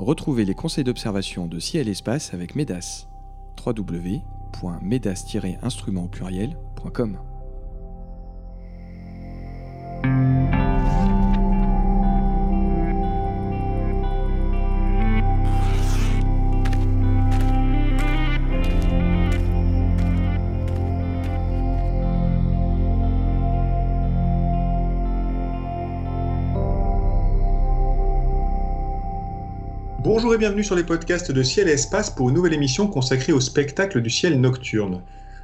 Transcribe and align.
Retrouvez 0.00 0.46
les 0.46 0.54
conseils 0.54 0.82
d'observation 0.82 1.46
de 1.46 1.58
ciel 1.58 1.86
espace 1.86 2.32
avec 2.32 2.54
MEDAS. 2.54 3.06
www.medas-instrument 3.66 6.08
pluriel.com 6.08 7.18
sur 30.62 30.76
les 30.76 30.84
podcasts 30.84 31.32
de 31.32 31.42
Ciel 31.42 31.68
et 31.68 31.72
Espace 31.72 32.10
pour 32.10 32.28
une 32.28 32.34
nouvelle 32.34 32.54
émission 32.54 32.86
consacrée 32.86 33.32
au 33.32 33.40
spectacle 33.40 34.00
du 34.00 34.10
ciel 34.10 34.40
nocturne. 34.40 35.00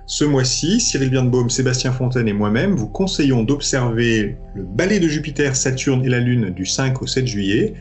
Ce 0.07 0.25
mois-ci, 0.25 0.81
Cyril 0.81 1.11
Birnbaum, 1.11 1.51
Sébastien 1.51 1.93
Fontaine 1.93 2.29
et 2.29 2.33
moi-même 2.33 2.75
vous 2.75 2.89
conseillons 2.89 3.43
d'observer 3.43 4.37
le 4.55 4.63
balai 4.63 5.01
de 5.01 5.09
Jupiter, 5.09 5.57
Saturne 5.57 6.05
et 6.05 6.09
la 6.09 6.21
Lune 6.21 6.51
du 6.51 6.67
5 6.67 7.03
au 7.03 7.07
7 7.07 7.27
juillet, 7.27 7.75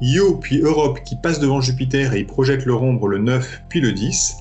Io 0.00 0.36
puis 0.36 0.60
Europe 0.60 1.00
qui 1.04 1.16
passe 1.16 1.40
devant 1.40 1.60
Jupiter 1.60 2.14
et 2.14 2.20
y 2.20 2.24
projette 2.24 2.64
leur 2.64 2.82
ombre 2.82 3.08
le 3.08 3.18
9 3.18 3.62
puis 3.68 3.80
le 3.80 3.92
10, 3.92 4.36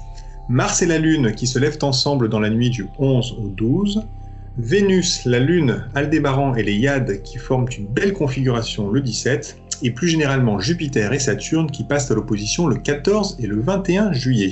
Mars 0.50 0.82
et 0.82 0.86
la 0.86 0.98
Lune 0.98 1.34
qui 1.34 1.48
se 1.48 1.60
lèvent 1.60 1.80
ensemble 1.82 2.30
dans 2.30 2.40
la 2.40 2.50
nuit 2.50 2.70
du 2.70 2.88
11 3.00 3.38
au 3.44 3.48
12, 3.50 4.04
Vénus, 4.58 5.26
la 5.26 5.40
Lune, 5.40 5.86
Aldébaran 5.94 6.56
et 6.56 6.64
les 6.64 6.76
Yades 6.76 7.22
qui 7.22 7.38
forment 7.38 7.68
une 7.78 7.86
belle 7.86 8.14
configuration 8.14 8.90
le 8.90 9.02
17, 9.02 9.58
et 9.82 9.92
plus 9.92 10.08
généralement 10.08 10.60
Jupiter 10.60 11.14
et 11.14 11.20
Saturne 11.20 11.70
qui 11.70 11.84
passent 11.84 12.12
à 12.12 12.16
l'opposition 12.16 12.68
le 12.68 12.78
14 12.78 13.38
et 13.40 13.48
le 13.48 13.60
21 13.60 14.14
juillet. 14.14 14.52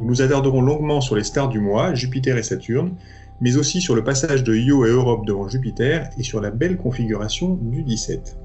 Nous 0.00 0.22
attarderons 0.22 0.60
longuement 0.60 1.00
sur 1.00 1.16
les 1.16 1.24
stars 1.24 1.48
du 1.48 1.58
mois, 1.58 1.94
Jupiter 1.94 2.36
et 2.36 2.42
Saturne, 2.42 2.94
mais 3.40 3.56
aussi 3.56 3.80
sur 3.80 3.94
le 3.94 4.04
passage 4.04 4.44
de 4.44 4.54
Io 4.54 4.86
et 4.86 4.90
Europe 4.90 5.26
devant 5.26 5.48
Jupiter 5.48 6.08
et 6.18 6.22
sur 6.22 6.40
la 6.40 6.50
belle 6.50 6.76
configuration 6.76 7.58
du 7.60 7.82
17. 7.82 8.38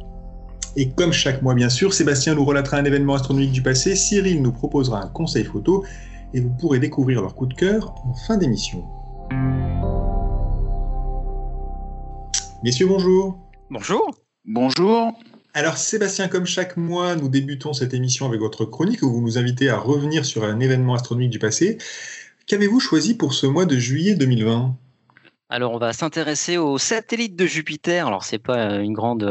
Et 0.77 0.89
comme 0.89 1.11
chaque 1.11 1.41
mois 1.41 1.53
bien 1.53 1.69
sûr, 1.69 1.93
Sébastien 1.93 2.35
nous 2.35 2.45
relatera 2.45 2.77
un 2.77 2.85
événement 2.85 3.15
astronomique 3.15 3.51
du 3.51 3.61
passé, 3.61 3.95
Cyril 3.95 4.41
nous 4.41 4.53
proposera 4.53 5.03
un 5.03 5.07
conseil 5.07 5.43
photo 5.43 5.83
et 6.33 6.39
vous 6.39 6.49
pourrez 6.49 6.79
découvrir 6.79 7.21
leur 7.21 7.35
coup 7.35 7.45
de 7.45 7.53
cœur 7.53 7.93
en 8.05 8.13
fin 8.13 8.37
d'émission. 8.37 8.85
Messieurs, 12.63 12.87
bonjour. 12.87 13.37
Bonjour. 13.69 14.15
Bonjour. 14.45 15.13
Alors 15.53 15.77
Sébastien, 15.77 16.29
comme 16.29 16.45
chaque 16.45 16.77
mois, 16.77 17.15
nous 17.15 17.27
débutons 17.27 17.73
cette 17.73 17.93
émission 17.93 18.25
avec 18.25 18.39
votre 18.39 18.63
chronique 18.63 19.01
où 19.03 19.11
vous 19.11 19.21
nous 19.21 19.37
invitez 19.37 19.69
à 19.69 19.77
revenir 19.77 20.25
sur 20.25 20.45
un 20.45 20.61
événement 20.61 20.93
astronomique 20.93 21.29
du 21.29 21.39
passé. 21.39 21.77
Qu'avez-vous 22.47 22.79
choisi 22.79 23.15
pour 23.15 23.33
ce 23.33 23.47
mois 23.47 23.65
de 23.65 23.77
juillet 23.77 24.15
2020 24.15 24.77
alors, 25.53 25.73
on 25.73 25.79
va 25.79 25.91
s'intéresser 25.91 26.55
aux 26.55 26.77
satellites 26.77 27.35
de 27.35 27.45
Jupiter. 27.45 28.07
Alors, 28.07 28.23
c'est 28.23 28.39
pas 28.39 28.75
une 28.75 28.93
grande, 28.93 29.25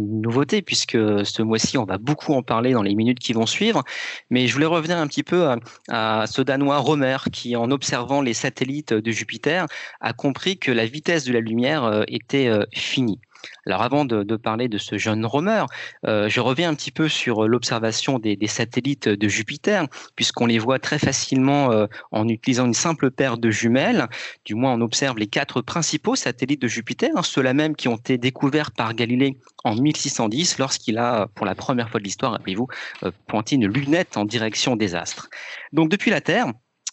nouveauté 0.00 0.62
puisque 0.62 0.96
ce 0.96 1.42
mois-ci, 1.42 1.76
on 1.76 1.84
va 1.84 1.98
beaucoup 1.98 2.32
en 2.32 2.42
parler 2.42 2.72
dans 2.72 2.80
les 2.80 2.94
minutes 2.94 3.18
qui 3.18 3.34
vont 3.34 3.44
suivre. 3.44 3.84
Mais 4.30 4.46
je 4.46 4.54
voulais 4.54 4.64
revenir 4.64 4.96
un 4.96 5.06
petit 5.06 5.22
peu 5.22 5.54
à, 5.90 6.24
ce 6.26 6.40
Danois 6.40 6.78
Romer 6.78 7.18
qui, 7.30 7.56
en 7.56 7.70
observant 7.70 8.22
les 8.22 8.32
satellites 8.32 8.94
de 8.94 9.10
Jupiter, 9.10 9.66
a 10.00 10.14
compris 10.14 10.56
que 10.56 10.72
la 10.72 10.86
vitesse 10.86 11.24
de 11.24 11.34
la 11.34 11.40
lumière 11.40 11.84
euh, 11.84 12.04
était 12.08 12.48
euh, 12.48 12.64
finie. 12.72 13.20
Alors 13.66 13.82
avant 13.82 14.04
de, 14.04 14.36
parler 14.36 14.68
de 14.68 14.78
ce 14.78 14.98
jeune 14.98 15.24
romer, 15.24 15.64
euh, 16.06 16.28
je 16.28 16.40
reviens 16.40 16.70
un 16.70 16.74
petit 16.74 16.90
peu 16.90 17.08
sur 17.08 17.48
l'observation 17.48 18.18
des, 18.18 18.38
satellites 18.46 19.08
de 19.08 19.28
Jupiter, 19.28 19.86
puisqu'on 20.14 20.46
les 20.46 20.58
voit 20.58 20.78
très 20.78 20.98
facilement 20.98 21.72
euh, 21.72 21.86
en 22.12 22.28
utilisant 22.28 22.66
une 22.66 22.74
simple 22.74 23.10
paire 23.10 23.38
de 23.38 23.50
jumelles. 23.50 24.06
Du 24.44 24.54
moins, 24.54 24.74
on 24.74 24.80
observe 24.80 25.18
les 25.18 25.26
quatre 25.26 25.62
principaux 25.62 26.16
satellites 26.16 26.62
de 26.62 26.68
Jupiter, 26.68 27.10
hein, 27.16 27.22
ceux-là 27.22 27.54
même 27.54 27.74
qui 27.74 27.88
ont 27.88 27.96
été 27.96 28.18
découverts 28.18 28.70
par 28.70 28.94
Galilée 28.94 29.36
en 29.64 29.74
1610, 29.74 30.58
lorsqu'il 30.58 30.98
a, 30.98 31.26
pour 31.34 31.46
la 31.46 31.54
première 31.54 31.90
fois 31.90 31.98
de 31.98 32.04
l'histoire, 32.04 32.32
rappelez-vous, 32.32 32.68
euh, 33.02 33.10
pointé 33.26 33.56
une 33.56 33.66
lunette 33.66 34.16
en 34.16 34.24
direction 34.24 34.76
des 34.76 34.94
astres. 34.94 35.28
Donc 35.72 35.90
depuis 35.90 36.10
la 36.10 36.20
Terre, 36.20 36.52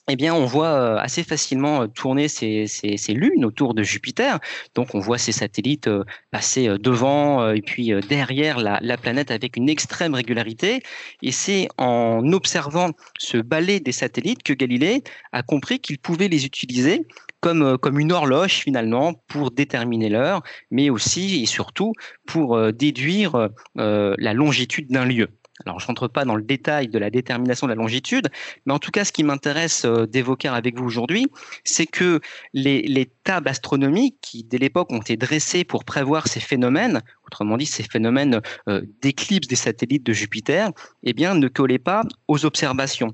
eh 0.09 0.17
bien, 0.17 0.33
on 0.33 0.45
voit 0.45 0.67
euh, 0.67 0.97
assez 0.97 1.23
facilement 1.23 1.83
euh, 1.83 1.87
tourner 1.87 2.27
ces, 2.27 2.67
lunes 3.09 3.45
autour 3.45 3.73
de 3.73 3.83
Jupiter. 3.83 4.39
Donc, 4.75 4.95
on 4.95 4.99
voit 4.99 5.17
ces 5.17 5.31
satellites 5.31 5.87
euh, 5.87 6.03
passer 6.31 6.67
devant 6.79 7.51
et 7.51 7.61
puis 7.61 7.91
derrière 8.09 8.59
la, 8.59 8.97
planète 8.97 9.31
avec 9.31 9.55
une 9.55 9.69
extrême 9.69 10.13
régularité. 10.13 10.81
Et 11.21 11.31
c'est 11.31 11.69
en 11.77 12.33
observant 12.33 12.91
ce 13.17 13.37
balai 13.37 13.79
des 13.79 13.91
satellites 13.91 14.43
que 14.43 14.53
Galilée 14.53 15.03
a 15.31 15.41
compris 15.41 15.79
qu'il 15.79 15.99
pouvait 15.99 16.27
les 16.27 16.45
utiliser 16.45 17.05
comme, 17.39 17.77
comme 17.77 17.99
une 17.99 18.11
horloge 18.11 18.53
finalement 18.53 19.13
pour 19.27 19.51
déterminer 19.51 20.09
l'heure, 20.09 20.43
mais 20.71 20.89
aussi 20.89 21.41
et 21.43 21.45
surtout 21.45 21.93
pour 22.25 22.71
déduire 22.71 23.49
la 23.75 24.33
longitude 24.33 24.89
d'un 24.89 25.05
lieu. 25.05 25.29
Alors, 25.65 25.79
je 25.79 25.87
rentre 25.87 26.07
pas 26.07 26.25
dans 26.25 26.35
le 26.35 26.43
détail 26.43 26.87
de 26.87 26.99
la 26.99 27.09
détermination 27.09 27.67
de 27.67 27.71
la 27.71 27.75
longitude, 27.75 28.29
mais 28.65 28.73
en 28.73 28.79
tout 28.79 28.91
cas, 28.91 29.05
ce 29.05 29.11
qui 29.11 29.23
m'intéresse 29.23 29.85
euh, 29.85 30.05
d'évoquer 30.05 30.49
avec 30.49 30.77
vous 30.77 30.85
aujourd'hui, 30.85 31.27
c'est 31.63 31.85
que 31.85 32.19
les, 32.53 33.09
tables 33.23 33.47
astronomiques 33.47 34.17
qui, 34.21 34.43
dès 34.43 34.57
l'époque, 34.57 34.91
ont 34.91 34.99
été 34.99 35.15
dressées 35.15 35.63
pour 35.63 35.85
prévoir 35.85 36.27
ces 36.27 36.41
phénomènes, 36.41 37.01
autrement 37.25 37.57
dit, 37.57 37.65
ces 37.65 37.83
phénomènes 37.83 38.41
euh, 38.67 38.81
d'éclipse 39.01 39.47
des 39.47 39.55
satellites 39.55 40.05
de 40.05 40.13
Jupiter, 40.13 40.71
eh 41.03 41.13
bien, 41.13 41.33
ne 41.35 41.47
collaient 41.47 41.79
pas 41.79 42.03
aux 42.27 42.45
observations. 42.45 43.13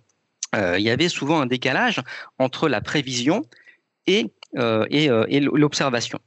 Euh, 0.56 0.80
il 0.80 0.84
y 0.84 0.90
avait 0.90 1.10
souvent 1.10 1.42
un 1.42 1.46
décalage 1.46 2.02
entre 2.40 2.70
la 2.70 2.82
prévision 2.82 3.44
et 4.08 4.34
l'observation. 4.56 6.20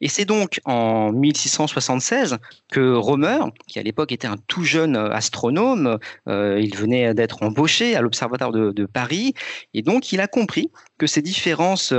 Et 0.00 0.08
c'est 0.08 0.24
donc 0.24 0.60
en 0.64 1.12
1676 1.12 2.38
que 2.70 2.94
Romer, 2.94 3.38
qui 3.66 3.78
à 3.78 3.82
l'époque 3.82 4.12
était 4.12 4.26
un 4.26 4.36
tout 4.46 4.64
jeune 4.64 4.96
astronome, 4.96 5.98
euh, 6.28 6.60
il 6.60 6.76
venait 6.76 7.14
d'être 7.14 7.42
embauché 7.42 7.96
à 7.96 8.00
l'Observatoire 8.00 8.52
de, 8.52 8.86
Paris, 8.86 9.34
et 9.74 9.82
donc 9.82 10.12
il 10.12 10.20
a 10.20 10.28
compris 10.28 10.70
que 10.98 11.06
ces 11.06 11.22
différences 11.22 11.92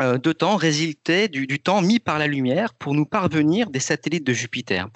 euh, 0.00 0.16
de 0.16 0.32
temps 0.32 0.56
résultaient 0.56 1.28
du, 1.28 1.46
temps 1.58 1.82
mis 1.82 1.98
par 1.98 2.18
la 2.18 2.26
lumière 2.26 2.74
pour 2.74 2.94
nous 2.94 3.04
parvenir 3.04 3.70
des 3.70 3.80
satellites 3.80 4.24
de 4.24 4.32
Jupiter. 4.32 4.88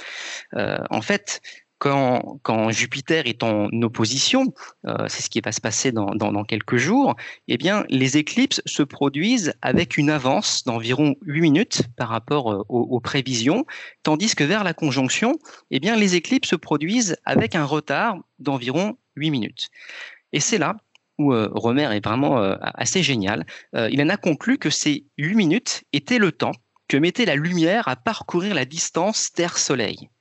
Euh, 0.55 0.79
en 0.91 1.03
fait, 1.03 1.41
quand, 1.83 2.71
Jupiter 2.71 3.27
est 3.27 3.43
en 3.43 3.69
opposition, 3.83 4.55
euh, 4.87 5.09
c'est 5.09 5.21
ce 5.21 5.29
qui 5.29 5.41
va 5.41 5.51
se 5.51 5.61
passer 5.61 5.91
dans, 5.91 6.45
quelques 6.45 6.77
jours, 6.77 7.17
eh 7.49 7.57
bien, 7.57 7.85
les 7.89 8.19
éclipses 8.19 8.63
se 8.67 8.85
produisent 8.85 9.55
avec 9.63 9.97
une 9.97 10.09
avance 10.09 10.63
d'environ 10.63 11.17
8 11.23 11.41
minutes 11.41 11.83
par 11.97 12.09
rapport 12.09 12.53
euh, 12.53 12.63
aux, 12.69 13.01
prévisions, 13.01 13.67
tandis 14.05 14.37
que 14.37 14.45
vers 14.45 14.63
la 14.63 14.75
conjonction, 14.75 15.39
eh 15.73 15.81
bien, 15.81 15.97
les 15.97 16.15
éclipses 16.15 16.51
se 16.51 16.57
produisent 16.57 17.17
avec 17.25 17.57
un 17.57 17.65
retard 17.65 18.17
d'environ 18.39 18.97
8 19.17 19.31
minutes. 19.33 19.69
Et 20.33 20.39
c'est 20.39 20.59
là 20.59 20.77
où 21.19 21.35
euh, 21.35 21.49
Romer 21.53 21.89
est 21.97 22.05
vraiment 22.05 22.37
assez 22.63 23.03
génial. 23.03 23.45
il 23.75 24.01
en 24.01 24.09
a 24.09 24.17
conclu 24.17 24.57
que 24.57 24.71
ces 24.71 25.05
8 25.19 25.35
minutes 25.35 25.83
étaient 25.93 26.19
le 26.19 26.31
temps 26.31 26.53
que 26.87 26.97
mettait 26.97 27.25
la 27.25 27.35
lumière 27.35 27.89
à 27.89 27.97
parcourir 27.97 28.55
la 28.55 28.67
distance 28.67 29.33
Terre-Soleil. 29.33 30.12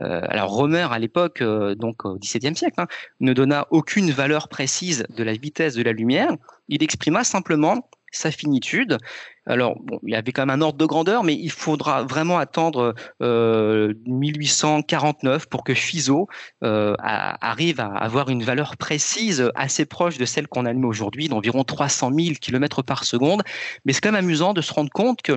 Euh, 0.00 0.22
alors 0.28 0.50
Romer 0.50 0.86
à 0.90 0.98
l'époque, 0.98 1.42
euh, 1.42 1.74
donc 1.74 2.04
au 2.04 2.18
XVIIe 2.18 2.56
siècle, 2.56 2.80
hein, 2.80 2.86
ne 3.20 3.32
donna 3.32 3.66
aucune 3.70 4.10
valeur 4.10 4.48
précise 4.48 5.06
de 5.16 5.22
la 5.22 5.32
vitesse 5.32 5.74
de 5.74 5.82
la 5.82 5.92
lumière. 5.92 6.32
Il 6.68 6.82
exprima 6.82 7.24
simplement 7.24 7.88
sa 8.10 8.30
finitude 8.30 8.98
alors, 9.46 9.76
il 10.04 10.10
y 10.10 10.14
avait 10.14 10.32
quand 10.32 10.46
même 10.46 10.50
un 10.50 10.60
ordre 10.60 10.78
de 10.78 10.84
grandeur, 10.84 11.24
mais 11.24 11.34
il 11.34 11.50
faudra 11.50 12.04
vraiment 12.04 12.38
attendre 12.38 12.94
1849 13.20 15.42
euh, 15.42 15.46
pour 15.50 15.64
que 15.64 15.74
Fizeau 15.74 16.28
euh, 16.62 16.94
arrive 17.00 17.80
à 17.80 17.86
avoir 17.86 18.28
une 18.28 18.42
valeur 18.42 18.76
précise 18.76 19.50
assez 19.54 19.86
proche 19.86 20.18
de 20.18 20.24
celle 20.24 20.46
qu'on 20.46 20.66
admet 20.66 20.86
aujourd'hui, 20.86 21.28
d'environ 21.28 21.64
300 21.64 22.12
000 22.14 22.34
km 22.40 22.82
par 22.82 23.04
seconde. 23.04 23.42
Mais 23.84 23.92
c'est 23.92 24.00
quand 24.00 24.12
même 24.12 24.24
amusant 24.24 24.52
de 24.52 24.60
se 24.60 24.72
rendre 24.72 24.90
compte 24.90 25.22
que 25.22 25.32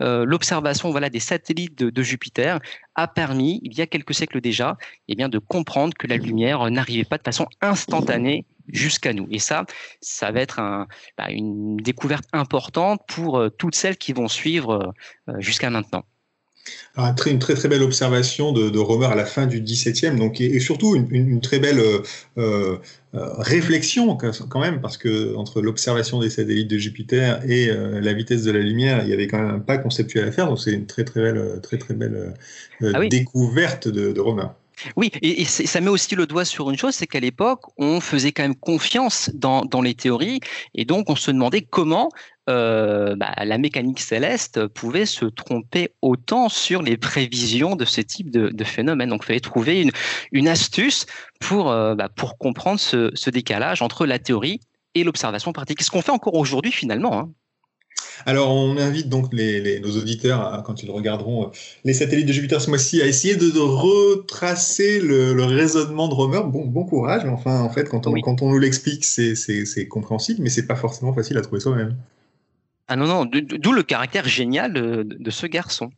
euh, 0.00 0.24
l'observation 0.24 0.90
voilà, 0.90 1.10
des 1.10 1.20
satellites 1.20 1.78
de, 1.78 2.02
Jupiter 2.02 2.60
a 2.94 3.08
permis, 3.08 3.60
il 3.64 3.76
y 3.76 3.82
a 3.82 3.86
quelques 3.86 4.14
siècles 4.14 4.40
déjà, 4.40 4.78
eh 5.08 5.14
bien, 5.14 5.28
de 5.28 5.38
comprendre 5.38 5.94
que 5.98 6.06
la 6.06 6.16
lumière 6.16 6.70
n'arrivait 6.70 7.04
pas 7.04 7.18
de 7.18 7.24
façon 7.24 7.46
instantanée 7.60 8.46
jusqu'à 8.72 9.12
nous. 9.12 9.26
Et 9.30 9.38
ça, 9.38 9.64
ça 10.00 10.30
va 10.30 10.40
être 10.40 10.60
bah, 11.16 11.30
une 11.30 11.76
découverte 11.76 12.24
importante 12.32 13.00
pour 13.08 13.42
toutes 13.58 13.74
celles 13.74 13.96
qui 13.96 14.12
vont 14.12 14.28
suivre 14.28 14.92
euh, 15.28 15.34
jusqu'à 15.38 15.70
maintenant. 15.70 16.04
une 17.26 17.38
très 17.38 17.54
très 17.54 17.68
belle 17.68 17.82
observation 17.82 18.52
de, 18.52 18.70
de, 18.70 18.78
Romer 18.78 19.06
à 19.06 19.14
la 19.14 19.24
fin 19.24 19.46
du 19.46 19.60
XVIIe, 19.60 20.16
donc 20.16 20.40
et, 20.40 20.60
surtout 20.60 20.94
une, 20.94 21.40
très 21.40 21.58
belle 21.58 21.80
euh, 21.80 22.02
euh, 22.36 22.78
réflexion 23.12 24.16
quand 24.16 24.60
même, 24.60 24.80
parce 24.80 24.96
que 24.96 25.34
entre 25.36 25.60
l'observation 25.60 26.20
des 26.20 26.30
satellites 26.30 26.68
de 26.68 26.78
Jupiter 26.78 27.40
et 27.48 27.68
la 27.68 28.12
vitesse 28.12 28.42
de 28.42 28.52
la 28.52 28.60
lumière, 28.60 29.02
il 29.04 29.10
y 29.10 29.12
avait 29.12 29.26
quand 29.26 29.38
même 29.38 29.54
un 29.56 29.60
pas 29.60 29.78
conceptuel 29.78 30.28
à 30.28 30.32
faire, 30.32 30.46
donc 30.46 30.60
c'est 30.60 30.72
une 30.72 30.86
très 30.86 31.04
très 31.04 31.20
belle 31.20 31.60
très 31.62 31.78
très 31.78 31.94
belle 31.94 32.34
ah 32.82 33.06
découverte 33.08 33.88
de, 33.88 34.12
de 34.12 34.20
Romer. 34.20 34.48
Oui, 34.96 35.10
et, 35.22 35.44
ça 35.44 35.80
met 35.80 35.88
aussi 35.88 36.14
le 36.14 36.26
doigt 36.26 36.44
sur 36.44 36.70
une 36.70 36.76
chose, 36.76 36.94
c'est 36.94 37.06
qu'à 37.06 37.20
l'époque, 37.20 37.62
on 37.76 38.00
faisait 38.00 38.32
quand 38.32 38.42
même 38.42 38.56
confiance 38.56 39.30
dans, 39.34 39.82
les 39.82 39.94
théories, 39.94 40.40
et 40.74 40.84
donc 40.84 41.10
on 41.10 41.16
se 41.16 41.30
demandait 41.30 41.62
comment 41.62 42.08
euh, 42.48 43.14
bah, 43.16 43.32
la 43.44 43.58
mécanique 43.58 44.00
céleste 44.00 44.66
pouvait 44.68 45.06
se 45.06 45.26
tromper 45.26 45.90
autant 46.00 46.48
sur 46.48 46.82
les 46.82 46.96
prévisions 46.96 47.76
de 47.76 47.84
ce 47.84 48.00
type 48.00 48.30
de, 48.30 48.64
phénomène. 48.64 49.10
Donc 49.10 49.22
il 49.24 49.26
fallait 49.26 49.40
trouver 49.40 49.90
une, 50.32 50.48
astuce 50.48 51.06
pour, 51.40 51.70
euh, 51.70 51.94
bah, 51.94 52.08
comprendre 52.38 52.80
ce, 52.80 53.30
décalage 53.30 53.82
entre 53.82 54.06
la 54.06 54.18
théorie 54.18 54.60
et 54.94 55.04
l'observation 55.04 55.52
pratique. 55.52 55.82
Ce 55.82 55.90
qu'on 55.90 56.02
fait 56.02 56.12
encore 56.12 56.34
aujourd'hui 56.34 56.72
finalement. 56.72 57.18
Hein. 57.18 57.30
Alors, 58.26 58.52
on 58.52 58.76
invite 58.76 59.08
donc 59.08 59.32
nos 59.32 59.96
auditeurs, 59.96 60.62
quand 60.64 60.82
ils 60.82 60.90
regarderont 60.90 61.46
euh, 61.46 61.50
les 61.84 61.94
satellites 61.94 62.26
de 62.26 62.32
Jupiter 62.32 62.60
ce 62.60 62.68
mois-ci, 62.68 63.00
à 63.00 63.06
essayer 63.06 63.36
de, 63.36 63.58
retracer 63.58 65.00
le, 65.00 65.32
raisonnement 65.44 66.08
de 66.08 66.14
Romer. 66.14 66.40
Bon, 66.44 66.66
bon 66.66 66.84
courage, 66.84 67.24
mais 67.24 67.30
enfin, 67.30 67.60
en 67.60 67.70
fait, 67.70 67.88
quand 67.88 68.06
on, 68.06 68.12
quand 68.20 68.42
on 68.42 68.50
nous 68.50 68.58
l'explique, 68.58 69.04
c'est 69.04 69.88
compréhensible, 69.88 70.42
mais 70.42 70.50
c'est 70.50 70.66
pas 70.66 70.76
forcément 70.76 71.14
facile 71.14 71.38
à 71.38 71.42
trouver 71.42 71.60
soi-même. 71.60 71.96
Ah 72.88 72.96
non, 72.96 73.06
non, 73.06 73.24
d'où 73.24 73.72
le 73.72 73.82
caractère 73.82 74.26
génial 74.26 74.72
de 74.72 75.30
ce 75.30 75.46
garçon. 75.46 75.90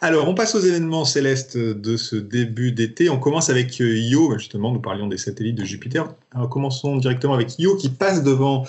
Alors, 0.00 0.28
on 0.28 0.34
passe 0.34 0.54
aux 0.54 0.60
événements 0.60 1.04
célestes 1.04 1.56
de 1.56 1.96
ce 1.96 2.16
début 2.16 2.72
d'été. 2.72 3.08
On 3.08 3.18
commence 3.18 3.48
avec 3.48 3.80
euh, 3.80 3.96
Io, 3.96 4.36
justement, 4.36 4.72
nous 4.72 4.80
parlions 4.80 5.06
des 5.06 5.16
satellites 5.16 5.54
de 5.54 5.64
Jupiter. 5.64 6.12
Alors, 6.34 6.48
commençons 6.48 6.96
directement 6.96 7.34
avec 7.34 7.58
Io 7.58 7.76
qui 7.76 7.88
passe 7.88 8.22
devant 8.22 8.66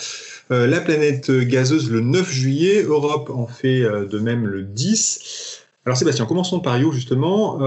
euh, 0.51 0.67
la 0.67 0.79
planète 0.79 1.31
gazeuse 1.31 1.89
le 1.91 2.01
9 2.01 2.31
juillet. 2.31 2.83
Europe 2.83 3.29
en 3.33 3.47
fait 3.47 3.81
euh, 3.81 4.05
de 4.05 4.19
même 4.19 4.45
le 4.45 4.63
10. 4.63 5.61
Alors 5.85 5.97
Sébastien, 5.97 6.25
commençons 6.25 6.59
par 6.61 6.79
Io 6.79 6.91
justement 6.91 7.59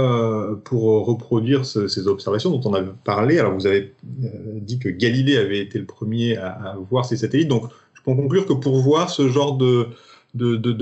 pour 0.64 1.06
reproduire 1.06 1.64
ces 1.64 2.08
observations 2.08 2.50
dont 2.50 2.68
on 2.68 2.74
a 2.74 2.82
parlé. 2.82 3.38
Alors 3.38 3.54
vous 3.54 3.68
avez 3.68 3.94
dit 4.02 4.80
que 4.80 4.88
Galilée 4.88 5.36
avait 5.36 5.60
été 5.60 5.78
le 5.78 5.84
premier 5.84 6.36
à, 6.36 6.76
voir 6.90 7.04
ces 7.04 7.16
satellites, 7.16 7.46
donc 7.46 7.70
je 7.98 8.02
peux 8.02 8.14
conclure 8.14 8.46
que 8.46 8.52
pour 8.52 8.78
voir 8.78 9.10
ce 9.10 9.28
genre 9.28 9.56
de, 9.56 9.88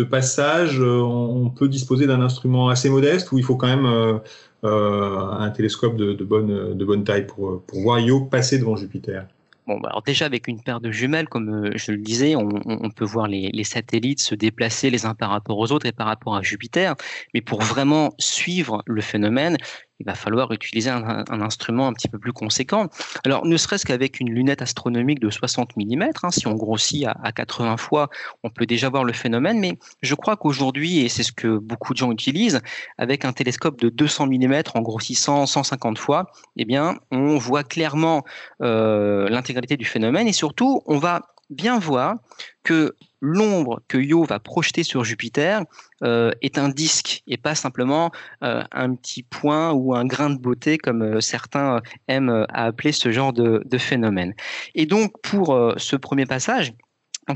passage, 0.05 0.81
euh, 0.81 1.01
on, 1.01 1.51
peut 1.51 1.69
disposer 1.69 2.07
d'un 2.07 2.21
instrument 2.21 2.69
assez 2.69 2.91
modeste 2.91 3.33
où 3.33 3.39
il 3.39 3.45
faut 3.45 3.57
quand 3.57 3.69
même 3.69 3.87
euh, 3.87 4.19
euh, 4.65 5.19
un 5.19 5.51
télescope 5.51 5.97
de, 5.97 6.13
bonne, 6.25 6.77
de 6.77 6.85
bonne 6.85 7.05
taille 7.05 7.27
pour, 7.27 7.63
pour 7.63 7.81
voir 7.81 8.01
Io 8.01 8.21
passer 8.21 8.59
devant 8.59 8.77
Jupiter. 8.77 9.27
Bon, 9.67 9.81
bah, 9.81 9.89
alors 9.91 10.03
déjà 10.03 10.27
avec 10.27 10.47
une 10.47 10.63
paire 10.63 10.81
de 10.81 10.93
jumelles, 10.93 11.29
comme 11.29 11.77
je 11.77 11.91
le 11.91 11.99
disais, 11.99 12.37
on, 12.37 12.91
peut 12.91 13.05
voir 13.05 13.27
les, 13.27 13.51
les, 13.53 13.65
satellites 13.65 14.21
se 14.21 14.37
déplacer 14.37 14.91
les 14.91 15.07
uns 15.07 15.15
par 15.15 15.31
rapport 15.31 15.59
aux 15.59 15.73
autres 15.73 15.87
et 15.87 15.93
par 15.93 16.07
rapport 16.07 16.37
à 16.37 16.43
Jupiter. 16.43 16.95
Mais 17.35 17.41
pour 17.41 17.63
vraiment 17.63 18.15
suivre 18.19 18.85
le 18.87 19.01
phénomène, 19.01 19.57
il 20.01 20.07
va 20.07 20.15
falloir 20.15 20.53
utiliser 20.53 20.91
un, 20.91 21.25
instrument 21.29 21.89
un 21.89 21.93
petit 21.93 22.09
peu 22.09 22.19
plus 22.19 22.33
conséquent. 22.33 22.89
Alors, 23.25 23.47
ne 23.47 23.57
serait-ce 23.57 23.87
qu'avec 23.87 24.21
une 24.21 24.31
lunette 24.31 24.63
astronomique 24.63 25.21
de 25.21 25.31
60 25.31 25.77
mm, 25.77 26.03
hein, 26.23 26.31
si 26.31 26.47
on 26.47 26.55
grossit 26.55 27.07
à, 27.07 27.33
80 27.33 27.77
fois, 27.77 28.09
on 28.43 28.51
peut 28.51 28.67
déjà 28.67 28.89
voir 28.89 29.05
le 29.05 29.13
phénomène, 29.13 29.59
mais 29.59 29.79
je 30.03 30.15
crois 30.15 30.37
qu'aujourd'hui, 30.37 31.01
et 31.01 31.09
c'est 31.09 31.23
ce 31.23 31.33
que 31.33 31.59
beaucoup 31.59 31.93
de 31.93 31.99
gens 31.99 32.13
utilisent, 32.13 32.61
avec 32.99 33.25
un 33.25 33.33
télescope 33.33 33.81
de 33.81 33.89
200 33.89 34.27
mm 34.27 34.63
en 34.75 34.83
grossissant 34.83 35.47
150 35.47 35.99
fois, 35.99 36.31
eh 36.57 36.65
bien, 36.65 36.99
on 37.11 37.39
voit 37.39 37.65
clairement 37.65 38.25
euh, 38.63 39.29
l'intégralité 39.29 39.77
du 39.77 39.85
phénomène 39.85 40.29
et 40.29 40.33
surtout, 40.33 40.83
on 40.87 40.99
va 40.99 41.23
bien 41.51 41.79
voir 41.79 42.17
que 42.65 42.95
l'ombre 43.27 43.83
que 43.89 43.99
Io 43.99 44.25
va 44.25 44.39
projeter 44.39 44.85
sur 44.85 45.05
Jupiter 45.05 45.63
euh, 46.05 46.31
est 46.43 46.59
un 46.59 46.69
disque 46.69 47.23
et 47.27 47.37
pas 47.37 47.55
simplement 47.55 48.13
euh, 48.45 48.63
un 48.71 48.95
petit 48.95 49.25
point 49.25 49.73
ou 49.73 49.95
un 49.95 50.05
grain 50.07 50.31
de 50.31 50.39
beauté 50.39 50.79
comme 50.79 51.03
euh, 51.03 51.21
certains 51.21 51.81
aiment 52.07 52.47
à 52.51 52.65
appeler 52.65 52.93
ce 52.93 53.11
genre 53.11 53.33
de, 53.33 53.63
phénomène. 53.79 54.33
Et 54.75 54.87
donc 54.87 55.13
pour 55.23 55.75
ce 55.77 55.97
premier 55.97 56.25
passage, 56.25 56.73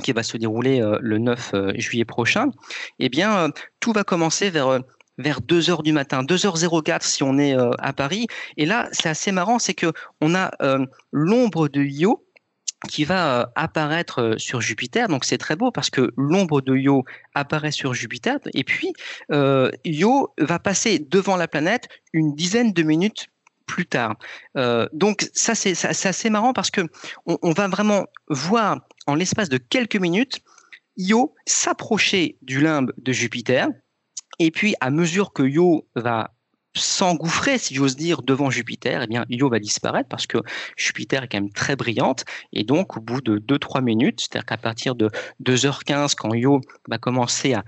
qui 0.02 0.12
va 0.12 0.22
se 0.22 0.38
dérouler 0.38 0.80
le 1.00 1.18
9 1.18 1.52
juillet 1.74 2.06
prochain, 2.06 2.50
eh 2.98 3.10
bien 3.10 3.50
tout 3.78 3.92
va 3.92 4.04
commencer 4.04 4.48
vers 4.48 4.80
vers 5.18 5.42
2 5.42 5.68
heures 5.68 5.82
du 5.82 5.92
matin, 5.92 6.22
2h04 6.22 7.02
si 7.02 7.22
on 7.22 7.36
est 7.38 7.54
à 7.78 7.92
Paris. 7.92 8.26
Et 8.56 8.64
là, 8.64 8.88
c'est 8.92 9.10
assez 9.10 9.32
marrant, 9.32 9.58
c'est 9.58 9.74
que 9.74 9.92
on 10.22 10.34
a 10.34 10.50
l'ombre 11.12 11.68
de 11.68 11.82
Io 11.82 12.24
qui 12.88 13.04
va 13.04 13.40
euh, 13.40 13.46
apparaître 13.54 14.22
euh, 14.22 14.38
sur 14.38 14.60
Jupiter. 14.60 15.08
Donc 15.08 15.24
c'est 15.24 15.38
très 15.38 15.56
beau 15.56 15.70
parce 15.70 15.90
que 15.90 16.12
l'ombre 16.16 16.60
de 16.60 16.76
Io 16.76 17.04
apparaît 17.34 17.72
sur 17.72 17.94
Jupiter 17.94 18.38
et 18.54 18.64
puis 18.64 18.92
euh, 19.32 19.70
Io 19.84 20.32
va 20.38 20.58
passer 20.58 20.98
devant 20.98 21.36
la 21.36 21.48
planète 21.48 21.88
une 22.12 22.34
dizaine 22.34 22.72
de 22.72 22.82
minutes 22.82 23.28
plus 23.66 23.86
tard. 23.86 24.16
donc 24.92 25.30
ça 25.32 25.54
c'est 25.54 25.84
assez 25.84 26.28
marrant 26.28 26.52
parce 26.52 26.72
que 26.72 26.80
on, 27.24 27.52
va 27.52 27.68
vraiment 27.68 28.06
voir 28.28 28.80
en 29.06 29.14
l'espace 29.14 29.48
de 29.48 29.58
quelques 29.58 29.94
minutes 29.94 30.40
Io 30.96 31.36
s'approcher 31.46 32.36
du 32.42 32.60
limbe 32.60 32.92
de 32.98 33.12
Jupiter. 33.12 33.68
Et 34.40 34.50
puis, 34.50 34.74
à 34.80 34.90
mesure 34.90 35.32
que 35.32 35.42
Io 35.44 35.86
va 35.94 36.32
s'engouffrer, 36.74 37.58
si 37.58 37.74
j'ose 37.74 37.96
dire, 37.96 38.22
devant 38.22 38.50
Jupiter, 38.50 39.02
eh 39.02 39.06
bien, 39.06 39.24
Io 39.28 39.48
va 39.48 39.58
disparaître 39.58 40.08
parce 40.08 40.26
que 40.26 40.38
Jupiter 40.76 41.24
est 41.24 41.28
quand 41.28 41.40
même 41.40 41.52
très 41.52 41.76
brillante. 41.76 42.24
Et 42.52 42.64
donc, 42.64 42.96
au 42.96 43.00
bout 43.00 43.20
de 43.20 43.38
2-3 43.38 43.82
minutes, 43.82 44.20
c'est-à-dire 44.20 44.46
qu'à 44.46 44.56
partir 44.56 44.94
de 44.94 45.10
2h15, 45.42 46.14
quand 46.14 46.32
Io 46.34 46.60
va 46.88 46.98
commencer 46.98 47.54
à, 47.54 47.64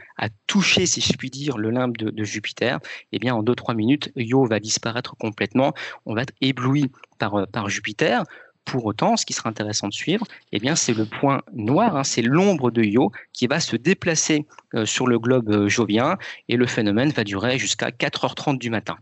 toucher, 0.46 0.86
si 0.86 1.00
je 1.00 1.14
puis 1.14 1.30
dire, 1.30 1.58
le 1.58 1.70
limbe 1.70 1.96
de, 1.96 2.24
Jupiter, 2.24 2.78
eh 3.10 3.18
bien, 3.18 3.34
en 3.34 3.42
2-3 3.42 3.74
minutes, 3.74 4.12
Io 4.16 4.44
va 4.44 4.60
disparaître 4.60 5.16
complètement. 5.16 5.72
On 6.06 6.14
va 6.14 6.22
être 6.22 6.34
ébloui 6.40 6.90
par, 7.18 7.46
par 7.48 7.68
Jupiter. 7.68 8.24
Pour 8.64 8.86
autant, 8.86 9.16
ce 9.16 9.26
qui 9.26 9.32
sera 9.32 9.48
intéressant 9.48 9.88
de 9.88 9.92
suivre, 9.92 10.24
eh 10.52 10.60
bien, 10.60 10.76
c'est 10.76 10.94
le 10.94 11.04
point 11.04 11.42
noir, 11.52 11.96
hein, 11.96 12.04
c'est 12.04 12.22
l'ombre 12.22 12.70
de 12.70 12.82
Io 12.82 13.10
qui 13.32 13.46
va 13.46 13.60
se 13.60 13.76
déplacer 13.76 14.46
euh, 14.74 14.86
sur 14.86 15.06
le 15.06 15.18
globe 15.18 15.50
euh, 15.50 15.68
jovien 15.68 16.16
et 16.48 16.56
le 16.56 16.66
phénomène 16.66 17.10
va 17.10 17.24
durer 17.24 17.58
jusqu'à 17.58 17.90
4h30 17.90 18.58
du 18.58 18.70
matin. 18.70 18.96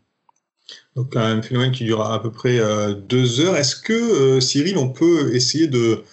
Donc 0.97 1.15
un 1.17 1.43
phénomène 1.43 1.73
qui 1.73 1.85
durera 1.85 2.15
à 2.15 2.19
peu 2.21 2.33
près 2.33 2.59
euh, 2.59 2.95
deux 2.95 3.41
heures. 3.41 3.57
Est-ce 3.57 3.77
que, 3.77 4.41
Cyril, 4.41 4.79
on 4.79 4.89
peut 4.89 5.35
essayer 5.35 5.67
de, 5.67 6.05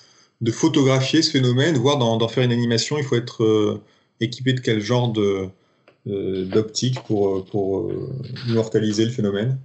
photographier 0.51 1.21
ce 1.21 1.31
phénomène, 1.31 1.77
voire 1.77 1.97
d'en 1.97 2.27
faire 2.27 2.43
une 2.43 2.51
animation? 2.51 2.97
Il 2.97 3.03
faut 3.03 3.15
être 3.15 3.81
équipé 4.19 4.53
de 4.53 4.59
quel 4.59 4.81
genre 4.81 5.13
d'optique 6.05 7.01
pour, 7.03 7.45
pour 7.45 7.91
immortaliser 8.47 9.05
le 9.05 9.11
phénomène? 9.11 9.59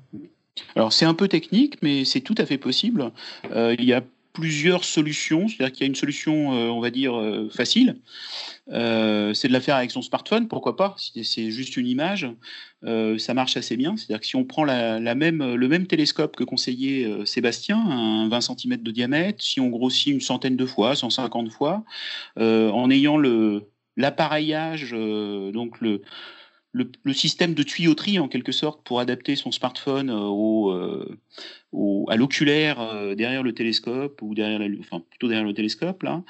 Alors 0.77 0.93
c'est 0.93 1.05
un 1.05 1.15
peu 1.15 1.29
technique, 1.29 1.77
mais 1.83 2.05
c'est 2.05 2.21
tout 2.21 2.35
à 2.39 2.47
fait 2.47 2.59
possible. 2.59 3.11
Euh, 3.53 3.75
il 3.79 3.85
y 3.85 3.93
a 3.93 4.03
plusieurs 4.33 4.85
solutions, 4.85 5.47
c'est-à-dire 5.47 5.73
qu'il 5.73 5.83
y 5.83 5.85
a 5.85 5.89
une 5.89 5.95
solution, 5.95 6.55
euh, 6.55 6.69
on 6.69 6.81
va 6.81 6.91
dire, 6.91 7.15
euh, 7.15 7.51
facile. 7.51 7.97
c'est 8.69 9.49
de 9.49 9.53
la 9.53 9.61
faire 9.61 9.77
avec 9.77 9.91
son 9.91 10.01
smartphone, 10.01 10.49
pourquoi 10.49 10.77
pas 10.77 10.97
c'est 10.97 11.51
juste 11.51 11.77
une 11.77 11.87
image, 11.87 12.27
ça 12.83 13.35
marche 13.35 13.57
assez 13.57 13.77
bien. 13.77 13.97
C'est-à-dire 13.97 14.21
que 14.21 14.27
si 14.27 14.37
on 14.37 14.45
prend 14.45 14.65
le 14.65 15.67
même 15.69 15.87
télescope 15.87 16.37
que 16.37 16.45
conseillait 16.45 17.27
Sébastien, 17.27 17.79
un 17.79 18.29
20 18.29 18.41
cm 18.41 18.77
de 18.79 18.91
diamètre, 18.91 19.43
si 19.43 19.61
on 19.61 19.69
grossit 19.69 20.13
une 20.13 20.21
centaine 20.21 20.57
de 20.57 20.67
fois, 20.67 20.95
150 20.95 21.51
fois, 21.53 21.85
en 22.37 22.91
ayant 22.91 23.19
l'appareillage, 23.97 24.93
donc 24.93 25.81
le 25.81 26.03
le, 26.73 27.13
système 27.13 27.55
de 27.55 27.63
tuyauterie 27.63 28.19
en 28.19 28.29
quelque 28.29 28.53
sorte 28.53 28.83
pour 28.83 29.01
adapter 29.01 29.37
son 29.37 29.53
smartphone 29.53 30.11
euh, 30.11 30.15
euh, 30.15 31.19
au, 31.73 32.07
à 32.09 32.17
l'oculaire 32.17 32.81
euh, 32.81 33.15
derrière 33.15 33.43
le 33.43 33.53
télescope 33.53 34.21
ou 34.23 34.35
derrière 34.35 34.59
la, 34.59 34.67
enfin 34.81 35.03
plutôt 35.11 35.29
derrière 35.29 35.47
le 35.47 35.53
télescope 35.53 36.03
là, 36.03 36.23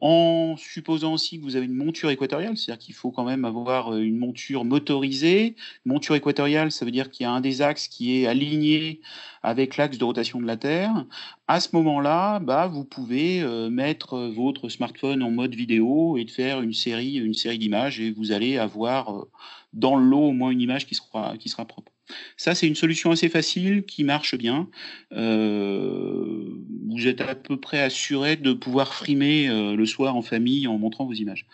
en 0.00 0.54
supposant 0.58 1.14
aussi 1.14 1.38
que 1.38 1.44
vous 1.44 1.56
avez 1.56 1.66
une 1.66 1.74
monture 1.74 2.10
équatoriale, 2.10 2.56
c'est-à-dire 2.56 2.84
qu'il 2.84 2.94
faut 2.94 3.10
quand 3.10 3.24
même 3.24 3.44
avoir 3.44 3.96
une 3.96 4.18
monture 4.18 4.64
motorisée. 4.64 5.56
monture 5.86 6.14
équatoriale, 6.14 6.70
ça 6.70 6.84
veut 6.84 6.90
dire 6.90 7.10
qu'il 7.10 7.24
y 7.24 7.26
a 7.26 7.32
un 7.32 7.40
des 7.40 7.62
axes 7.62 7.88
qui 7.88 8.20
est 8.20 8.26
aligné 8.26 9.00
avec 9.42 9.76
l'axe 9.76 9.98
de 9.98 10.04
rotation 10.04 10.40
de 10.40 10.46
la 10.46 10.56
Terre. 10.56 11.04
À 11.48 11.60
ce 11.60 11.68
moment-là, 11.74 12.38
bah, 12.38 12.66
vous 12.66 12.84
pouvez 12.84 13.44
mettre 13.70 14.18
votre 14.18 14.68
smartphone 14.68 15.22
en 15.22 15.30
mode 15.30 15.54
vidéo 15.54 16.16
et 16.16 16.24
de 16.24 16.30
faire 16.30 16.60
une 16.60 16.72
série, 16.72 17.14
une 17.14 17.34
série 17.34 17.58
d'images 17.58 18.00
et 18.00 18.10
vous 18.10 18.32
allez 18.32 18.58
avoir 18.58 19.26
dans 19.72 19.96
l'eau 19.96 20.28
au 20.28 20.32
moins 20.32 20.50
une 20.50 20.60
image 20.60 20.86
qui 20.86 20.94
sera, 20.94 21.36
qui 21.38 21.48
sera 21.48 21.64
propre. 21.64 21.92
Ça, 22.36 22.54
c'est 22.54 22.66
une 22.66 22.74
solution 22.74 23.10
assez 23.10 23.28
facile 23.28 23.84
qui 23.84 24.04
marche 24.04 24.36
bien. 24.36 24.68
Euh, 25.12 26.44
vous 26.88 27.06
êtes 27.06 27.20
à 27.20 27.34
peu 27.34 27.56
près 27.56 27.80
assuré 27.80 28.36
de 28.36 28.52
pouvoir 28.52 28.94
frimer 28.94 29.48
euh, 29.48 29.74
le 29.74 29.86
soir 29.86 30.16
en 30.16 30.22
famille 30.22 30.66
en 30.66 30.78
montrant 30.78 31.06
vos 31.06 31.12
images. 31.12 31.46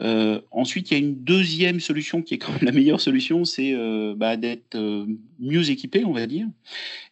Euh, 0.00 0.40
ensuite, 0.50 0.90
il 0.90 0.94
y 0.94 0.96
a 0.96 1.00
une 1.00 1.22
deuxième 1.22 1.80
solution 1.80 2.22
qui 2.22 2.34
est 2.34 2.38
quand 2.38 2.52
même 2.52 2.62
la 2.62 2.72
meilleure 2.72 3.00
solution, 3.00 3.44
c'est 3.44 3.74
bah, 4.16 4.36
d'être 4.36 4.76
mieux 5.38 5.70
équipé, 5.70 6.04
on 6.04 6.12
va 6.12 6.26
dire. 6.26 6.46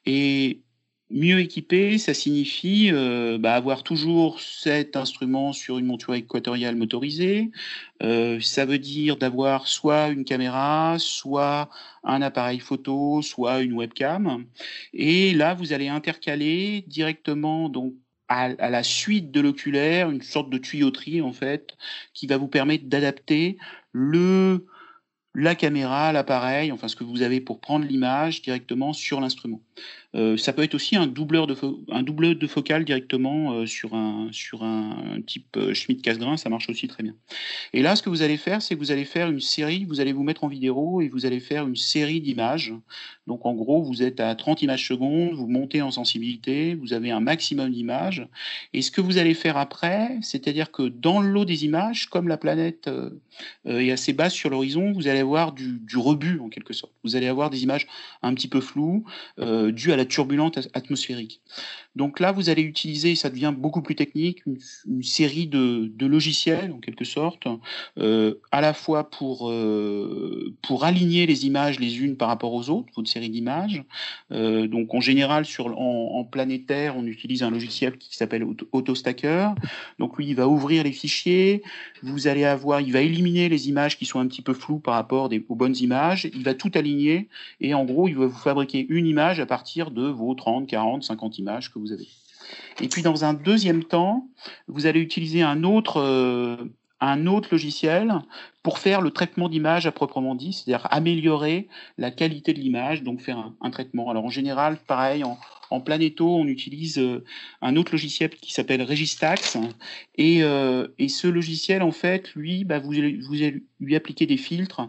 Et 0.06 0.60
Mieux 1.12 1.40
équipé, 1.40 1.98
ça 1.98 2.14
signifie 2.14 2.90
euh, 2.92 3.36
bah, 3.36 3.54
avoir 3.54 3.82
toujours 3.82 4.40
cet 4.40 4.94
instrument 4.94 5.52
sur 5.52 5.76
une 5.78 5.86
monture 5.86 6.14
équatoriale 6.14 6.76
motorisée. 6.76 7.50
Euh, 8.00 8.38
ça 8.40 8.64
veut 8.64 8.78
dire 8.78 9.16
d'avoir 9.16 9.66
soit 9.66 10.10
une 10.10 10.24
caméra, 10.24 10.96
soit 11.00 11.68
un 12.04 12.22
appareil 12.22 12.60
photo, 12.60 13.22
soit 13.22 13.60
une 13.60 13.72
webcam. 13.72 14.44
Et 14.94 15.34
là, 15.34 15.54
vous 15.54 15.72
allez 15.72 15.88
intercaler 15.88 16.84
directement 16.86 17.68
donc 17.68 17.92
à, 18.30 18.70
la 18.70 18.82
suite 18.84 19.32
de 19.32 19.40
l'oculaire 19.40 20.08
une 20.08 20.22
sorte 20.22 20.50
de 20.50 20.58
tuyauterie 20.58 21.20
en 21.20 21.32
fait 21.32 21.76
qui 22.14 22.28
va 22.28 22.36
vous 22.36 22.46
permettre 22.46 22.84
d'adapter 22.84 23.58
le 23.92 24.66
la 25.34 25.54
caméra, 25.54 26.12
l'appareil, 26.12 26.72
enfin 26.72 26.88
ce 26.88 26.96
que 26.96 27.04
vous 27.04 27.22
avez 27.22 27.40
pour 27.40 27.60
prendre 27.60 27.84
l'image 27.84 28.42
directement 28.42 28.92
sur 28.92 29.20
l'instrument. 29.20 29.60
Euh, 30.16 30.36
ça 30.36 30.52
peut 30.52 30.62
être 30.62 30.74
aussi 30.74 30.96
un 30.96 31.06
doubleur 31.06 31.46
de, 31.46 31.54
un 31.90 32.02
doubleur 32.02 32.34
de 32.34 32.46
focale 32.46 32.84
directement 32.84 33.52
euh, 33.52 33.66
sur, 33.66 33.94
un, 33.94 34.28
sur 34.32 34.64
un, 34.64 35.20
type 35.24 35.56
euh, 35.56 35.72
Schmidt 35.72 36.02
casse-grain, 36.02 36.36
ça 36.36 36.48
marche 36.48 36.68
aussi 36.68 36.88
très 36.88 37.04
bien. 37.04 37.14
Et 37.72 37.82
là, 37.82 37.94
ce 37.94 38.02
que 38.02 38.10
vous 38.10 38.22
allez 38.22 38.36
faire, 38.36 38.60
c'est 38.60 38.74
que 38.74 38.80
vous 38.80 38.90
allez 38.90 39.04
faire 39.04 39.30
une 39.30 39.40
série, 39.40 39.84
vous 39.84 40.00
allez 40.00 40.12
vous 40.12 40.24
mettre 40.24 40.42
en 40.42 40.48
vidéo 40.48 41.00
et 41.00 41.08
vous 41.08 41.26
allez 41.26 41.38
faire 41.38 41.66
une 41.66 41.76
série 41.76 42.20
d'images. 42.20 42.74
Donc 43.28 43.46
en 43.46 43.54
gros, 43.54 43.82
vous 43.82 44.02
êtes 44.02 44.18
à 44.18 44.34
30 44.34 44.62
images 44.62 44.88
secondes, 44.88 45.34
vous 45.34 45.46
montez 45.46 45.80
en 45.80 45.92
sensibilité, 45.92 46.74
vous 46.74 46.92
avez 46.92 47.12
un 47.12 47.20
maximum 47.20 47.70
d'images. 47.70 48.26
Et 48.72 48.82
ce 48.82 48.90
que 48.90 49.00
vous 49.00 49.18
allez 49.18 49.34
faire 49.34 49.56
après, 49.56 50.18
c'est-à-dire 50.22 50.72
que 50.72 50.82
dans 50.82 51.20
le 51.20 51.28
lot 51.28 51.44
des 51.44 51.64
images, 51.64 52.06
comme 52.06 52.26
la 52.26 52.36
planète 52.36 52.90
est 53.64 53.90
assez 53.92 54.12
basse 54.12 54.34
sur 54.34 54.50
l'horizon, 54.50 54.92
vous 54.92 55.06
allez 55.06 55.20
avoir 55.20 55.52
du, 55.52 55.78
du, 55.78 55.96
rebut 55.96 56.40
en 56.40 56.48
quelque 56.48 56.72
sorte. 56.72 56.92
Vous 57.04 57.14
allez 57.14 57.28
avoir 57.28 57.50
des 57.50 57.62
images 57.62 57.86
un 58.22 58.34
petit 58.34 58.48
peu 58.48 58.60
floues, 58.60 59.04
dues 59.38 59.92
à 59.92 59.96
la 60.00 60.06
turbulente 60.06 60.58
atmosphérique. 60.72 61.42
Donc 61.96 62.20
là, 62.20 62.30
vous 62.30 62.50
allez 62.50 62.62
utiliser, 62.62 63.14
ça 63.16 63.30
devient 63.30 63.52
beaucoup 63.56 63.82
plus 63.82 63.96
technique, 63.96 64.44
une, 64.46 65.02
série 65.02 65.48
de, 65.48 66.06
logiciels 66.06 66.72
en 66.72 66.78
quelque 66.78 67.04
sorte, 67.04 67.46
euh, 67.98 68.34
à 68.52 68.60
la 68.60 68.74
fois 68.74 69.10
pour, 69.10 69.50
euh, 69.50 70.54
pour 70.62 70.84
aligner 70.84 71.26
les 71.26 71.46
images 71.46 71.80
les 71.80 72.00
unes 72.00 72.16
par 72.16 72.28
rapport 72.28 72.52
aux 72.52 72.70
autres, 72.70 72.88
votre 72.94 73.08
série 73.08 73.28
d'images. 73.28 73.82
Euh, 74.30 74.68
donc 74.68 74.94
en 74.94 75.00
général, 75.00 75.44
sur, 75.44 75.78
en, 75.78 76.24
planétaire, 76.24 76.96
on 76.96 77.06
utilise 77.06 77.42
un 77.42 77.50
logiciel 77.50 77.98
qui 77.98 78.16
s'appelle 78.16 78.46
AutoStacker. 78.72 79.48
Donc 79.98 80.16
lui, 80.16 80.28
il 80.28 80.34
va 80.34 80.46
ouvrir 80.46 80.84
les 80.84 80.92
fichiers, 80.92 81.62
vous 82.02 82.28
allez 82.28 82.44
avoir, 82.44 82.80
il 82.80 82.92
va 82.92 83.00
éliminer 83.00 83.48
les 83.48 83.68
images 83.68 83.98
qui 83.98 84.04
sont 84.04 84.20
un 84.20 84.28
petit 84.28 84.42
peu 84.42 84.52
floues 84.52 84.78
par 84.78 84.94
rapport 84.94 85.28
aux 85.48 85.54
bonnes 85.56 85.76
images, 85.76 86.28
il 86.32 86.44
va 86.44 86.54
tout 86.54 86.70
aligner 86.74 87.28
et 87.60 87.74
en 87.74 87.84
gros, 87.84 88.06
il 88.06 88.16
va 88.16 88.26
vous 88.26 88.38
fabriquer 88.38 88.86
une 88.88 89.06
image 89.06 89.40
à 89.40 89.46
partir 89.46 89.90
de 89.90 90.06
vos 90.06 90.34
30, 90.34 90.68
40, 90.68 91.02
50 91.02 91.38
images 91.38 91.72
que 91.72 91.79
vous 91.80 91.92
avez. 91.92 92.08
Et 92.80 92.88
puis 92.88 93.02
dans 93.02 93.24
un 93.24 93.34
deuxième 93.34 93.84
temps, 93.84 94.28
vous 94.68 94.86
allez 94.86 95.00
utiliser 95.00 95.42
un 95.42 95.64
autre, 95.64 95.98
euh, 95.98 96.56
un 97.00 97.26
autre 97.26 97.48
logiciel 97.52 98.14
pour 98.62 98.78
faire 98.78 99.00
le 99.00 99.10
traitement 99.10 99.48
d'image 99.48 99.86
à 99.86 99.92
proprement 99.92 100.34
dit, 100.34 100.52
c'est-à-dire 100.52 100.86
améliorer 100.90 101.68
la 101.96 102.10
qualité 102.10 102.52
de 102.52 102.60
l'image, 102.60 103.02
donc 103.02 103.20
faire 103.20 103.52
un, 103.60 103.70
traitement. 103.70 104.10
Alors 104.10 104.24
en 104.24 104.30
général, 104.30 104.76
pareil, 104.86 105.24
en, 105.24 105.38
en 105.70 105.80
Planeto, 105.80 106.28
on 106.28 106.46
utilise 106.46 106.98
euh, 106.98 107.24
un 107.62 107.76
autre 107.76 107.92
logiciel 107.92 108.30
qui 108.30 108.52
s'appelle 108.52 108.82
Registax, 108.82 109.56
et, 110.16 110.42
euh, 110.42 110.88
et, 110.98 111.08
ce 111.08 111.26
logiciel, 111.26 111.82
en 111.82 111.92
fait, 111.92 112.34
lui, 112.34 112.64
bah, 112.64 112.78
vous, 112.78 112.92
vous 112.92 113.34
lui 113.80 113.96
appliquer 113.96 114.26
des 114.26 114.36
filtres, 114.36 114.88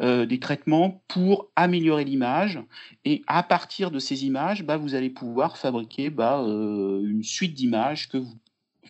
euh, 0.00 0.26
des 0.26 0.38
traitements 0.38 1.02
pour 1.08 1.48
améliorer 1.56 2.04
l'image, 2.04 2.60
et 3.04 3.22
à 3.26 3.42
partir 3.42 3.90
de 3.90 3.98
ces 3.98 4.24
images, 4.24 4.62
bah, 4.62 4.76
vous 4.76 4.94
allez 4.94 5.10
pouvoir 5.10 5.56
fabriquer 5.56 6.10
bah, 6.10 6.38
une 6.38 7.24
suite 7.24 7.54
d'images 7.54 8.08
que 8.08 8.18
vous 8.18 8.36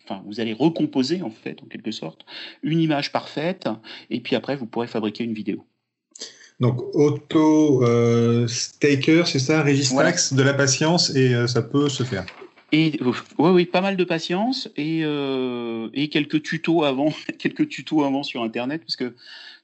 Enfin, 0.09 0.23
vous 0.25 0.39
allez 0.39 0.53
recomposer 0.53 1.21
en 1.21 1.29
fait, 1.29 1.61
en 1.61 1.67
quelque 1.67 1.91
sorte, 1.91 2.25
une 2.63 2.79
image 2.79 3.11
parfaite, 3.11 3.69
et 4.09 4.19
puis 4.21 4.35
après, 4.35 4.55
vous 4.55 4.65
pourrez 4.65 4.87
fabriquer 4.87 5.23
une 5.23 5.33
vidéo. 5.33 5.65
Donc, 6.59 6.81
auto 6.95 7.83
euh, 7.83 8.47
staker, 8.47 9.27
c'est 9.27 9.39
ça, 9.39 9.63
Registax, 9.63 10.33
de 10.33 10.41
la 10.41 10.53
patience, 10.53 11.15
et 11.15 11.33
euh, 11.33 11.47
ça 11.47 11.61
peut 11.61 11.89
se 11.89 12.03
faire. 12.03 12.25
Et 12.71 12.99
oui, 13.01 13.13
oui, 13.37 13.65
pas 13.65 13.81
mal 13.81 13.97
de 13.97 14.03
patience 14.03 14.69
et, 14.77 15.01
euh, 15.03 15.89
et 15.93 16.09
quelques 16.09 16.41
tutos 16.43 16.83
avant, 16.83 17.13
quelques 17.39 17.69
tutos 17.69 18.03
avant 18.03 18.23
sur 18.23 18.43
Internet, 18.43 18.81
parce 18.81 18.95
que 18.95 19.15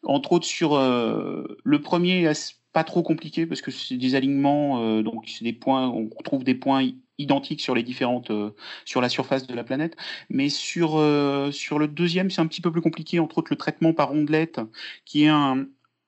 entre 0.04 0.34
autres 0.34 0.46
sur 0.46 0.78
le 0.78 1.82
premier, 1.82 2.32
pas 2.74 2.84
trop 2.84 3.02
compliqué 3.02 3.48
parce 3.48 3.62
que 3.62 3.72
c'est 3.72 3.98
des 3.98 4.14
alignements, 4.14 5.02
donc 5.02 5.24
c'est 5.28 5.44
des 5.44 5.54
points, 5.54 5.88
on 5.88 6.10
retrouve 6.16 6.44
des 6.44 6.54
points 6.54 6.92
identiques 7.17 7.62
sur 7.62 7.75
les 7.75 7.84
différentes 7.84 8.31
euh, 8.31 8.51
sur 8.86 9.01
la 9.01 9.10
surface 9.10 9.48
de 9.48 9.53
la 9.53 9.63
planète. 9.63 9.95
Mais 10.29 10.50
sur 10.50 10.98
euh, 10.98 11.51
sur 11.51 11.79
le 11.79 11.88
deuxième 11.88 12.29
c'est 12.29 12.41
un 12.41 12.48
petit 12.48 12.62
peu 12.62 12.72
plus 12.72 12.81
compliqué 12.81 13.19
entre 13.19 13.39
autres 13.39 13.51
le 13.51 13.57
traitement 13.57 13.93
par 13.93 14.12
ondelette 14.12 14.60
qui 15.05 15.24
est 15.24 15.29
un 15.29 15.65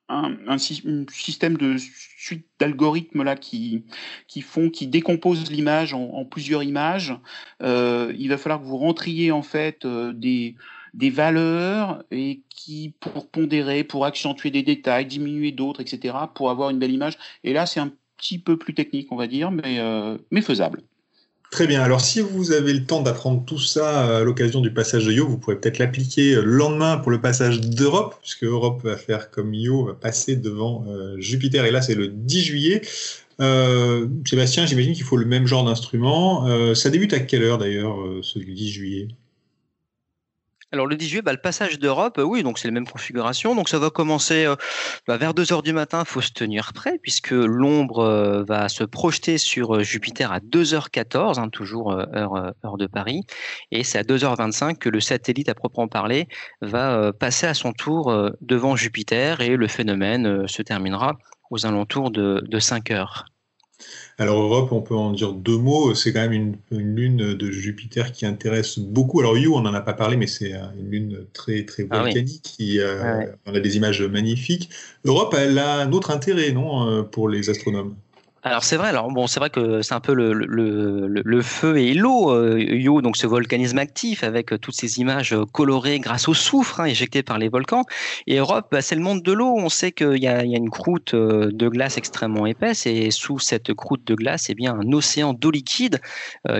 un, 0.10 0.58
système 0.58 1.58
de 1.58 1.76
suite 1.78 2.48
d'algorithmes 2.60 3.24
là 3.24 3.36
qui 3.36 3.84
qui 4.30 4.42
font 4.42 4.70
qui 4.70 4.88
décomposent 4.88 5.52
l'image 5.52 5.94
en, 5.94 6.24
plusieurs 6.24 6.64
images. 6.64 7.14
Euh, 7.62 8.14
il 8.18 8.30
va 8.30 8.38
falloir 8.38 8.62
que 8.62 8.66
vous 8.66 8.78
rentriez 8.78 9.34
en 9.34 9.42
fait 9.42 9.86
des 9.86 10.56
des 10.94 11.10
valeurs 11.10 12.04
et 12.10 12.42
qui 12.50 12.94
pour 13.02 13.30
pondérer 13.30 13.84
pour 13.84 14.06
accentuer 14.06 14.50
des 14.50 14.64
détails 14.64 15.06
diminuer 15.08 15.52
d'autres 15.52 15.82
etc 15.82 16.16
pour 16.34 16.50
avoir 16.50 16.70
une 16.70 16.80
belle 16.80 16.94
image. 16.94 17.18
Et 17.44 17.52
là 17.52 17.66
c'est 17.66 17.82
un 17.82 17.92
petit 18.16 18.40
peu 18.40 18.58
plus 18.58 18.74
technique 18.74 19.12
on 19.12 19.18
va 19.18 19.28
dire 19.28 19.52
mais 19.52 19.82
mais 20.32 20.42
faisable 20.42 20.84
Très 21.50 21.66
bien. 21.66 21.82
Alors, 21.82 22.02
si 22.02 22.20
vous 22.20 22.52
avez 22.52 22.74
le 22.74 22.86
temps 22.86 23.02
d'apprendre 23.02 23.44
tout 23.46 23.60
ça 23.60 24.18
à 24.18 24.24
l'occasion 24.24 24.60
du 24.60 24.74
passage 24.74 25.06
de 25.06 25.14
Io, 25.14 25.28
vous 25.28 25.38
pourrez 25.38 25.58
peut-être 25.58 25.78
l'appliquer 25.78 26.36
le 26.36 26.42
lendemain 26.42 26.98
pour 26.98 27.10
le 27.10 27.22
passage 27.22 27.62
d'Europe, 27.62 28.16
puisque 28.22 28.44
Europe 28.44 28.84
va 28.84 28.98
faire 28.98 29.32
comme 29.32 29.54
Io, 29.54 29.86
va 29.86 29.94
passer 29.94 30.36
devant 30.36 30.86
euh, 30.90 31.16
Jupiter. 31.20 31.66
Et 31.66 31.72
là, 31.72 31.82
c'est 31.82 31.96
le 31.96 32.10
10 32.10 32.42
juillet. 32.42 32.82
Euh, 33.40 34.08
Sébastien, 34.26 34.66
j'imagine 34.66 34.94
qu'il 34.94 35.06
faut 35.06 35.16
le 35.18 35.26
même 35.26 35.48
genre 35.48 35.64
d'instrument. 35.64 36.48
Euh, 36.48 36.76
ça 36.76 36.90
débute 36.90 37.14
à 37.14 37.20
quelle 37.20 37.44
heure 37.44 37.58
d'ailleurs, 37.58 37.98
ce 38.22 38.40
10 38.40 38.70
juillet? 38.70 39.08
Alors 40.74 40.86
le 40.86 40.98
10 40.98 41.08
juillet, 41.08 41.22
bah, 41.22 41.32
le 41.32 41.40
passage 41.40 41.80
d'Europe, 41.80 42.20
oui, 42.22 42.44
donc 42.44 42.60
c'est 42.60 42.68
la 42.68 42.74
même 42.74 42.88
configuration. 42.88 43.56
Donc 43.56 43.70
ça 43.70 43.80
va 43.80 43.90
commencer 43.90 44.46
euh, 44.46 44.56
bah, 45.08 45.16
vers 45.16 45.34
2 45.34 45.54
heures 45.54 45.64
du 45.64 45.72
matin, 45.72 46.04
il 46.06 46.10
faut 46.10 46.20
se 46.20 46.32
tenir 46.32 46.74
prêt, 46.74 47.00
puisque 47.02 47.32
l'ombre 47.32 48.00
euh, 48.00 48.44
va 48.44 48.68
se 48.68 48.84
projeter 48.84 49.38
sur 49.38 49.78
euh, 49.78 49.84
Jupiter 49.84 50.32
à 50.34 50.40
2h14, 50.40 51.40
hein, 51.40 51.48
toujours 51.50 51.94
heure, 51.94 52.54
heure 52.66 52.78
de 52.78 52.88
Paris. 52.88 53.24
Et 53.72 53.84
c'est 53.86 54.00
à 54.00 54.04
2h25 54.04 54.78
que 54.78 54.90
le 54.90 55.00
satellite, 55.00 55.48
à 55.48 55.56
proprement 55.56 55.88
parler, 55.88 56.28
va 56.62 57.14
passer 57.14 57.48
à 57.48 57.54
son 57.54 57.72
tour 57.72 58.14
devant 58.42 58.76
Jupiter 58.76 59.42
et 59.42 59.56
le 59.56 59.68
phénomène 59.68 60.48
se 60.48 60.62
terminera 60.62 61.18
aux 61.50 61.66
alentours 61.66 62.12
de, 62.12 62.44
de 62.46 62.60
5 62.60 62.92
heures. 62.92 63.26
Alors 64.20 64.42
Europe, 64.42 64.72
on 64.72 64.82
peut 64.82 64.96
en 64.96 65.12
dire 65.12 65.32
deux 65.34 65.58
mots. 65.58 65.94
C'est 65.94 66.12
quand 66.12 66.28
même 66.28 66.56
une, 66.72 66.96
lune 66.96 67.36
de 67.36 67.52
Jupiter 67.52 68.12
qui 68.12 68.26
intéresse 68.26 68.80
beaucoup. 68.80 69.20
Alors 69.20 69.38
Io, 69.38 69.56
on 69.56 69.62
n'en 69.62 69.74
a 69.74 69.82
pas 69.82 69.94
parlé, 69.94 70.18
mais 70.18 70.26
c'est 70.26 70.54
une 70.54 70.90
lune 70.90 71.26
très 71.34 71.66
très 71.66 71.86
ah 71.92 72.02
volcanique. 72.02 72.42
qui, 72.42 72.80
euh, 72.80 73.26
On 73.46 73.54
a 73.54 73.60
des 73.60 73.78
images 73.78 74.02
magnifiques. 74.02 74.70
Europe, 75.06 75.36
elle 75.38 75.60
a 75.60 75.82
un 75.82 75.92
autre 75.92 76.10
intérêt, 76.10 76.52
non, 76.52 76.90
euh, 76.90 77.04
pour 77.04 77.30
les 77.30 77.52
astronomes? 77.52 77.96
Alors 78.48 78.64
c'est 78.64 78.78
vrai. 78.78 78.88
Alors 78.88 79.12
bon, 79.12 79.28
c'est 79.28 79.42
vrai 79.42 79.50
que 79.50 79.82
c'est 79.82 79.94
un 79.94 80.00
peu 80.00 80.14
le, 80.14 81.42
feu 81.42 81.78
et 81.78 81.94
l'eau, 81.94 82.32
euh, 82.32 83.02
donc 83.02 83.18
ce 83.18 83.28
volcanisme 83.28 83.78
actif 83.78 84.24
avec 84.24 84.54
euh, 84.54 84.58
toutes 84.58 84.76
ces 84.76 85.00
images 85.00 85.34
euh, 85.34 85.44
colorées 85.46 86.00
grâce 86.00 86.30
au 86.30 86.34
soufre 86.34 86.80
hein, 86.80 86.86
éjecté 86.86 87.24
par 87.24 87.40
les 87.40 87.50
volcans. 87.50 87.84
Et 88.26 88.38
Europe, 88.38 88.68
bah, 88.72 88.82
c'est 88.82 88.96
le 88.96 89.02
monde 89.02 89.22
de 89.22 89.34
l'eau. 89.34 89.54
On 89.58 89.68
sait 89.68 89.92
qu'il 89.92 90.24
y, 90.24 90.28
a 90.28 90.44
une 90.44 90.70
croûte 90.70 91.14
de 91.14 91.68
glace 91.68 91.98
extrêmement 91.98 92.46
épaisse 92.46 92.86
et 92.86 93.12
sous 93.12 93.38
cette 93.38 93.74
croûte 93.74 94.08
de 94.08 94.16
glace, 94.16 94.50
eh 94.50 94.56
bien 94.56 94.74
un 94.76 94.94
océan 94.94 95.34
d'eau 95.34 95.52
liquide 95.52 96.00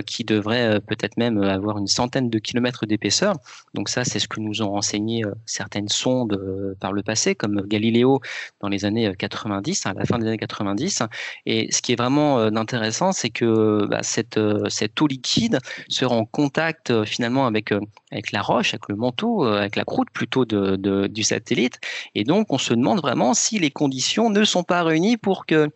qui 0.06 0.24
devrait 0.24 0.80
peut-être 0.80 1.16
même 1.16 1.42
avoir 1.42 1.78
une 1.78 1.86
centaine 1.86 2.28
de 2.28 2.38
kilomètres 2.38 2.84
d'épaisseur. 2.84 3.36
Donc 3.72 3.88
ça, 3.88 4.04
c'est 4.04 4.18
ce 4.18 4.28
que 4.28 4.40
nous 4.40 4.60
ont 4.60 4.70
renseigné 4.70 5.22
certaines 5.46 5.88
sondes 5.88 6.76
par 6.80 6.92
le 6.92 7.02
passé, 7.02 7.34
comme 7.34 7.62
Galileo 7.62 8.20
dans 8.60 8.68
les 8.68 8.84
années 8.84 9.12
90, 9.18 9.86
à 9.86 9.94
la 9.94 10.04
fin 10.04 10.18
des 10.18 10.26
années 10.26 10.36
90. 10.36 11.02
Et 11.46 11.68
ce 11.78 11.82
qui 11.82 11.92
est 11.92 11.96
vraiment 11.96 12.40
euh, 12.40 12.50
intéressant, 12.56 13.12
c'est 13.12 13.30
que 13.30 13.86
bah, 13.86 14.02
cette, 14.02 14.36
euh, 14.36 14.68
cette 14.68 15.00
eau 15.00 15.06
liquide 15.06 15.60
sera 15.88 16.16
en 16.16 16.24
contact 16.24 16.90
euh, 16.90 17.04
finalement 17.04 17.46
avec, 17.46 17.72
la 18.32 18.42
roche, 18.42 18.74
avec 18.74 18.88
le 18.88 18.96
manteau, 18.96 19.44
avec 19.44 19.76
la 19.76 19.84
croûte 19.84 20.08
plutôt 20.12 20.44
du 20.44 21.22
satellite. 21.22 21.78
Et 22.16 22.24
donc, 22.24 22.52
on 22.52 22.58
se 22.58 22.74
demande 22.74 23.00
vraiment 23.00 23.32
si 23.32 23.60
les 23.60 23.70
conditions 23.70 24.28
ne 24.28 24.42
sont 24.44 24.64
pas 24.64 24.82
réunies 24.82 25.16
pour 25.16 25.46
que 25.46 25.70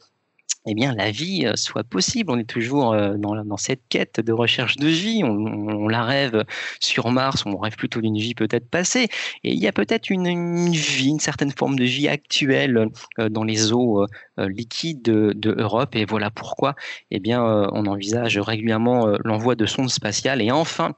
eh 0.67 0.75
bien, 0.75 0.95
la 0.95 1.11
vie 1.11 1.47
euh, 1.47 1.57
soit 1.57 1.83
possible. 1.85 2.31
On 2.31 2.39
est 2.39 2.49
toujours 2.49 2.93
euh, 2.93 3.17
dans, 3.17 3.57
cette 3.57 3.83
quête 3.89 4.21
de 4.21 4.33
recherche 4.33 4.77
de 4.77 4.87
vie. 4.87 5.23
On, 5.25 5.89
la 5.89 6.05
rêve 6.05 6.45
sur 6.81 7.11
Mars, 7.11 7.45
on 7.47 7.57
rêve 7.57 7.77
plutôt 7.77 8.01
d'une 8.01 8.17
vie 8.17 8.35
peut-être 8.35 8.69
passée. 8.69 9.09
Et 9.45 9.53
il 9.53 9.59
y 9.59 9.67
a 9.67 9.73
peut-être 9.73 10.11
une, 10.11 10.71
vie, 10.71 11.09
une 11.09 11.21
certaine 11.21 11.51
forme 11.51 11.77
de 11.77 11.85
vie 11.85 12.09
actuelle 12.09 12.89
euh, 13.19 13.29
dans 13.29 13.45
les 13.45 13.73
eaux 13.73 14.07
liquides 14.39 15.03
de, 15.03 15.55
Europe. 15.59 15.95
Et 15.97 16.05
voilà 16.05 16.31
pourquoi, 16.31 16.75
eh 17.11 17.21
bien, 17.21 17.43
on 17.43 17.87
envisage 17.87 18.39
régulièrement 18.39 19.07
l'envoi 19.25 19.55
de 19.55 19.67
sondes 19.67 19.91
spatiales. 19.91 20.41
Et 20.41 20.51
enfin, 20.51 20.95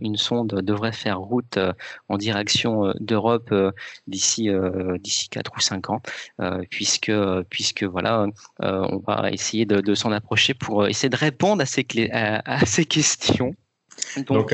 une 0.00 0.16
sonde 0.16 0.48
devrait 0.48 0.92
faire 0.92 1.20
route 1.20 1.56
euh, 1.56 1.72
en 2.08 2.16
direction 2.16 2.86
euh, 2.86 2.92
d'Europe 3.00 3.54
d'ici 4.06 4.48
d'ici 5.00 5.28
4 5.28 5.52
ou 5.56 5.60
5 5.60 5.90
ans, 5.90 6.02
puisque 6.70 7.12
puisque 7.50 7.84
voilà, 7.84 8.26
on 8.60 8.98
va 9.06 9.30
essayer 9.30 9.66
de, 9.66 9.94
s'en 9.94 10.12
approcher 10.12 10.54
pour 10.54 10.86
essayer 10.86 11.08
de 11.08 11.16
répondre 11.16 11.62
à 11.62 11.66
ces 11.66 11.84
à, 12.12 12.66
ces 12.66 12.84
questions. 12.84 13.54
Donc, 14.26 14.52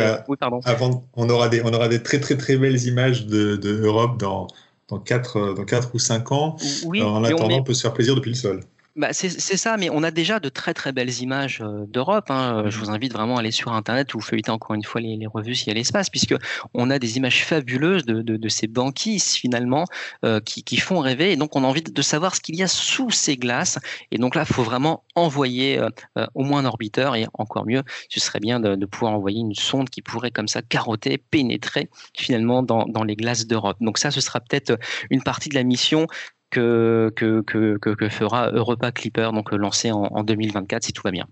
avant, 0.65 1.09
on 1.15 1.29
aura 1.31 1.49
des 1.49 1.63
on 1.63 1.73
aura 1.73 1.89
des 1.89 2.03
très 2.03 2.21
très 2.21 2.37
très 2.37 2.57
belles 2.57 2.85
images 2.85 3.27
de, 3.27 3.57
de 3.57 3.83
Europe 3.83 4.19
dans 4.19 4.47
dans 4.89 4.99
4 4.99 5.55
dans 5.55 5.65
quatre 5.65 5.95
ou 5.95 5.99
5 5.99 6.33
ans. 6.33 6.57
en 6.85 7.25
attendant, 7.25 7.57
on, 7.57 7.59
on 7.61 7.63
peut 7.63 7.75
se 7.75 7.83
faire 7.83 7.95
plaisir 7.95 8.15
depuis 8.15 8.31
le 8.31 8.37
sol. 8.37 8.61
Bah, 8.99 9.13
c'est 9.13 9.29
ça, 9.29 9.77
mais 9.77 9.91
on 9.91 10.03
a 10.03 10.11
déjà 10.11 10.41
de 10.41 10.49
très 10.49 10.75
très 10.75 10.91
belles 10.91 11.23
images 11.23 11.61
euh, 11.61 11.87
d'Europe. 11.87 12.33
Hein. 12.33 12.65
Je 12.67 12.77
vous 12.79 12.91
invite 12.91 13.13
vraiment 13.13 13.37
à 13.37 13.41
aller 13.41 13.53
sur 13.53 13.73
Internet 13.73 14.13
ou 14.15 14.21
feuilleter 14.21 14.51
encore 14.51 14.75
une 14.75 14.83
fois 14.83 15.01
les, 15.01 15.17
les 15.17 15.29
revues 15.29 15.55
s'il 15.55 15.69
y 15.69 15.71
a 15.71 15.75
l'espace, 15.75 16.11
puisque 16.11 16.35
on 16.75 16.91
a 16.91 16.99
des 16.99 17.17
images 17.17 17.45
fabuleuses 17.45 18.05
de, 18.05 18.23
de, 18.23 18.37
de 18.37 18.49
ces 18.49 18.67
banquises 18.67 19.35
finalement 19.35 19.85
euh, 20.25 20.41
qui, 20.41 20.65
qui, 20.65 20.79
font 20.79 20.99
rêver. 20.99 21.31
Et 21.31 21.37
donc 21.37 21.55
on 21.55 21.63
a 21.63 21.67
envie 21.69 21.83
de 21.83 22.03
savoir 22.03 22.35
ce 22.35 22.41
qu'il 22.41 22.57
y 22.57 22.63
a 22.65 22.67
sous 22.67 23.13
ces 23.13 23.37
glaces. 23.37 23.79
Et 24.11 24.19
donc 24.19 24.35
là, 24.35 24.43
il 24.49 24.53
faut 24.53 24.65
vraiment 24.65 25.05
envoyer 25.15 25.79
euh, 25.79 26.27
au 26.35 26.43
moins 26.43 26.63
un 26.63 26.65
orbiteur 26.65 27.15
et 27.15 27.29
encore 27.35 27.67
mieux, 27.67 27.85
ce 28.09 28.19
serait 28.19 28.41
bien 28.41 28.59
de, 28.59 28.75
de, 28.75 28.87
pouvoir 28.87 29.13
envoyer 29.13 29.39
une 29.39 29.55
sonde 29.55 29.91
qui 29.91 30.03
pourrait 30.03 30.33
comme 30.33 30.49
ça 30.49 30.61
carotter, 30.61 31.19
pénétrer 31.19 31.89
finalement 32.17 32.65
dans, 32.65 32.85
dans 32.87 33.05
les 33.05 33.15
glaces 33.15 33.47
d'Europe. 33.47 33.77
Donc 33.81 33.97
ça, 33.99 34.11
ce 34.11 34.21
sera 34.21 34.41
peut-être 34.41 34.77
une 35.11 35.23
partie 35.23 35.51
de 35.51 35.55
la 35.55 35.63
mission 35.63 36.09
que, 36.51 37.13
que, 37.17 37.43
que, 37.43 37.77
que, 37.79 38.09
fera 38.09 38.51
Europa 38.51 38.93
Clipper, 38.93 39.31
donc 39.33 39.53
lancé 39.53 39.91
en, 39.91 40.05
en 40.05 40.23
2024 40.25 40.85
si 40.85 40.93
tout 40.93 41.03
va 41.05 41.11
bien. 41.11 41.27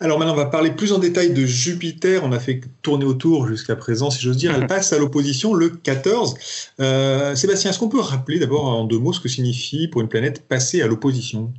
Alors 0.00 0.20
maintenant, 0.20 0.34
on 0.34 0.36
va 0.36 0.46
parler 0.46 0.70
plus 0.70 0.92
en 0.92 0.98
détail 0.98 1.32
de 1.32 1.44
Jupiter. 1.44 2.22
On 2.22 2.30
a 2.30 2.38
fait 2.38 2.60
tourner 2.82 3.04
autour 3.04 3.48
jusqu'à 3.48 3.74
présent, 3.74 4.10
si 4.10 4.22
j'ose 4.22 4.36
dire. 4.36 4.54
Elle 4.54 4.68
passe 4.68 4.92
à 4.92 4.98
l'opposition 4.98 5.54
le 5.54 5.70
14. 5.70 6.36
Euh, 6.78 7.34
Sébastien, 7.34 7.70
est-ce 7.70 7.80
qu'on 7.80 7.88
peut 7.88 8.00
rappeler 8.00 8.38
d'abord 8.38 8.64
en 8.64 8.84
deux 8.84 8.98
mots 8.98 9.12
ce 9.12 9.20
que 9.20 9.28
signifie 9.28 9.88
pour 9.88 10.00
une 10.00 10.08
planète 10.08 10.46
passer 10.46 10.82
à 10.82 10.86
l'opposition? 10.86 11.52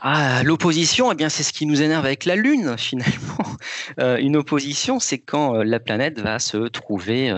Ah, 0.00 0.42
l'opposition, 0.42 1.12
eh 1.12 1.14
bien, 1.14 1.28
c'est 1.28 1.42
ce 1.42 1.52
qui 1.52 1.66
nous 1.66 1.82
énerve 1.82 2.06
avec 2.06 2.24
la 2.24 2.34
Lune, 2.34 2.74
finalement. 2.78 3.44
Euh, 4.00 4.16
une 4.16 4.36
opposition, 4.36 4.98
c'est 4.98 5.18
quand 5.18 5.56
euh, 5.56 5.62
la 5.62 5.78
planète 5.78 6.18
va 6.18 6.38
se 6.38 6.68
trouver, 6.68 7.30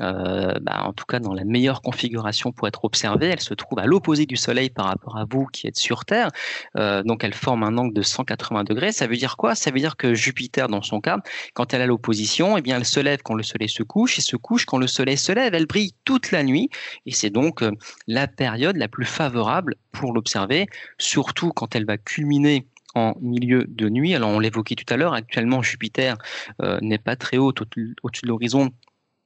euh, 0.00 0.54
bah, 0.60 0.84
en 0.84 0.92
tout 0.92 1.04
cas 1.04 1.18
dans 1.18 1.34
la 1.34 1.44
meilleure 1.44 1.82
configuration 1.82 2.52
pour 2.52 2.68
être 2.68 2.84
observée. 2.84 3.28
Elle 3.28 3.40
se 3.40 3.54
trouve 3.54 3.78
à 3.78 3.86
l'opposé 3.86 4.26
du 4.26 4.36
Soleil 4.36 4.70
par 4.70 4.86
rapport 4.86 5.16
à 5.16 5.24
vous 5.28 5.46
qui 5.46 5.66
êtes 5.66 5.76
sur 5.76 6.04
Terre. 6.04 6.30
donc, 6.76 7.24
elle 7.24 7.34
forme 7.34 7.62
un 7.62 7.76
angle 7.76 7.94
de 7.94 8.02
180 8.02 8.64
degrés. 8.64 8.92
Ça 8.92 9.06
veut 9.06 9.16
dire 9.16 9.36
quoi? 9.36 9.54
Ça 9.54 9.70
veut 9.70 9.78
dire 9.78 9.96
que 9.96 10.14
Jupiter, 10.14 10.68
dans 10.68 10.82
son 10.82 11.00
cas, 11.00 11.18
quand 11.54 11.74
elle 11.74 11.82
a 11.82 11.86
l'opposition, 11.86 12.56
eh 12.56 12.62
bien, 12.62 12.76
elle 12.76 12.84
se 12.84 13.00
lève 13.00 13.20
quand 13.22 13.34
le 13.34 13.42
Soleil 13.42 13.68
se 13.68 13.82
couche 13.82 14.18
et 14.18 14.22
se 14.22 14.36
couche 14.36 14.64
quand 14.64 14.78
le 14.78 14.86
Soleil 14.86 15.16
se 15.16 15.32
lève. 15.32 15.54
Elle 15.54 15.66
brille 15.66 15.92
toute 16.04 16.30
la 16.32 16.42
nuit 16.42 16.70
et 17.06 17.12
c'est 17.12 17.30
donc 17.30 17.64
la 18.06 18.26
période 18.28 18.76
la 18.76 18.88
plus 18.88 19.04
favorable 19.04 19.76
pour 19.92 20.12
l'observer, 20.12 20.66
surtout 20.98 21.52
quand 21.52 21.74
elle 21.74 21.84
va 21.84 21.98
culminer 21.98 22.66
en 22.94 23.14
milieu 23.20 23.64
de 23.68 23.88
nuit. 23.88 24.14
Alors 24.14 24.30
on 24.30 24.38
l'évoquait 24.38 24.74
tout 24.74 24.92
à 24.92 24.96
l'heure, 24.96 25.14
actuellement 25.14 25.62
Jupiter 25.62 26.16
euh, 26.60 26.78
n'est 26.82 26.98
pas 26.98 27.16
très 27.16 27.38
haut 27.38 27.52
au-dessus 27.52 28.22
de 28.22 28.28
l'horizon 28.28 28.70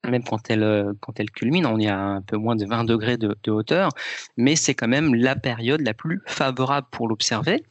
même 0.05 0.23
quand 0.25 0.51
elle, 0.51 0.63
euh, 0.63 0.93
quand 1.01 1.19
elle 1.21 1.31
culmine, 1.31 1.67
on 1.67 1.79
est 1.79 1.89
à 1.89 1.99
un 1.99 2.23
peu 2.23 2.37
moins 2.37 2.57
de 2.57 2.65
20 2.65 2.85
degrés 2.85 3.17
de, 3.17 3.51
hauteur, 3.51 3.91
mais 4.37 4.57
c'est 4.57 4.75
quand 4.75 4.89
même 4.89 5.15
la 5.15 5.37
période 5.37 5.81
la 5.81 5.95
plus 5.95 6.23
favorable 6.27 6.87
pour 6.91 7.09
l'observer. 7.09 7.63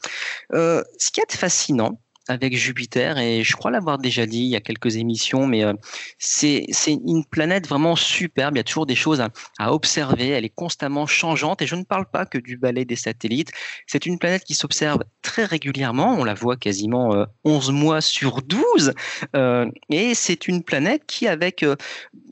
Euh, 0.53 0.83
ce 0.97 1.11
qui 1.11 1.21
est 1.21 1.35
fascinant, 1.35 1.99
avec 2.27 2.55
Jupiter 2.57 3.17
et 3.17 3.43
je 3.43 3.55
crois 3.55 3.71
l'avoir 3.71 3.97
déjà 3.97 4.25
dit 4.25 4.39
il 4.39 4.47
y 4.47 4.55
a 4.55 4.61
quelques 4.61 4.95
émissions, 4.95 5.47
mais 5.47 5.63
euh, 5.63 5.73
c'est 6.17 6.67
une 6.87 7.25
planète 7.25 7.67
vraiment 7.67 7.95
superbe. 7.95 8.55
Il 8.55 8.59
y 8.59 8.61
a 8.61 8.63
toujours 8.63 8.85
des 8.85 8.95
choses 8.95 9.21
à, 9.59 9.73
observer. 9.73 10.29
Elle 10.29 10.45
est 10.45 10.49
constamment 10.49 11.05
changeante 11.05 11.61
et 11.61 11.67
je 11.67 11.75
ne 11.75 11.83
parle 11.83 12.05
pas 12.05 12.25
que 12.25 12.37
du 12.37 12.57
balai 12.57 12.85
des 12.85 12.95
satellites. 12.95 13.51
C'est 13.87 14.05
une 14.05 14.19
planète 14.19 14.43
qui 14.43 14.55
s'observe 14.55 15.03
très 15.21 15.45
régulièrement. 15.45 16.15
On 16.17 16.23
la 16.23 16.33
voit 16.33 16.57
quasiment 16.57 17.13
euh, 17.13 17.25
11 17.43 17.71
mois 17.71 18.01
sur 18.01 18.41
12 18.41 18.93
euh, 19.35 19.69
et 19.89 20.15
c'est 20.15 20.47
une 20.47 20.63
planète 20.63 21.03
qui, 21.07 21.27
avec 21.27 21.63
euh, 21.63 21.75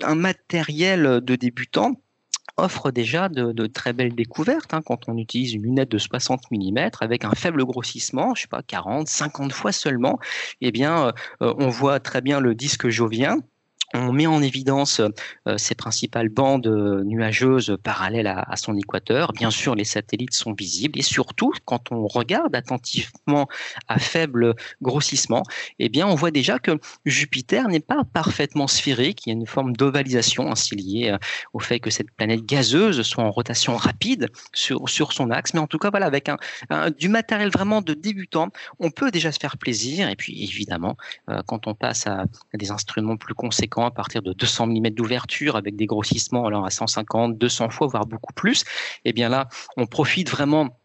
un 0.01 0.15
matériel 0.15 1.21
de 1.21 1.35
débutant, 1.35 2.02
offre 2.57 2.91
déjà 2.91 3.29
de, 3.29 3.67
très 3.67 3.93
belles 3.93 4.15
découvertes 4.15 4.73
hein, 4.73 4.81
quand 4.85 5.09
on 5.09 5.17
utilise 5.17 5.53
une 5.53 5.63
lunette 5.63 5.89
de 5.89 5.97
60 5.97 6.51
mm 6.51 6.89
avec 6.99 7.25
un 7.25 7.31
faible 7.31 7.65
grossissement, 7.65 8.35
je 8.35 8.43
sais 8.43 8.47
pas 8.47 8.61
40, 8.63 9.07
50 9.07 9.51
fois 9.51 9.71
seulement, 9.71 10.19
eh 10.61 10.71
bien 10.71 11.13
euh, 11.41 11.53
on 11.57 11.69
voit 11.69 11.99
très 11.99 12.21
bien 12.21 12.39
le 12.39 12.55
disque 12.55 12.89
jovien 12.89 13.37
on 13.93 14.11
met 14.11 14.27
en 14.27 14.41
évidence 14.41 14.99
euh, 15.47 15.57
ces 15.57 15.75
principales 15.75 16.29
bandes 16.29 16.67
euh, 16.67 17.03
nuageuses 17.03 17.77
parallèles 17.83 18.27
à, 18.27 18.55
son 18.55 18.75
équateur. 18.75 19.33
Bien 19.33 19.51
sûr, 19.51 19.75
les 19.75 19.83
satellites 19.83 20.33
sont 20.33 20.53
visibles 20.53 20.99
et 20.99 21.03
surtout, 21.03 21.51
quand 21.65 21.91
on 21.91 22.07
regarde 22.07 22.55
attentivement 22.55 23.47
à 23.87 23.99
faible 23.99 24.55
grossissement, 24.81 25.43
eh 25.79 25.89
bien, 25.89 26.07
on 26.07 26.15
voit 26.15 26.31
déjà 26.31 26.59
que 26.59 26.79
Jupiter 27.05 27.67
n'est 27.67 27.79
pas 27.79 28.03
parfaitement 28.03 28.67
sphérique. 28.67 29.25
Il 29.25 29.29
y 29.29 29.31
a 29.33 29.35
une 29.35 29.47
forme 29.47 29.75
d'ovalisation 29.75 30.51
ainsi 30.51 30.75
liée 30.75 31.09
euh, 31.09 31.17
au 31.53 31.59
fait 31.59 31.79
que 31.79 31.89
cette 31.89 32.11
planète 32.11 32.45
gazeuse 32.45 33.01
soit 33.03 33.23
en 33.23 33.31
rotation 33.31 33.75
rapide 33.75 34.29
sur, 34.53 34.87
son 34.87 35.29
axe. 35.29 35.53
Mais 35.53 35.59
en 35.59 35.67
tout 35.67 35.77
cas, 35.77 35.89
voilà, 35.89 36.05
avec 36.05 36.29
du 36.97 37.09
matériel 37.09 37.49
vraiment 37.49 37.81
de 37.81 37.93
débutant, 37.93 38.49
on 38.79 38.89
peut 38.89 39.11
déjà 39.11 39.31
se 39.31 39.39
faire 39.39 39.57
plaisir. 39.57 40.09
Et 40.09 40.15
puis, 40.15 40.43
évidemment, 40.43 40.95
quand 41.45 41.67
on 41.67 41.73
passe 41.73 42.07
à 42.07 42.25
des 42.53 42.71
instruments 42.71 43.17
plus 43.17 43.33
conséquents, 43.33 43.82
à 43.85 43.91
partir 43.91 44.21
de 44.21 44.33
200 44.33 44.67
mm 44.67 44.89
d'ouverture 44.89 45.55
avec 45.55 45.75
des 45.75 45.85
grossissements 45.85 46.45
alors 46.45 46.65
à 46.65 46.69
150, 46.69 47.37
200 47.37 47.69
fois, 47.69 47.87
voire 47.87 48.05
beaucoup 48.05 48.33
plus, 48.33 48.61
et 49.05 49.09
eh 49.09 49.13
bien 49.13 49.29
là, 49.29 49.47
on 49.77 49.85
profite 49.85 50.29
vraiment 50.29 50.79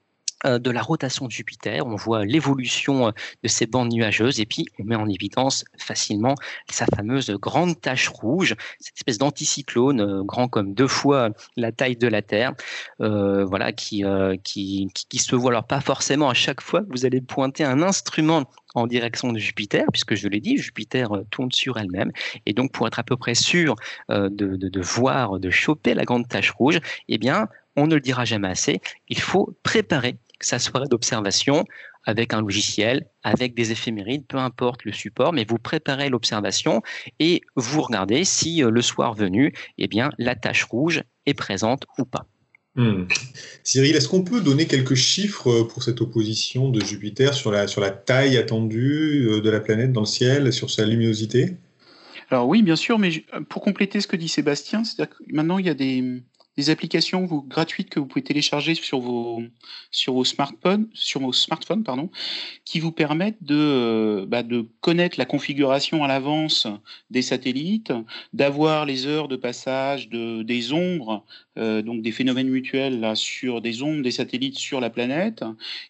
de 0.45 0.71
la 0.71 0.83
rotation 0.83 1.27
de 1.27 1.33
Jupiter, 1.33 1.87
on 1.87 1.97
voit 1.97 2.25
l'évolution 2.25 3.09
euh, 3.09 3.11
de 3.43 3.49
ces 3.49 3.67
bandes 3.67 3.93
nuageuses 3.93 4.41
et 4.41 4.47
puis 4.47 4.67
on 4.79 4.85
met 4.85 4.95
en 4.95 5.09
évidence 5.09 5.65
facilement 5.77 6.35
sa 6.71 6.87
fameuse 6.87 7.31
grande 7.31 7.81
tache 7.81 8.09
rouge, 8.09 8.55
cette 8.79 8.97
espèce 8.97 9.19
d'anticyclone 9.19 10.01
euh, 10.01 10.23
grand 10.23 10.49
comme 10.49 10.75
deux 10.75 10.87
fois 10.87 11.31
la 11.57 11.73
taille 11.73 11.97
de 11.97 12.07
la 12.07 12.23
Terre, 12.23 12.55
voilà 12.99 13.73
qui, 13.73 14.05
qui, 14.45 14.89
qui, 14.95 15.19
se 15.19 15.35
voit 15.35 15.51
alors 15.51 15.67
pas 15.67 15.81
forcément 15.81 16.29
à 16.29 16.35
chaque 16.35 16.61
fois 16.61 16.83
que 16.83 16.91
vous 16.91 17.05
allez 17.05 17.21
pointer 17.21 17.65
un 17.65 17.83
instrument 17.83 18.45
en 18.75 18.87
direction 18.87 19.33
de 19.33 19.39
Jupiter, 19.39 19.87
puisque 19.93 20.15
je 20.15 20.29
l'ai 20.29 20.41
dit, 20.41 20.57
Jupiter 20.59 21.11
tourne 21.31 21.51
sur 21.53 21.79
elle-même. 21.79 22.13
Et 22.47 22.53
donc, 22.53 22.73
pour 22.73 22.87
être 22.87 22.99
à 22.99 23.03
peu 23.03 23.17
près 23.17 23.35
sûr 23.35 23.77
de, 24.09 24.29
de, 24.29 24.57
de, 24.57 24.81
voir, 24.81 25.39
de 25.39 25.51
choper 25.51 25.95
la 25.95 26.05
grande 26.05 26.29
tache 26.29 26.51
rouge, 26.51 26.81
eh 27.09 27.19
bien, 27.19 27.49
on 27.79 27.87
ne 27.87 27.95
le 27.95 28.01
dira 28.01 28.25
jamais 28.25 28.49
assez, 28.49 28.81
il 29.09 29.21
faut 29.21 29.57
préparer 29.63 30.17
sa 30.41 30.59
soirée 30.59 30.87
d'observation 30.89 31.65
avec 32.05 32.33
un 32.33 32.41
logiciel, 32.41 33.07
avec 33.23 33.55
des 33.55 33.71
éphémérides, 33.73 34.27
peu 34.27 34.39
importe 34.39 34.85
le 34.85 34.93
support, 34.93 35.33
mais 35.33 35.45
vous 35.49 35.59
préparez 35.59 36.09
l'observation 36.09 36.83
et 37.19 37.43
vous 37.55 37.83
regardez 37.83 38.25
si 38.25 38.63
euh, 38.63 38.71
le 38.71 38.81
soir 38.81 39.15
venu, 39.15 39.53
eh 39.77 39.89
bien, 39.89 40.11
la 40.19 40.35
tache 40.35 40.65
rouge 40.65 41.03
est 41.27 41.35
présente 41.35 41.85
ou 41.99 42.05
pas. 42.05 42.27
Hmm. 42.77 43.05
Cyril, 43.65 43.97
est-ce 43.97 44.09
qu'on 44.09 44.23
peut 44.23 44.41
donner 44.41 44.67
quelques 44.67 44.95
chiffres 44.95 45.51
euh, 45.51 45.69
pour 45.69 45.83
cette 45.83 46.01
opposition 46.01 46.71
de 46.71 46.81
Jupiter 46.81 47.35
sur 47.35 47.51
la, 47.51 47.67
sur 47.67 47.81
la 47.81 47.91
taille 47.91 48.37
attendue 48.37 49.27
euh, 49.29 49.41
de 49.41 49.51
la 49.51 49.61
planète 49.61 49.93
dans 49.93 50.03
le 50.03 50.07
ciel, 50.07 50.53
sur 50.53 50.71
sa 50.71 50.87
luminosité? 50.87 51.57
Alors 52.31 52.47
oui, 52.47 52.63
bien 52.63 52.77
sûr, 52.77 52.99
mais 52.99 53.25
pour 53.49 53.63
compléter 53.63 54.01
ce 54.01 54.07
que 54.07 54.17
dit 54.17 54.29
Sébastien, 54.29 54.85
c'est-à-dire 54.85 55.17
que 55.17 55.25
maintenant 55.29 55.59
il 55.59 55.67
y 55.67 55.71
a 55.71 55.75
des, 55.75 56.23
des 56.59 56.71
applications 56.71 57.25
gratuites 57.47 57.89
que 57.89 58.01
vous 58.01 58.07
pouvez 58.07 58.25
télécharger 58.25 58.75
sur 58.75 58.99
vos, 58.99 59.45
smartphones, 60.25 60.89
sur 60.93 61.21
vos 61.21 61.33
smartphones 61.33 61.85
pardon, 61.85 62.11
qui 62.65 62.81
vous 62.81 62.91
permettent 62.91 63.45
de, 63.45 63.55
euh, 63.55 64.27
bah, 64.27 64.43
de 64.43 64.67
connaître 64.81 65.21
la 65.21 65.25
configuration 65.25 66.03
à 66.03 66.09
l'avance 66.09 66.67
des 67.11 67.23
satellites, 67.23 67.93
d'avoir 68.33 68.87
les 68.87 69.07
heures 69.07 69.29
de 69.29 69.37
passage 69.37 70.09
de, 70.09 70.43
des 70.43 70.73
ombres, 70.73 71.25
euh, 71.59 71.81
donc 71.81 72.03
des 72.03 72.11
phénomènes 72.11 72.49
mutuels 72.49 73.13
sur 73.15 73.61
des 73.61 73.85
ombres 73.85 74.03
des 74.03 74.11
satellites 74.11 74.59
sur 74.59 74.81
la 74.81 74.91
planète, 74.91 75.45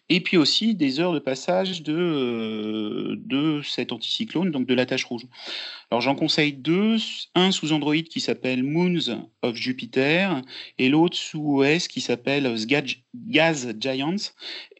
et 0.09 0.21
puis 0.21 0.37
aussi 0.37 0.75
des 0.75 0.99
heures 0.99 1.13
de 1.13 1.19
passage 1.19 1.81
de, 1.81 1.95
euh, 1.95 3.63
cet 3.63 3.91
anticyclone, 3.91 4.51
donc 4.51 4.67
de 4.67 4.75
la 4.75 4.85
tache 4.85 5.05
rouge. 5.05 5.25
Alors 5.91 6.01
j'en 6.01 6.13
conseille 6.13 6.53
deux, 6.53 6.97
un 7.33 7.51
sous 7.51 7.71
Android 7.71 7.95
qui 7.95 8.19
s'appelle 8.19 8.63
Moons 8.63 9.27
of 9.41 9.55
Jupiter 9.55 10.41
et 10.77 10.87
l'autre 10.87 11.17
sous 11.17 11.61
OS 11.61 11.87
qui 11.87 11.99
s'appelle 11.99 12.55
Gaz 13.15 13.73
Giants, 13.79 14.31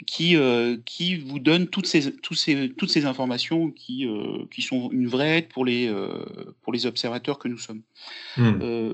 qui, 0.05 0.35
qui 0.85 1.15
vous 1.15 1.39
donne 1.39 1.67
toutes 1.67 1.87
ces, 1.87 2.15
toutes 2.15 2.37
ces, 2.37 2.69
toutes 2.69 2.91
ces 2.91 3.05
informations 3.05 3.71
qui, 3.71 4.07
qui 4.51 4.61
sont 4.61 4.91
une 4.91 5.07
vraie 5.07 5.39
aide 5.39 5.47
pour 5.47 5.65
les, 5.65 5.91
pour 6.61 6.73
les 6.73 6.85
observateurs 6.85 7.39
que 7.39 7.47
nous 7.47 7.57
sommes. 7.57 7.81
Hmm. 8.37 8.93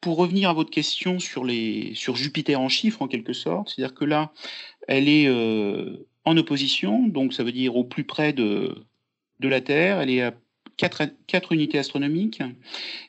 pour 0.00 0.16
revenir 0.16 0.50
à 0.50 0.52
votre 0.52 0.70
question 0.70 1.18
sur, 1.18 1.44
les, 1.44 1.92
sur 1.94 2.14
Jupiter 2.14 2.60
en 2.60 2.68
chiffres, 2.68 3.02
en 3.02 3.08
quelque 3.08 3.32
sorte, 3.32 3.70
c'est-à-dire 3.70 3.94
que 3.94 4.04
là, 4.04 4.32
elle 4.86 5.08
est 5.08 5.28
en 6.24 6.36
opposition, 6.36 7.08
donc 7.08 7.32
ça 7.32 7.42
veut 7.42 7.52
dire 7.52 7.74
au 7.74 7.82
plus 7.82 8.04
près 8.04 8.32
de, 8.32 8.76
de 9.40 9.48
la 9.48 9.60
Terre, 9.60 10.00
elle 10.00 10.10
est 10.10 10.22
à 10.22 10.34
4, 10.78 11.52
unités 11.52 11.78
astronomiques. 11.78 12.42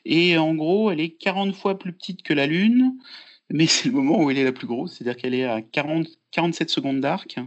Et 0.04 0.36
en 0.36 0.54
gros, 0.54 0.90
elle 0.90 1.00
est 1.00 1.10
40 1.10 1.54
fois 1.54 1.78
plus 1.78 1.92
petite 1.92 2.22
que 2.22 2.34
la 2.34 2.46
Lune, 2.46 2.94
mais 3.50 3.66
c'est 3.66 3.88
le 3.88 3.94
moment 3.94 4.22
où 4.22 4.30
elle 4.30 4.38
est 4.38 4.44
la 4.44 4.52
plus 4.52 4.66
grosse, 4.66 4.94
c'est-à-dire 4.94 5.16
qu'elle 5.16 5.34
est 5.34 5.44
à 5.44 5.62
40, 5.62 6.06
47 6.30 6.70
secondes 6.70 7.00
d'arc. 7.00 7.38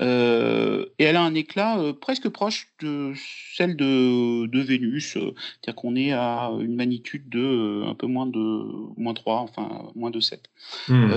Euh, 0.00 0.86
et 0.98 1.04
elle 1.04 1.16
a 1.16 1.22
un 1.22 1.34
éclat 1.34 1.78
euh, 1.78 1.92
presque 1.92 2.28
proche 2.28 2.68
de 2.80 3.12
celle 3.56 3.76
de, 3.76 4.60
Vénus, 4.60 5.12
c'est-à-dire 5.12 5.74
qu'on 5.74 5.96
est 5.96 6.12
à 6.12 6.50
une 6.60 6.76
magnitude 6.76 7.28
de 7.28 7.40
euh, 7.40 7.86
un 7.88 7.94
peu 7.94 8.06
moins 8.06 8.26
de 8.26 8.38
moins 8.96 9.14
3, 9.14 9.40
enfin 9.40 9.90
moins 9.94 10.10
de 10.10 10.20
7. 10.20 10.48
Hmm. 10.88 11.10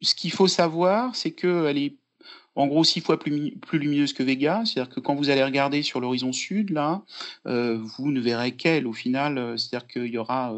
ce 0.00 0.14
qu'il 0.14 0.30
faut 0.30 0.48
savoir, 0.48 1.16
c'est 1.16 1.32
qu'elle 1.32 1.78
est 1.78 1.96
en 2.58 2.66
gros 2.66 2.82
six 2.82 3.00
fois 3.00 3.20
plus, 3.20 3.56
lumineuse 3.72 4.12
que 4.12 4.24
Vega. 4.24 4.62
C'est-à-dire 4.64 4.92
que 4.92 4.98
quand 4.98 5.14
vous 5.14 5.30
allez 5.30 5.44
regarder 5.44 5.82
sur 5.82 6.00
l'horizon 6.00 6.32
sud, 6.32 6.70
là, 6.70 7.02
euh, 7.46 7.78
vous 7.80 8.10
ne 8.10 8.20
verrez 8.20 8.50
qu'elle 8.52 8.88
au 8.88 8.92
final. 8.92 9.38
Euh, 9.38 9.56
c'est-à-dire 9.56 9.86
qu'il 9.86 10.06
y 10.06 10.18
aura 10.18 10.52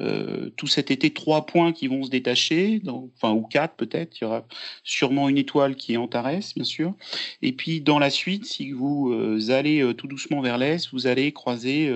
euh, 0.00 0.50
tout 0.56 0.66
cet 0.66 0.90
été 0.90 1.10
trois 1.10 1.46
points 1.46 1.72
qui 1.72 1.86
vont 1.86 2.02
se 2.02 2.10
détacher, 2.10 2.82
enfin 2.88 3.32
ou 3.32 3.42
quatre 3.42 3.76
peut-être. 3.76 4.20
Il 4.20 4.24
y 4.24 4.26
aura 4.26 4.44
sûrement 4.82 5.28
une 5.28 5.38
étoile 5.38 5.76
qui 5.76 5.92
est 5.92 5.96
Antares, 5.96 6.40
bien 6.56 6.64
sûr. 6.64 6.94
Et 7.40 7.52
puis 7.52 7.80
dans 7.80 8.00
la 8.00 8.10
suite, 8.10 8.44
si 8.44 8.72
vous 8.72 9.14
allez 9.48 9.94
tout 9.96 10.08
doucement 10.08 10.40
vers 10.40 10.58
l'est, 10.58 10.90
vous 10.92 11.06
allez 11.06 11.30
croiser 11.32 11.92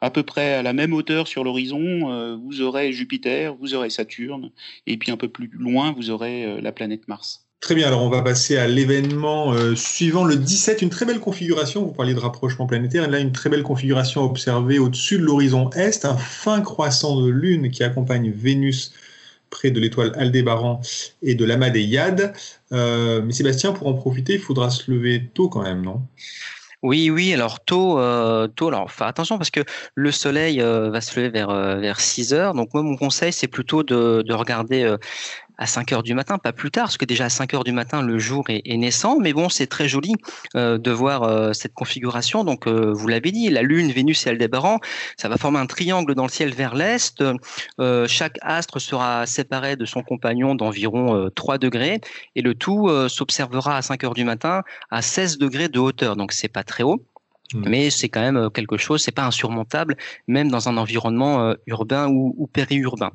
à 0.00 0.10
peu 0.10 0.22
près 0.22 0.54
à 0.54 0.62
la 0.62 0.72
même 0.72 0.94
hauteur 0.94 1.28
sur 1.28 1.44
l'horizon. 1.44 2.38
vous 2.38 2.62
aurez 2.62 2.92
Jupiter, 2.92 3.54
vous 3.56 3.74
aurez 3.74 3.90
Saturne, 3.90 4.50
et 4.86 4.96
puis 4.96 5.10
un 5.10 5.16
peu 5.16 5.28
plus 5.28 5.48
loin, 5.48 5.92
vous 5.92 6.10
aurez 6.10 6.60
la 6.60 6.72
planète 6.72 7.08
Mars. 7.08 7.49
Très 7.60 7.74
bien, 7.74 7.88
alors 7.88 8.02
on 8.02 8.08
va 8.08 8.22
passer 8.22 8.56
à 8.56 8.66
l'événement 8.66 9.52
euh, 9.52 9.74
suivant, 9.74 10.24
le 10.24 10.36
17, 10.36 10.80
une 10.80 10.88
très 10.88 11.04
belle 11.04 11.20
configuration, 11.20 11.84
vous 11.84 11.92
parliez 11.92 12.14
de 12.14 12.18
rapprochement 12.18 12.66
planétaire, 12.66 13.08
là 13.08 13.18
une 13.18 13.32
très 13.32 13.50
belle 13.50 13.62
configuration 13.62 14.22
observée 14.24 14.78
au-dessus 14.78 15.18
de 15.18 15.24
l'horizon 15.24 15.68
Est, 15.72 16.06
un 16.06 16.16
fin 16.16 16.62
croissant 16.62 17.20
de 17.20 17.28
lune 17.28 17.70
qui 17.70 17.84
accompagne 17.84 18.30
Vénus 18.30 18.94
près 19.50 19.70
de 19.70 19.78
l'étoile 19.78 20.12
Aldébaran 20.16 20.80
et 21.22 21.34
de 21.34 21.44
l'amas 21.44 21.68
des. 21.68 21.98
Euh, 22.72 23.20
mais 23.22 23.32
Sébastien, 23.34 23.72
pour 23.72 23.88
en 23.88 23.94
profiter, 23.94 24.34
il 24.34 24.40
faudra 24.40 24.70
se 24.70 24.90
lever 24.90 25.28
tôt 25.34 25.50
quand 25.50 25.62
même, 25.62 25.82
non? 25.82 26.00
Oui, 26.82 27.10
oui, 27.10 27.34
alors 27.34 27.60
tôt, 27.62 27.98
euh, 27.98 28.48
tôt, 28.48 28.68
alors 28.68 28.84
enfin, 28.84 29.04
attention 29.04 29.36
parce 29.36 29.50
que 29.50 29.60
le 29.94 30.10
soleil 30.12 30.60
va 30.60 31.00
se 31.02 31.14
lever 31.20 31.28
vers, 31.28 31.78
vers 31.78 32.00
6 32.00 32.32
heures. 32.32 32.54
Donc 32.54 32.72
moi, 32.72 32.82
mon 32.82 32.96
conseil, 32.96 33.34
c'est 33.34 33.48
plutôt 33.48 33.82
de, 33.82 34.22
de 34.22 34.32
regarder 34.32 34.96
à 35.60 35.66
5 35.66 35.92
heures 35.92 36.02
du 36.02 36.14
matin, 36.14 36.38
pas 36.38 36.52
plus 36.52 36.70
tard, 36.70 36.86
parce 36.86 36.96
que 36.96 37.04
déjà 37.04 37.26
à 37.26 37.28
5 37.28 37.52
heures 37.52 37.64
du 37.64 37.72
matin, 37.72 38.02
le 38.02 38.18
jour 38.18 38.44
est, 38.48 38.76
naissant. 38.78 39.18
Mais 39.20 39.34
bon, 39.34 39.50
c'est 39.50 39.66
très 39.66 39.88
joli 39.88 40.14
euh, 40.56 40.78
de 40.78 40.90
voir 40.90 41.22
euh, 41.22 41.52
cette 41.52 41.74
configuration. 41.74 42.44
Donc, 42.44 42.66
euh, 42.66 42.92
vous 42.94 43.06
l'avez 43.08 43.30
dit, 43.30 43.50
la 43.50 43.60
Lune, 43.60 43.92
Vénus 43.92 44.26
et 44.26 44.30
Aldébaran, 44.30 44.78
ça 45.18 45.28
va 45.28 45.36
former 45.36 45.58
un 45.58 45.66
triangle 45.66 46.14
dans 46.14 46.24
le 46.24 46.30
ciel 46.30 46.54
vers 46.54 46.74
l'est. 46.74 47.22
chaque 48.06 48.38
astre 48.40 48.80
sera 48.80 49.26
séparé 49.26 49.76
de 49.76 49.84
son 49.84 50.02
compagnon 50.02 50.54
d'environ 50.54 51.28
3 51.34 51.58
degrés, 51.58 52.00
et 52.34 52.40
le 52.40 52.54
tout 52.54 52.88
s'observera 53.08 53.76
à 53.76 53.82
5 53.82 54.02
heures 54.04 54.14
du 54.14 54.24
matin 54.24 54.62
à 54.90 55.02
16 55.02 55.36
degrés 55.36 55.68
de 55.68 55.78
hauteur. 55.78 56.16
Donc, 56.16 56.32
c'est 56.32 56.48
pas 56.48 56.64
très 56.64 56.82
haut. 56.82 57.04
Mm. 57.54 57.68
Mais 57.68 57.90
c'est 57.90 58.08
quand 58.08 58.20
même 58.20 58.36
euh, 58.36 58.50
quelque 58.50 58.76
chose, 58.76 59.02
c'est 59.02 59.12
pas 59.12 59.24
insurmontable, 59.24 59.96
même 60.26 60.50
dans 60.50 60.68
un 60.68 60.76
environnement 60.76 61.46
euh, 61.46 61.54
urbain 61.66 62.08
ou, 62.08 62.48
périurbain. 62.52 63.10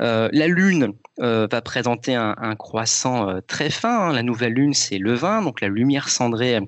Euh, 0.00 0.28
la 0.32 0.46
Lune 0.48 0.92
va 1.18 1.60
présenter 1.62 2.14
un, 2.14 2.56
croissant 2.56 3.40
très 3.46 3.70
fin. 3.70 4.08
Hein. 4.08 4.12
La 4.12 4.22
nouvelle 4.22 4.54
Lune, 4.54 4.74
c'est 4.74 4.98
le 4.98 5.14
20, 5.14 5.42
donc 5.42 5.60
la 5.60 5.68
lumière 5.68 6.08
cendrée 6.08 6.58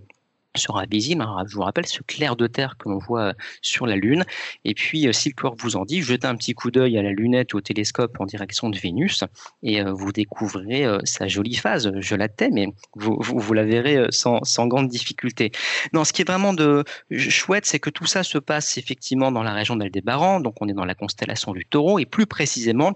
sera 0.56 0.86
visible. 0.86 1.24
Je 1.46 1.54
vous 1.54 1.62
rappelle 1.62 1.86
ce 1.86 2.02
clair 2.02 2.36
de 2.36 2.46
terre 2.46 2.76
que 2.78 2.88
l'on 2.88 2.98
voit 2.98 3.28
euh, 3.28 3.32
sur 3.62 3.86
la 3.86 3.96
Lune. 3.96 4.24
Et 4.64 4.74
puis, 4.74 5.06
euh, 5.06 5.12
si 5.12 5.30
le 5.30 5.34
corps 5.34 5.56
vous 5.58 5.76
en 5.76 5.84
dit, 5.84 6.02
jetez 6.02 6.26
un 6.26 6.36
petit 6.36 6.54
coup 6.54 6.70
d'œil 6.70 6.96
à 6.98 7.02
la 7.02 7.10
lunette 7.10 7.54
ou 7.54 7.58
au 7.58 7.60
télescope 7.60 8.20
en 8.20 8.26
direction 8.26 8.70
de 8.70 8.78
Vénus 8.78 9.24
et 9.62 9.80
euh, 9.80 9.92
vous 9.92 10.12
découvrirez 10.12 10.86
sa 11.04 11.28
jolie 11.28 11.56
phase. 11.56 11.90
Je 11.98 12.14
la 12.14 12.28
tais, 12.28 12.50
mais 12.50 12.68
vous, 12.94 13.18
vous, 13.20 13.54
la 13.54 13.64
verrez 13.64 14.06
sans, 14.10 14.42
sans, 14.44 14.66
grande 14.66 14.88
difficulté. 14.88 15.52
Non, 15.92 16.04
ce 16.04 16.12
qui 16.12 16.22
est 16.22 16.24
vraiment 16.28 16.52
de 16.52 16.84
chouette, 17.10 17.66
c'est 17.66 17.78
que 17.78 17.90
tout 17.90 18.06
ça 18.06 18.22
se 18.22 18.38
passe 18.38 18.78
effectivement 18.78 19.32
dans 19.32 19.42
la 19.42 19.52
région 19.52 19.76
d'Aldébaran. 19.76 20.40
Donc, 20.40 20.56
on 20.60 20.68
est 20.68 20.72
dans 20.72 20.84
la 20.84 20.94
constellation 20.94 21.52
du 21.52 21.64
Taureau 21.64 21.98
et 21.98 22.06
plus 22.06 22.26
précisément 22.26 22.94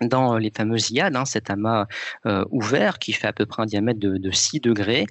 dans 0.00 0.38
les 0.38 0.50
fameuses 0.50 0.90
Iades, 0.90 1.16
hein, 1.16 1.24
cet 1.24 1.50
amas 1.50 1.86
euh, 2.26 2.44
ouvert 2.50 2.98
qui 2.98 3.12
fait 3.12 3.28
à 3.28 3.32
peu 3.32 3.46
près 3.46 3.62
un 3.62 3.66
diamètre 3.66 4.00
de, 4.00 4.16
de 4.16 4.30
6 4.30 4.60
degrés. 4.60 5.06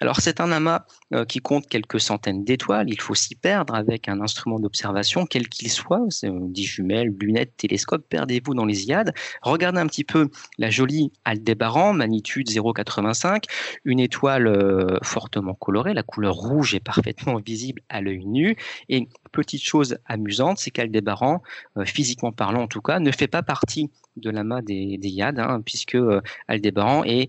Alors 0.00 0.20
c'est 0.20 0.40
un 0.40 0.52
amas 0.52 0.84
euh, 1.12 1.24
qui 1.24 1.40
compte 1.40 1.66
quelques 1.66 2.00
centaines 2.00 2.44
d'étoiles, 2.44 2.88
il 2.88 3.00
faut 3.00 3.14
s'y 3.14 3.34
perdre 3.34 3.74
avec 3.74 4.08
un 4.08 4.20
instrument 4.20 4.60
d'observation, 4.60 5.26
quel 5.26 5.48
qu'il 5.48 5.70
soit, 5.70 6.06
euh, 6.24 6.38
dit 6.42 6.64
jumelles, 6.64 7.14
lunettes, 7.18 7.56
télescope, 7.56 8.04
perdez-vous 8.08 8.54
dans 8.54 8.64
les 8.64 8.86
Iades. 8.86 9.12
Regardez 9.42 9.80
un 9.80 9.86
petit 9.86 10.04
peu 10.04 10.28
la 10.58 10.70
jolie 10.70 11.12
Aldébaran, 11.24 11.92
magnitude 11.92 12.48
0,85, 12.48 13.44
une 13.84 14.00
étoile 14.00 14.98
fortement 15.02 15.54
colorée, 15.54 15.94
la 15.94 16.02
couleur 16.02 16.34
rouge 16.34 16.74
est 16.74 16.80
parfaitement 16.80 17.36
visible 17.44 17.82
à 17.88 18.00
l'œil 18.00 18.24
nu, 18.24 18.56
et 18.88 19.08
petite 19.28 19.62
chose 19.62 19.98
amusante, 20.06 20.58
c'est 20.58 20.70
qu'Aldébaran, 20.70 21.42
physiquement 21.84 22.32
parlant 22.32 22.62
en 22.62 22.68
tout 22.68 22.80
cas, 22.80 22.98
ne 22.98 23.10
fait 23.10 23.28
pas 23.28 23.42
partie 23.42 23.90
de 24.18 24.30
l'amas 24.30 24.62
des, 24.62 24.98
des 24.98 25.08
Yad, 25.08 25.38
hein, 25.38 25.62
puisque 25.64 25.94
euh, 25.94 26.20
Aldébaran 26.48 27.04
est 27.04 27.28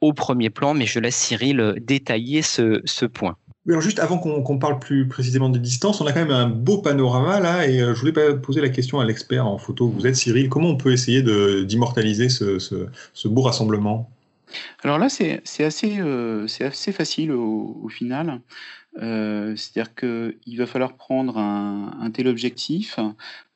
au 0.00 0.12
premier 0.12 0.50
plan, 0.50 0.74
mais 0.74 0.86
je 0.86 1.00
laisse 1.00 1.16
Cyril 1.16 1.60
euh, 1.60 1.74
détailler 1.80 2.42
ce, 2.42 3.06
point. 3.06 3.36
alors 3.68 3.80
juste 3.80 3.98
avant 3.98 4.18
qu'on 4.18 4.58
parle 4.58 4.78
plus 4.78 5.08
précisément 5.08 5.48
des 5.48 5.58
distances, 5.58 6.00
on 6.00 6.06
a 6.06 6.12
quand 6.12 6.24
même 6.24 6.30
un 6.30 6.48
beau 6.48 6.78
panorama 6.78 7.40
là, 7.40 7.66
et 7.66 7.80
euh, 7.80 7.94
je 7.94 8.00
voulais 8.00 8.36
poser 8.36 8.60
la 8.60 8.68
question 8.68 9.00
à 9.00 9.04
l'expert 9.04 9.46
en 9.46 9.58
photo 9.58 9.88
vous 9.88 10.06
êtes, 10.06 10.16
Cyril. 10.16 10.48
Comment 10.48 10.68
on 10.68 10.76
peut 10.76 10.92
essayer 10.92 11.22
d'immortaliser 11.64 12.28
ce, 12.28 13.28
beau 13.28 13.42
rassemblement? 13.42 14.10
Alors 14.82 14.98
là, 14.98 15.08
c'est 15.10 15.42
assez, 15.62 15.98
assez 16.60 16.92
facile 16.92 17.32
au 17.32 17.88
final. 17.90 18.40
Euh, 18.96 19.54
c'est-à-dire 19.54 19.94
qu'il 19.94 20.58
va 20.58 20.66
falloir 20.66 20.94
prendre 20.94 21.38
un, 21.38 21.96
un 22.00 22.10
téléobjectif, 22.10 22.98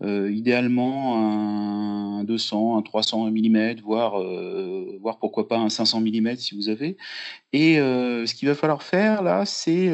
euh, 0.03 0.31
idéalement 0.31 2.21
un 2.21 2.25
200, 2.25 2.79
un 2.79 2.83
300 2.83 3.31
mm, 3.31 3.81
voire, 3.83 4.21
euh, 4.21 4.99
voire 5.01 5.18
pourquoi 5.18 5.49
pas 5.49 5.59
un 5.59 5.68
500 5.68 6.01
mm 6.01 6.37
si 6.37 6.55
vous 6.55 6.68
avez. 6.68 6.97
Et 7.53 7.77
ce 7.77 8.35
qu'il 8.35 8.49
va 8.49 8.55
falloir 8.55 8.83
faire 8.83 9.23
là, 9.23 9.45
c'est 9.45 9.90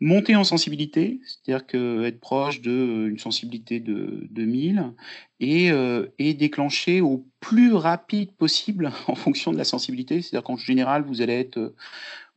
monter 0.00 0.34
en 0.34 0.42
sensibilité, 0.42 1.20
c'est-à-dire 1.24 2.04
être 2.04 2.18
proche 2.18 2.60
d'une 2.60 3.18
sensibilité 3.18 3.78
de, 3.78 4.26
de 4.30 4.44
1000 4.44 4.92
et, 5.38 5.70
et, 6.18 6.34
déclencher 6.34 7.00
au 7.00 7.24
plus 7.38 7.72
rapide 7.74 8.32
possible 8.32 8.90
en 9.06 9.14
fonction 9.14 9.52
de 9.52 9.58
la 9.58 9.64
sensibilité. 9.64 10.20
C'est-à-dire 10.22 10.44
qu'en 10.44 10.56
général, 10.56 11.04
vous 11.06 11.20
allez 11.20 11.34
être 11.34 11.72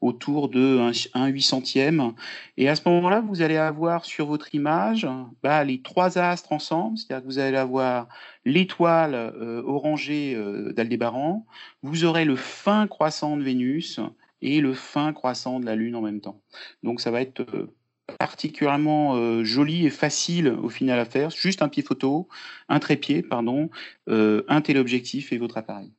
autour 0.01 0.49
de 0.49 0.79
1 1.13 1.29
800e. 1.29 2.13
Et 2.57 2.69
à 2.69 2.75
ce 2.75 2.87
moment-là, 2.87 3.21
vous 3.21 3.41
allez 3.41 3.57
avoir 3.57 4.05
sur 4.05 4.27
votre 4.27 4.53
image 4.53 5.07
bah, 5.41 5.63
les 5.63 5.81
trois 5.81 6.17
astres 6.17 6.51
ensemble, 6.51 6.97
c'est-à-dire 6.97 7.23
que 7.23 7.27
vous 7.27 7.39
allez 7.39 7.57
avoir 7.57 8.07
l'étoile 8.45 9.15
euh, 9.15 9.63
orangée 9.65 10.35
euh, 10.35 10.73
d'Aldébaran, 10.73 11.45
vous 11.81 12.05
aurez 12.05 12.25
le 12.25 12.35
fin 12.35 12.87
croissant 12.87 13.37
de 13.37 13.43
Vénus 13.43 13.99
et 14.41 14.61
le 14.61 14.73
fin 14.73 15.13
croissant 15.13 15.59
de 15.59 15.65
la 15.65 15.75
Lune 15.75 15.95
en 15.95 16.01
même 16.01 16.21
temps. 16.21 16.41
Donc 16.83 17.01
ça 17.01 17.09
va 17.09 17.21
être 17.21 17.41
euh, 17.41 17.73
particulièrement 18.19 19.43
joli 19.43 19.87
et 19.87 19.89
facile 19.89 20.49
au 20.49 20.69
final 20.69 20.99
à 20.99 21.05
faire. 21.05 21.31
Juste 21.31 21.63
un 21.63 21.69
pied 21.69 21.81
photo, 21.81 22.27
un 22.69 22.77
trépied, 22.77 23.23
pardon, 23.23 23.71
un 24.05 24.61
téléobjectif 24.61 25.33
et 25.33 25.39
votre 25.39 25.57
appareil. 25.57 25.91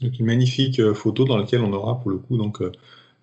Donc 0.00 0.18
une 0.18 0.24
magnifique 0.24 0.80
photo 0.94 1.26
dans 1.26 1.36
laquelle 1.36 1.60
on 1.60 1.74
aura 1.74 2.00
pour 2.00 2.10
le 2.10 2.16
coup 2.16 2.38
donc 2.38 2.62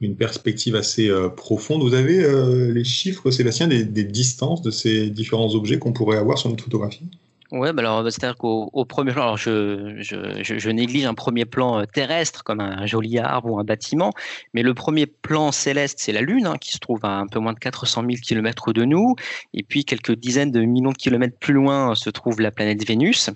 une 0.02 0.16
perspective 0.16 0.76
assez 0.76 1.10
euh, 1.10 1.30
profonde. 1.30 1.82
Vous 1.82 1.94
avez 1.94 2.24
euh, 2.24 2.72
les 2.72 2.84
chiffres, 2.84 3.32
Sébastien, 3.32 3.68
des, 3.68 3.84
distances 3.84 4.62
de 4.62 4.72
ces 4.72 5.10
différents 5.10 5.54
objets 5.56 5.78
qu'on 5.78 5.94
pourrait 5.94 6.18
avoir 6.18 6.38
sur 6.38 6.50
notre 6.50 6.64
photographie? 6.64 7.06
Ouais, 7.52 7.74
bah 7.74 7.82
alors 7.82 8.04
c'est-à-dire 8.04 8.38
qu'au 8.38 8.86
premier 8.86 9.12
plan, 9.12 9.24
alors 9.24 9.38
je, 9.38 9.96
je, 9.98 10.44
je, 10.44 10.70
néglige 10.70 11.06
un 11.06 11.16
premier 11.16 11.46
plan 11.46 11.80
euh, 11.80 11.86
terrestre 11.86 12.44
comme 12.44 12.60
un 12.60 12.86
joli 12.86 13.18
arbre 13.18 13.52
ou 13.52 13.60
un 13.60 13.64
bâtiment, 13.64 14.12
mais 14.54 14.62
le 14.62 14.76
premier 14.76 15.08
plan 15.08 15.52
céleste, 15.52 15.98
c'est 16.00 16.12
la 16.12 16.22
Lune, 16.22 16.46
hein, 16.46 16.58
qui 16.62 16.72
se 16.72 16.78
trouve 16.78 17.00
à 17.04 17.18
un 17.18 17.26
peu 17.26 17.40
moins 17.40 17.54
de 17.54 17.60
400 17.60 18.02
000 18.02 18.14
km 18.22 18.72
de 18.72 18.86
nous, 18.86 19.16
et 19.56 19.64
puis 19.64 19.84
quelques 19.84 20.14
dizaines 20.14 20.52
de 20.52 20.62
millions 20.62 20.92
de 20.92 20.98
kilomètres 20.98 21.40
plus 21.40 21.56
loin 21.56 21.96
se 21.96 22.12
trouve 22.12 22.40
la 22.40 22.52
planète 22.52 22.88
Vénus. 22.88 23.32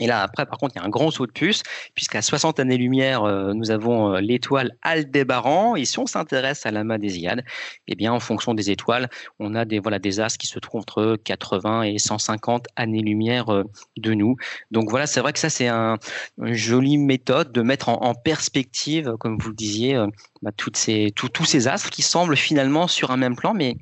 Et 0.00 0.06
là, 0.06 0.22
après, 0.22 0.46
par 0.46 0.58
contre, 0.58 0.74
il 0.74 0.80
y 0.80 0.82
a 0.82 0.84
un 0.86 0.88
grand 0.88 1.10
saut 1.10 1.26
de 1.26 1.32
puce, 1.32 1.62
puisqu'à 1.94 2.22
60 2.22 2.58
années-lumière, 2.58 3.22
euh, 3.22 3.52
nous 3.52 3.70
avons 3.70 4.14
euh, 4.14 4.20
l'étoile 4.20 4.72
Aldébaran. 4.82 5.76
Et 5.76 5.84
si 5.84 5.98
on 5.98 6.06
s'intéresse 6.06 6.64
à 6.66 6.70
l'amas 6.70 6.98
des 6.98 7.18
Iades, 7.18 7.44
eh 7.86 7.94
bien, 7.94 8.12
en 8.12 8.20
fonction 8.20 8.54
des 8.54 8.70
étoiles, 8.70 9.08
on 9.38 9.54
a 9.54 9.64
des, 9.64 9.78
voilà, 9.78 9.98
des 9.98 10.18
astres 10.18 10.38
qui 10.38 10.46
se 10.46 10.58
trouvent 10.58 10.80
entre 10.80 11.16
80 11.22 11.82
et 11.82 11.98
150 11.98 12.66
années-lumière 12.76 13.52
euh, 13.52 13.64
de 13.98 14.14
nous. 14.14 14.36
Donc 14.70 14.88
voilà, 14.88 15.06
c'est 15.06 15.20
vrai 15.20 15.32
que 15.34 15.38
ça, 15.38 15.50
c'est 15.50 15.68
un, 15.68 15.98
une 16.38 16.54
jolie 16.54 16.96
méthode 16.96 17.52
de 17.52 17.60
mettre 17.60 17.90
en, 17.90 18.14
perspective, 18.14 19.14
comme 19.20 19.38
vous 19.38 19.50
le 19.50 19.54
disiez, 19.54 20.02
bah, 20.42 20.50
toutes 20.56 20.76
ces, 20.76 21.12
tous 21.14 21.44
ces 21.44 21.68
astres 21.68 21.90
qui 21.90 22.02
semblent 22.02 22.36
finalement 22.36 22.86
sur 22.86 23.10
un 23.10 23.16
même 23.16 23.36
plan, 23.36 23.54
mais 23.54 23.76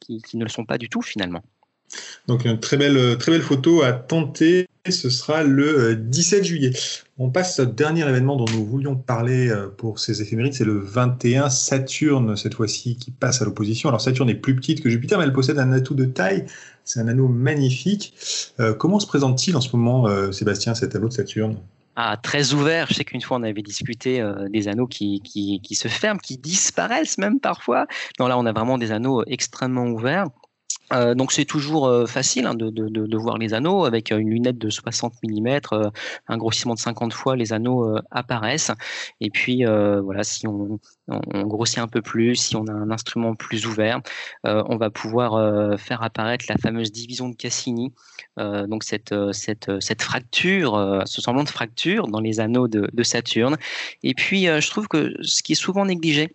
qui 0.00 0.36
ne 0.36 0.44
le 0.44 0.50
sont 0.50 0.64
pas 0.64 0.78
du 0.78 0.88
tout 0.88 1.02
finalement. 1.02 1.42
Donc 2.26 2.44
une 2.44 2.58
très 2.58 2.76
belle, 2.76 3.18
très 3.18 3.32
belle 3.32 3.42
photo 3.42 3.82
à 3.82 3.92
tenter. 3.92 4.66
Ce 4.90 5.08
sera 5.08 5.44
le 5.44 5.96
17 5.96 6.40
euh, 6.40 6.44
juillet. 6.44 6.70
On 7.16 7.30
passe 7.30 7.58
au 7.58 7.64
dernier 7.64 8.02
événement 8.02 8.36
dont 8.36 8.44
nous 8.52 8.66
voulions 8.66 8.96
parler 8.96 9.48
euh, 9.48 9.68
pour 9.68 9.98
ces 9.98 10.20
éphémérides, 10.20 10.52
c'est 10.52 10.64
le 10.64 10.78
21 10.78 11.48
Saturne 11.48 12.36
cette 12.36 12.52
fois-ci 12.52 12.96
qui 12.96 13.10
passe 13.10 13.40
à 13.40 13.46
l'opposition. 13.46 13.88
Alors 13.88 14.02
Saturne 14.02 14.28
est 14.28 14.34
plus 14.34 14.54
petite 14.54 14.82
que 14.82 14.90
Jupiter, 14.90 15.18
mais 15.18 15.24
elle 15.24 15.32
possède 15.32 15.58
un 15.58 15.72
atout 15.72 15.94
de 15.94 16.04
taille. 16.04 16.44
C'est 16.84 17.00
un 17.00 17.08
anneau 17.08 17.28
magnifique. 17.28 18.12
Euh, 18.60 18.74
comment 18.74 19.00
se 19.00 19.06
présente-t-il 19.06 19.56
en 19.56 19.62
ce 19.62 19.74
moment, 19.74 20.06
Sébastien, 20.32 20.74
cet 20.74 20.94
anneau 20.94 21.08
de 21.08 21.14
Saturne? 21.14 21.56
Ah, 21.96 22.18
très 22.22 22.52
ouvert. 22.52 22.88
Je 22.90 22.94
sais 22.94 23.04
qu'une 23.04 23.22
fois 23.22 23.38
on 23.38 23.42
avait 23.42 23.62
discuté 23.62 24.22
des 24.50 24.68
anneaux 24.68 24.86
qui, 24.86 25.22
qui, 25.22 25.60
qui, 25.62 25.74
se 25.74 25.88
ferment, 25.88 26.20
qui 26.20 26.36
disparaissent 26.36 27.16
même 27.16 27.40
parfois. 27.40 27.86
Non, 28.18 28.26
là 28.26 28.36
on 28.36 28.44
a 28.44 28.52
vraiment 28.52 28.76
des 28.76 28.92
anneaux 28.92 29.22
extrêmement 29.26 29.86
ouverts. 29.86 30.26
Euh, 30.92 31.14
donc 31.14 31.32
c'est 31.32 31.44
toujours 31.44 31.86
euh, 31.86 32.06
facile 32.06 32.46
hein, 32.46 32.54
de, 32.54 33.16
voir 33.16 33.38
les 33.38 33.54
anneaux 33.54 33.84
avec 33.84 34.12
euh, 34.12 34.18
une 34.18 34.30
lunette 34.30 34.58
de 34.58 34.68
60 34.68 35.14
mm, 35.22 35.60
un 36.28 36.36
grossissement 36.36 36.74
de 36.74 36.78
50 36.78 37.12
fois, 37.12 37.36
les 37.36 37.52
anneaux 37.52 37.96
apparaissent. 38.10 38.70
Et 39.20 39.30
puis 39.30 39.64
voilà, 39.64 40.24
si 40.24 40.46
on, 40.46 40.78
grossit 41.46 41.78
un 41.78 41.88
peu 41.88 42.02
plus, 42.02 42.36
si 42.36 42.56
on 42.56 42.66
a 42.66 42.72
un 42.72 42.90
instrument 42.90 43.34
plus 43.34 43.66
ouvert, 43.66 44.00
on 44.44 44.76
va 44.76 44.90
pouvoir 44.90 45.78
faire 45.78 46.02
apparaître 46.02 46.46
la 46.48 46.56
fameuse 46.56 46.92
division 46.92 47.28
de 47.28 47.36
Cassini, 47.36 47.92
donc 48.38 48.84
cette, 48.84 49.14
cette, 49.32 49.70
cette 49.80 50.02
fracture, 50.02 51.02
ce 51.06 51.20
semblant 51.20 51.44
de 51.44 51.48
fracture 51.48 52.08
dans 52.08 52.20
les 52.20 52.40
anneaux 52.40 52.68
de 52.68 53.02
Saturne. 53.02 53.56
Et 54.02 54.14
puis 54.14 54.44
je 54.44 54.70
trouve 54.70 54.88
que 54.88 55.14
ce 55.22 55.42
qui 55.42 55.52
est 55.52 55.56
souvent 55.56 55.84
négligé, 55.84 56.34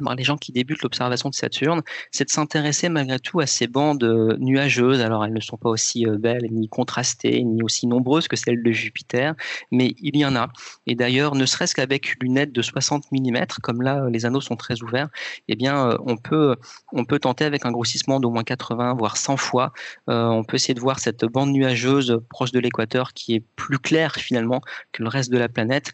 par 0.00 0.14
les 0.14 0.24
gens 0.24 0.36
qui 0.36 0.52
débutent 0.52 0.82
l'observation 0.82 1.28
de 1.28 1.34
Saturne, 1.34 1.82
c'est 2.10 2.24
de 2.24 2.30
s'intéresser 2.30 2.88
malgré 2.88 3.18
tout 3.18 3.40
à 3.40 3.46
ces 3.46 3.66
bandes 3.66 4.04
euh, 4.04 4.36
nuageuses. 4.38 5.00
Alors 5.00 5.24
elles 5.24 5.32
ne 5.32 5.40
sont 5.40 5.56
pas 5.56 5.68
aussi 5.68 6.06
euh, 6.06 6.16
belles, 6.18 6.48
ni 6.50 6.68
contrastées, 6.68 7.42
ni 7.42 7.62
aussi 7.62 7.86
nombreuses 7.86 8.28
que 8.28 8.36
celles 8.36 8.62
de 8.62 8.72
Jupiter, 8.72 9.34
mais 9.70 9.94
il 10.00 10.16
y 10.16 10.24
en 10.24 10.36
a. 10.36 10.48
Et 10.86 10.94
d'ailleurs, 10.94 11.34
ne 11.34 11.46
serait-ce 11.46 11.74
qu'avec 11.74 12.14
une 12.14 12.28
lunette 12.28 12.52
de 12.52 12.62
60 12.62 13.04
mm, 13.12 13.46
comme 13.62 13.82
là 13.82 14.06
les 14.10 14.26
anneaux 14.26 14.40
sont 14.40 14.56
très 14.56 14.82
ouverts, 14.82 15.08
eh 15.48 15.56
bien 15.56 15.90
euh, 15.90 15.98
on 16.06 16.16
peut 16.16 16.56
on 16.92 17.04
peut 17.04 17.18
tenter 17.18 17.44
avec 17.44 17.66
un 17.66 17.72
grossissement 17.72 18.20
d'au 18.20 18.30
moins 18.30 18.44
80 18.44 18.94
voire 18.94 19.16
100 19.16 19.36
fois. 19.36 19.72
on 20.06 20.44
peut 20.44 20.56
essayer 20.56 20.74
de 20.74 20.80
voir 20.80 20.98
cette 20.98 21.24
bande 21.24 21.50
nuageuse 21.50 22.20
proche 22.28 22.52
de 22.52 22.58
l'équateur 22.60 23.12
qui 23.12 23.34
est 23.34 23.44
plus 23.56 23.78
claire 23.78 24.14
finalement 24.14 24.60
que 24.92 25.02
le 25.02 25.08
reste 25.08 25.30
de 25.30 25.38
la 25.38 25.48
planète 25.48 25.92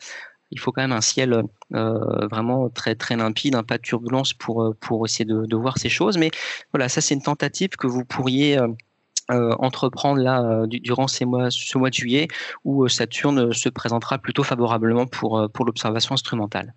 il 0.50 0.58
faut 0.58 0.72
quand 0.72 0.82
même 0.82 0.92
un 0.92 1.00
ciel 1.00 1.42
euh, 1.74 2.26
vraiment 2.28 2.70
très 2.70 2.94
très 2.94 3.16
limpide, 3.16 3.54
un 3.54 3.62
pas 3.62 3.78
de 3.78 3.82
turbulence 3.82 4.32
pour 4.32 4.62
euh, 4.62 4.76
pour 4.80 5.04
essayer 5.06 5.24
de, 5.24 5.56
voir 5.56 5.78
ces 5.78 5.88
choses. 5.88 6.16
Mais 6.16 6.30
voilà, 6.72 6.88
ça 6.88 7.00
c'est 7.00 7.14
une 7.14 7.22
tentative 7.22 7.70
que 7.70 7.86
vous 7.86 8.04
pourriez 8.04 8.58
euh, 8.58 9.54
entreprendre 9.58 10.20
là 10.20 10.64
durant 10.66 11.08
ces 11.08 11.24
mois, 11.24 11.50
ce 11.50 11.76
mois 11.76 11.90
de 11.90 11.94
juillet, 11.94 12.28
où 12.64 12.88
Saturne 12.88 13.52
se 13.52 13.68
présentera 13.68 14.18
plutôt 14.18 14.42
favorablement 14.42 15.06
pour 15.06 15.48
pour 15.52 15.64
l'observation 15.64 16.14
instrumentale. 16.14 16.74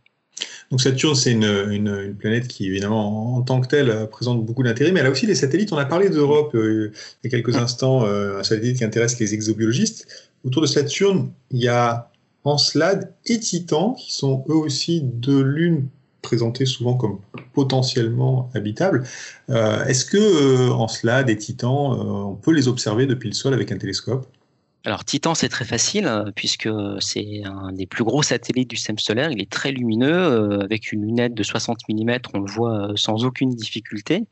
Donc 0.72 0.82
Saturne, 0.82 1.16
c'est 1.16 1.34
une, 1.34 1.68
une, 1.70 2.16
planète 2.16 2.48
qui, 2.48 2.66
évidemment, 2.66 3.36
en, 3.36 3.42
tant 3.44 3.62
que 3.62 3.68
telle, 3.68 4.08
présente 4.10 4.44
beaucoup 4.44 4.64
d'intérêt, 4.64 4.92
mais 4.92 5.02
elle 5.02 5.06
a 5.06 5.12
aussi 5.12 5.28
des 5.28 5.36
satellites. 5.36 5.72
On 5.72 5.78
a 5.78 5.86
parlé 5.86 6.10
d'Europe 6.10 6.52
il 6.56 6.92
y 7.24 7.28
a 7.28 7.30
quelques 7.30 7.58
instants, 7.58 8.06
un 8.06 8.42
satellite 8.42 8.78
qui 8.78 8.84
intéresse 8.84 9.20
les 9.20 9.34
exobiologistes. 9.34 10.08
Autour 10.44 10.64
de 10.64 10.68
Saturne, 10.68 11.32
il 11.52 11.60
y 11.60 11.68
a 11.68 12.11
Encelade 12.44 13.14
et 13.26 13.40
Titan, 13.40 13.94
qui 13.94 14.14
sont 14.14 14.44
eux 14.50 14.56
aussi 14.56 15.02
deux 15.02 15.42
lunes 15.42 15.88
présentées 16.22 16.66
souvent 16.66 16.96
comme 16.96 17.20
potentiellement 17.54 18.50
habitables. 18.54 19.04
Euh, 19.50 19.84
est-ce 19.86 20.06
que 20.06 20.18
euh, 20.18 20.72
Encelade 20.72 21.30
et 21.30 21.38
Titan, 21.38 21.94
euh, 21.94 22.30
on 22.32 22.36
peut 22.36 22.52
les 22.52 22.68
observer 22.68 23.06
depuis 23.06 23.30
le 23.30 23.36
sol 23.36 23.54
avec 23.54 23.72
un 23.72 23.78
télescope? 23.78 24.28
Alors 24.84 25.06
Titan, 25.06 25.36
c'est 25.36 25.50
très 25.50 25.66
facile 25.66 26.08
euh, 26.08 26.32
puisque 26.36 26.68
c'est 27.00 27.44
un 27.46 27.72
des 27.72 27.86
plus 27.86 28.04
gros 28.04 28.24
satellites 28.24 28.70
du 28.70 28.76
système 28.76 28.98
solaire. 28.98 29.30
Il 29.32 29.40
est 29.40 29.50
très 29.50 29.72
lumineux 29.72 30.12
euh, 30.12 30.62
avec 30.62 30.92
une 30.92 31.06
lunette 31.06 31.36
de 31.36 31.44
60 31.44 31.78
mm, 31.88 32.18
on 32.34 32.40
le 32.40 32.52
voit 32.52 32.90
euh, 32.90 32.94
sans 32.96 33.24
aucune 33.24 33.52
difficulté. 33.52 34.24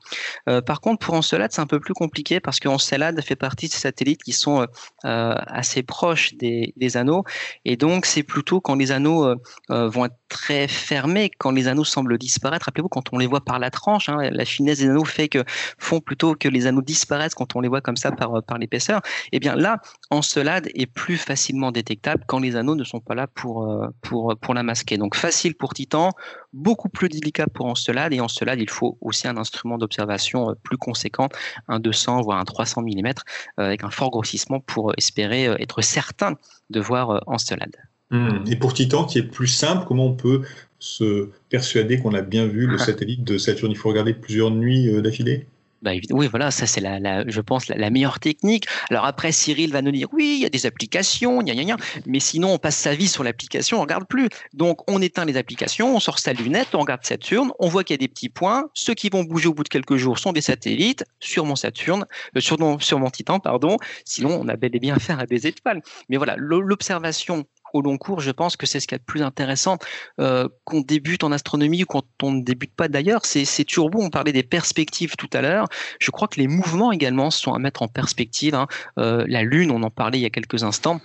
par 0.66 0.82
contre, 0.82 1.06
pour 1.06 1.14
Encelade, 1.14 1.52
c'est 1.52 1.62
un 1.62 1.68
peu 1.68 1.80
plus 1.80 1.94
compliqué 1.94 2.40
parce 2.40 2.60
qu'Encelade 2.60 3.22
fait 3.22 3.36
partie 3.36 3.68
de 3.68 3.74
ces 3.74 3.80
satellites 3.80 4.24
qui 4.24 4.34
sont 4.34 4.66
assez 5.04 5.84
proches 5.84 6.34
des, 6.36 6.98
anneaux 6.98 7.24
et 7.66 7.78
donc 7.78 8.06
c'est 8.06 8.24
plutôt 8.24 8.62
quand 8.62 8.76
les 8.76 8.92
anneaux 8.92 9.36
vont 9.70 10.06
être 10.06 10.16
très 10.30 10.68
fermés, 10.68 11.32
quand 11.38 11.52
les 11.52 11.68
anneaux 11.68 11.84
semblent 11.84 12.18
disparaître. 12.18 12.66
Rappelez-vous 12.66 12.90
quand 12.90 13.14
on 13.14 13.18
les 13.18 13.28
voit 13.28 13.42
par 13.42 13.60
la 13.60 13.70
tranche, 13.70 14.10
hein, 14.10 14.30
la 14.32 14.46
finesse 14.46 14.80
des 14.80 14.90
anneaux 14.90 15.06
fait 15.06 15.30
que 15.30 15.44
font 15.78 16.00
plutôt 16.00 16.36
que 16.36 16.48
les 16.48 16.66
anneaux 16.68 16.82
disparaissent 16.82 17.36
quand 17.36 17.56
on 17.56 17.62
les 17.62 17.70
voit 17.70 17.82
comme 17.82 17.98
ça 17.98 18.12
par 18.12 18.44
par 18.44 18.58
l'épaisseur. 18.58 19.02
Et 19.32 19.38
eh 19.38 19.40
bien 19.40 19.56
là, 19.56 19.82
Encelade 20.10 20.39
est 20.48 20.86
plus 20.86 21.18
facilement 21.18 21.72
détectable 21.72 22.24
quand 22.28 22.40
les 22.40 22.56
anneaux 22.56 22.76
ne 22.76 22.84
sont 22.84 23.00
pas 23.00 23.16
là 23.16 23.28
pour, 23.28 23.64
euh, 23.64 23.88
pour, 24.02 24.36
pour 24.40 24.54
la 24.54 24.64
masquer. 24.64 24.98
Donc 24.98 25.16
facile 25.16 25.56
pour 25.56 25.74
Titan, 25.74 26.12
beaucoup 26.54 26.90
plus 26.90 27.10
délicat 27.10 27.48
pour 27.48 27.66
Encelade. 27.66 28.14
Et 28.14 28.22
Encelade, 28.22 28.60
il 28.60 28.70
faut 28.70 28.98
aussi 29.02 29.28
un 29.28 29.38
instrument 29.38 29.78
d'observation 29.78 30.52
euh, 30.52 30.54
plus 30.64 30.78
conséquent, 30.78 31.30
un 31.68 31.80
200 31.80 32.22
voire 32.22 32.40
un 32.40 32.46
300 32.46 32.82
mm, 32.82 33.08
euh, 33.08 33.12
avec 33.58 33.84
un 33.84 33.90
fort 33.90 34.12
grossissement 34.12 34.60
pour 34.60 34.94
espérer 34.98 35.46
être 35.60 35.82
certain 35.82 36.36
de 36.70 36.80
voir 36.80 37.24
Encelade. 37.28 37.76
Hmm. 38.12 38.44
Et 38.48 38.56
pour 38.56 38.74
Titan, 38.74 39.06
qui 39.06 39.20
est 39.20 39.24
plus 39.24 39.48
simple, 39.48 39.86
comment 39.88 40.08
on 40.08 40.16
peut 40.16 40.42
se 40.80 41.30
persuader 41.50 42.00
qu'on 42.00 42.14
a 42.14 42.22
bien 42.22 42.48
vu 42.48 42.66
le 42.66 42.78
satellite 42.78 43.24
de 43.24 43.38
Saturne? 43.38 43.72
Il 43.72 43.78
faut 43.78 43.90
regarder 43.90 44.14
plusieurs 44.14 44.50
nuits 44.50 44.92
d'affilée? 45.02 45.46
Bah, 45.82 45.92
oui, 46.12 46.28
voilà, 46.28 46.52
ça 46.52 46.66
c'est 46.66 46.82
la, 46.82 47.28
je 47.28 47.42
pense 47.42 47.68
la, 47.68 47.90
meilleure 47.90 48.20
technique. 48.20 48.66
Alors 48.90 49.06
après, 49.06 49.32
Cyril 49.32 49.72
va 49.72 49.82
nous 49.82 49.92
dire 49.92 50.08
oui, 50.12 50.36
il 50.38 50.42
y 50.42 50.46
a 50.46 50.50
des 50.50 50.66
applications, 50.66 51.42
gna, 51.42 51.54
gna, 51.54 51.64
gna, 51.64 51.78
mais 52.06 52.20
sinon 52.20 52.54
on 52.54 52.58
passe 52.58 52.76
sa 52.76 52.96
vie 52.96 53.08
sur 53.08 53.24
l'application, 53.24 53.78
on 53.78 53.82
regarde 53.82 54.08
plus. 54.08 54.30
Donc 54.54 54.90
on 54.90 55.02
éteint 55.02 55.26
les 55.26 55.38
applications, 55.38 55.96
on 55.96 56.00
sort 56.00 56.20
sa 56.20 56.34
lunette, 56.34 56.70
on 56.74 56.80
regarde 56.80 57.04
Saturne, 57.06 57.52
on 57.60 57.68
voit 57.68 57.84
qu'il 57.84 57.94
y 57.94 58.00
a 58.00 58.04
des 58.06 58.08
petits 58.08 58.30
points. 58.30 58.66
Ceux 58.74 58.94
qui 58.94 59.10
vont 59.10 59.24
bouger 59.24 59.48
au 59.48 59.54
bout 59.54 59.64
de 59.64 59.70
quelques 59.70 59.96
jours 59.96 60.20
sont 60.20 60.34
des 60.34 60.42
satellites 60.42 61.04
sur 61.20 61.46
mon 61.46 61.56
Saturne, 61.56 62.06
euh, 62.36 62.40
sur, 62.40 62.60
mon, 62.60 62.80
sur 62.80 63.00
mon 63.00 63.10
Titan, 63.10 63.40
pardon. 63.40 63.78
Sinon, 64.06 64.40
on 64.42 64.48
a 64.48 64.56
bel 64.56 64.76
et 64.76 64.80
bien 64.80 64.96
affaire 64.96 65.20
à 65.20 65.26
des 65.26 65.48
étoiles. 65.48 65.82
Mais 66.10 66.18
voilà, 66.18 66.36
l'observation 66.38 67.46
au 67.74 67.82
long 67.82 67.98
cours, 67.98 68.20
je 68.20 68.32
pense 68.32 68.58
que 68.58 68.66
c'est 68.66 68.80
ce 68.80 68.88
qui 68.88 68.96
est 68.96 68.98
le 69.00 69.04
plus 69.04 69.22
intéressant. 69.22 69.78
Euh, 70.20 70.48
qu'on 70.64 70.82
débute 70.82 71.24
en 71.24 71.32
astronomie 71.32 71.84
ou 71.84 71.86
quand 71.86 72.04
on 72.24 72.32
ne 72.32 72.42
débute 72.42 72.74
pas 72.76 72.88
d'ailleurs, 72.88 73.26
c'est 73.26 73.66
turbo. 73.66 74.00
On 74.02 74.10
parlait 74.10 74.34
des 74.34 74.44
perspectives 74.44 75.16
tout 75.16 75.30
à 75.34 75.42
l'heure. 75.42 75.68
Je 76.00 76.12
crois 76.12 76.28
que 76.28 76.40
les 76.40 76.48
mouvements 76.48 76.92
également 76.92 77.32
sont 77.32 77.54
à 77.54 77.60
mettre 77.60 77.82
en 77.82 77.88
perspective. 77.88 78.56
Hein. 78.56 78.68
Euh, 78.98 79.26
la 79.28 79.44
Lune, 79.44 79.72
on 79.72 79.84
en 79.84 79.90
parlait 79.90 80.20
il 80.20 80.22
y 80.22 80.26
a 80.26 80.30
quelques 80.30 80.64
instants 80.64 81.00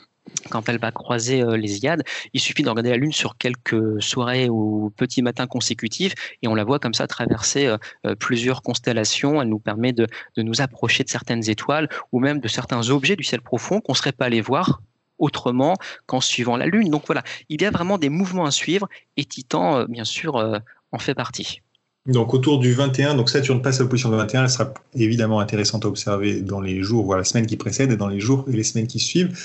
quand 0.48 0.70
elle 0.70 0.78
va 0.78 0.90
croiser 0.90 1.42
euh, 1.42 1.58
les 1.58 1.84
Iades, 1.84 2.02
il 2.32 2.40
suffit 2.40 2.62
de 2.62 2.70
regarder 2.70 2.88
la 2.88 2.96
Lune 2.96 3.12
sur 3.12 3.36
quelques 3.36 4.02
soirées 4.02 4.48
ou 4.48 4.90
petits 4.96 5.20
matins 5.20 5.46
consécutifs 5.46 6.14
et 6.42 6.48
on 6.48 6.54
la 6.54 6.64
voit 6.64 6.78
comme 6.78 6.94
ça 6.94 7.06
traverser 7.06 7.70
plusieurs 8.18 8.62
constellations. 8.62 9.42
Elle 9.42 9.48
nous 9.48 9.58
permet 9.58 9.92
de, 9.92 10.06
de, 10.38 10.42
nous 10.42 10.62
approcher 10.62 11.04
de 11.04 11.10
certaines 11.10 11.50
étoiles 11.50 11.90
ou 12.10 12.20
même 12.20 12.40
de 12.40 12.48
certains 12.48 12.88
objets 12.88 13.16
du 13.16 13.22
ciel 13.22 13.42
profond 13.42 13.82
qu'on 13.82 13.92
ne 13.92 13.98
serait 13.98 14.12
pas 14.12 14.24
allé 14.24 14.40
voir 14.40 14.80
autrement 15.18 15.76
qu'en 16.06 16.20
suivant 16.20 16.56
la 16.56 16.66
Lune. 16.66 16.90
Donc 16.90 17.04
voilà, 17.06 17.22
il 17.48 17.62
y 17.62 17.64
a 17.64 17.70
vraiment 17.70 17.98
des 17.98 18.08
mouvements 18.08 18.44
à 18.44 18.50
suivre 18.50 18.88
et 19.16 19.24
Titan, 19.24 19.78
euh, 19.78 19.86
bien 19.86 20.04
sûr, 20.04 20.36
euh, 20.36 20.58
en 20.92 20.98
fait 20.98 21.14
partie. 21.14 21.60
Donc 22.06 22.34
autour 22.34 22.58
du 22.58 22.74
21, 22.74 23.14
donc 23.14 23.30
Saturne 23.30 23.62
passe 23.62 23.80
à 23.80 23.84
la 23.84 23.88
position 23.88 24.10
de 24.10 24.16
21, 24.16 24.42
elle 24.42 24.50
sera 24.50 24.74
évidemment 24.94 25.40
intéressante 25.40 25.86
à 25.86 25.88
observer 25.88 26.42
dans 26.42 26.60
les 26.60 26.82
jours, 26.82 27.06
voire 27.06 27.16
la 27.16 27.24
semaine 27.24 27.46
qui 27.46 27.56
précède 27.56 27.90
et 27.92 27.96
dans 27.96 28.08
les 28.08 28.20
jours 28.20 28.44
et 28.48 28.52
les 28.52 28.62
semaines 28.62 28.86
qui 28.86 28.98
suivent. 28.98 29.38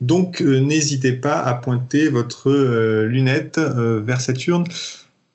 Donc 0.00 0.40
euh, 0.40 0.58
n'hésitez 0.58 1.12
pas 1.12 1.38
à 1.38 1.54
pointer 1.54 2.08
votre 2.08 2.50
lunette 3.04 3.58
vers 3.58 4.20
Saturne 4.20 4.64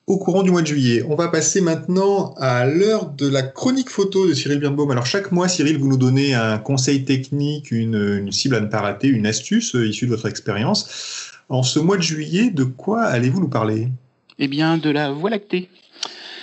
au 0.06 0.18
courant 0.18 0.42
du 0.42 0.50
mois 0.50 0.62
de 0.62 0.66
juillet. 0.66 1.04
On 1.08 1.14
va 1.14 1.28
passer 1.28 1.60
maintenant 1.60 2.34
à 2.36 2.66
l'heure 2.66 3.10
de 3.10 3.28
la 3.28 3.42
chronique 3.42 3.90
photo 3.90 4.26
de 4.26 4.34
Cyril 4.34 4.58
Birnbaum. 4.58 4.90
Alors 4.90 5.06
chaque 5.06 5.30
mois, 5.30 5.48
Cyril, 5.48 5.78
vous 5.78 5.88
nous 5.88 5.96
donnez 5.96 6.34
un 6.34 6.58
conseil 6.58 7.04
technique, 7.04 7.70
une, 7.70 8.30
cible 8.32 8.56
à 8.56 8.60
ne 8.60 8.66
pas 8.66 8.80
rater, 8.80 9.08
une 9.08 9.26
astuce 9.26 9.74
euh, 9.74 9.86
issue 9.86 10.06
de 10.06 10.10
votre 10.10 10.26
expérience. 10.26 11.30
En 11.48 11.62
ce 11.62 11.78
mois 11.78 11.96
de 11.96 12.02
juillet, 12.02 12.50
de 12.50 12.64
quoi 12.64 13.02
allez-vous 13.02 13.40
nous 13.40 13.48
parler? 13.48 13.88
Eh 14.38 14.48
bien, 14.48 14.76
de 14.76 14.90
la 14.90 15.12
Voie 15.12 15.30
lactée. 15.30 15.68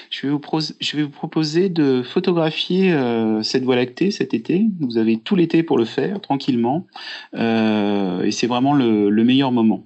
je 0.09 0.27
vais, 0.27 1.03
vous 1.03 1.09
proposer 1.09 1.69
de 1.69 2.01
photographier 2.03 2.93
euh, 2.93 3.43
cette 3.43 3.63
Voie 3.63 3.75
lactée 3.75 4.11
cet 4.11 4.33
été. 4.33 4.65
Vous 4.79 4.97
avez 4.97 5.17
tout 5.17 5.35
l'été 5.35 5.63
pour 5.63 5.77
le 5.77 5.85
faire, 5.85 6.21
tranquillement. 6.21 6.85
Euh, 7.33 8.21
et 8.23 8.31
c'est 8.31 8.47
vraiment 8.47 8.73
le, 8.73 9.09
meilleur 9.23 9.51
moment. 9.51 9.85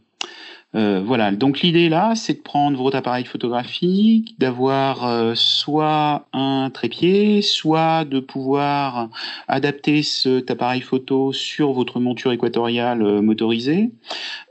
Euh, 0.75 1.01
voilà, 1.05 1.31
donc 1.31 1.61
l'idée 1.61 1.87
là, 1.87 2.13
c'est 2.15 2.33
de 2.33 2.41
prendre 2.41 2.81
votre 2.81 2.97
appareil 2.97 3.25
photographique, 3.25 4.35
d'avoir 4.39 5.05
euh, 5.05 5.33
soit 5.35 6.25
un 6.33 6.71
trépied, 6.73 7.43
soit 7.43 8.05
de 8.05 8.19
pouvoir 8.19 9.09
adapter 9.47 10.01
cet 10.01 10.49
appareil 10.49 10.81
photo 10.81 11.31
sur 11.31 11.73
votre 11.73 11.99
monture 11.99 12.31
équatoriale 12.31 13.03
euh, 13.03 13.21
motorisée, 13.21 13.91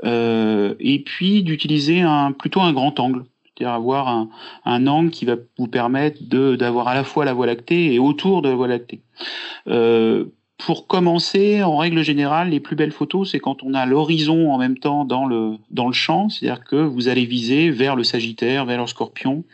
et 0.05 1.03
puis 1.05 1.43
d'utiliser 1.43 2.01
un, 2.03 2.33
plutôt 2.33 2.61
un 2.61 2.73
grand 2.73 2.99
angle 3.01 3.25
c'est-à-dire 3.45 3.75
avoir 3.75 4.09
un, 4.09 4.31
un, 4.65 4.87
angle 4.87 5.11
qui 5.11 5.27
va 5.27 5.37
vous 5.59 5.67
permettre 5.67 6.19
d'avoir 6.57 6.89
à 6.89 6.95
la 6.95 7.05
fois 7.05 7.25
la 7.25 7.35
Voie 7.35 7.47
lactée 7.47 7.93
et 7.93 7.99
autour 7.99 8.41
de 8.43 8.49
la 8.49 8.55
Voie 8.55 8.67
lactée. 8.67 9.03
Pour 10.67 10.87
commencer, 10.87 11.63
en 11.63 11.77
règle 11.77 12.03
générale, 12.03 12.51
les 12.51 12.61
plus 12.61 12.77
belles 12.77 12.93
photos, 12.93 13.33
c'est 13.33 13.41
quand 13.41 13.63
on 13.63 13.75
a 13.75 13.87
l'horizon 13.87 14.53
en 14.53 14.59
même 14.59 14.79
temps 14.79 15.05
dans 15.05 15.27
le, 15.27 15.57
dans 15.71 15.87
le 15.87 15.93
champ, 15.93 16.29
c'est-à-dire 16.29 16.65
que 16.65 16.77
vous 16.77 17.09
allez 17.09 17.25
viser 17.25 17.71
vers 17.71 17.97
le 17.97 18.05
Sagittaire, 18.05 18.65
vers 18.65 18.81
le 18.81 18.87
Scorpion, 18.87 19.45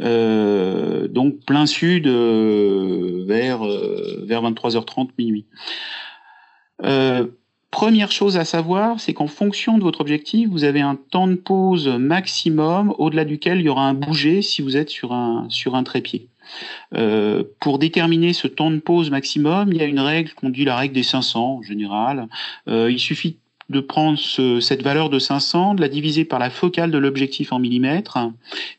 euh, 0.00 1.08
donc 1.08 1.40
plein 1.44 1.66
sud 1.66 2.06
euh, 2.06 3.24
vers, 3.26 3.66
euh, 3.66 4.24
vers 4.26 4.42
23h30 4.42 5.10
minuit. 5.18 5.44
Première 7.72 8.10
chose 8.10 8.38
à 8.38 8.46
savoir, 8.46 9.00
c'est 9.00 9.12
qu'en 9.12 9.26
fonction 9.26 9.76
de 9.76 9.82
votre 9.82 10.00
objectif, 10.00 10.48
vous 10.48 10.64
avez 10.64 10.80
un 10.80 10.94
temps 10.94 11.26
de 11.26 11.34
pause 11.34 11.88
maximum 11.88 12.94
au-delà 12.96 13.26
duquel 13.26 13.58
il 13.58 13.66
y 13.66 13.68
aura 13.68 13.86
un 13.86 13.92
bouger 13.92 14.40
si 14.40 14.62
vous 14.62 14.78
êtes 14.78 14.88
sur 14.88 15.12
un, 15.12 15.46
sur 15.50 15.74
un 15.74 15.82
trépied. 15.82 16.28
Euh, 16.94 17.44
pour 17.60 17.78
déterminer 17.78 18.32
ce 18.32 18.46
temps 18.46 18.70
de 18.70 18.78
pause 18.78 19.10
maximum, 19.10 19.72
il 19.72 19.78
y 19.78 19.82
a 19.82 19.86
une 19.86 20.00
règle 20.00 20.32
qu'on 20.34 20.50
dit 20.50 20.64
la 20.64 20.76
règle 20.76 20.94
des 20.94 21.02
500 21.02 21.58
en 21.58 21.62
général. 21.62 22.28
Euh, 22.68 22.90
il 22.90 22.98
suffit 22.98 23.38
de 23.68 23.80
prendre 23.80 24.18
cette 24.60 24.82
valeur 24.82 25.10
de 25.10 25.18
500, 25.18 25.74
de 25.74 25.80
la 25.80 25.88
diviser 25.88 26.24
par 26.24 26.38
la 26.38 26.50
focale 26.50 26.90
de 26.90 26.98
l'objectif 26.98 27.52
en 27.52 27.58
millimètres, 27.58 28.18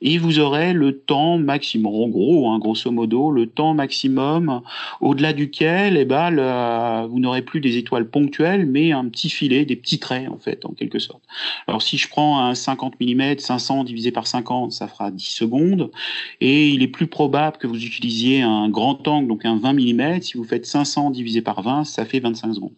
et 0.02 0.17
vous 0.17 0.39
aurez 0.39 0.73
le 0.73 0.97
temps 0.97 1.38
maximum, 1.38 1.93
en 1.93 2.08
gros, 2.08 2.50
hein, 2.50 2.60
grosso 2.60 2.89
modo, 2.91 3.32
le 3.32 3.47
temps 3.47 3.73
maximum 3.73 4.62
au-delà 5.02 5.34
duquel 5.34 5.97
eh 5.97 6.06
ben, 6.06 7.06
vous 7.08 7.19
n'aurez 7.19 7.41
plus 7.41 7.60
des 7.60 7.78
étoiles 7.78 8.10
ponctuelles, 8.10 8.65
mais 8.65 8.93
un 8.93 9.06
petit 9.10 9.30
filet, 9.30 9.65
des 9.65 9.76
petits 9.76 10.00
traits, 10.00 10.30
en 10.30 10.38
fait, 10.38 10.65
en 10.65 10.71
quelque 10.71 11.00
sorte. 11.00 11.23
Alors 11.67 11.82
si 11.82 11.97
je 11.97 12.08
prends 12.08 12.39
un 12.39 12.56
50 12.56 12.95
mm, 13.02 13.39
500 13.39 13.84
divisé 13.84 14.12
par 14.12 14.28
50, 14.28 14.71
ça 14.71 14.88
fera 14.88 15.12
10 15.12 15.23
secondes, 15.23 15.91
et 16.39 16.69
il 16.69 16.82
est 16.82 16.88
plus 16.88 17.08
probable 17.08 17.58
que 17.58 17.67
vous 17.67 17.84
utilisiez 17.84 18.41
un 18.41 18.69
grand 18.69 19.06
angle, 19.08 19.28
donc 19.28 19.45
un 19.45 19.58
20 19.58 19.73
mm, 19.73 20.21
si 20.21 20.38
vous 20.38 20.45
faites 20.45 20.65
500 20.65 21.12
divisé 21.12 21.41
par 21.41 21.62
20, 21.62 21.84
ça 21.84 22.06
fait 22.06 22.19
25 22.19 22.54
secondes. 22.54 22.73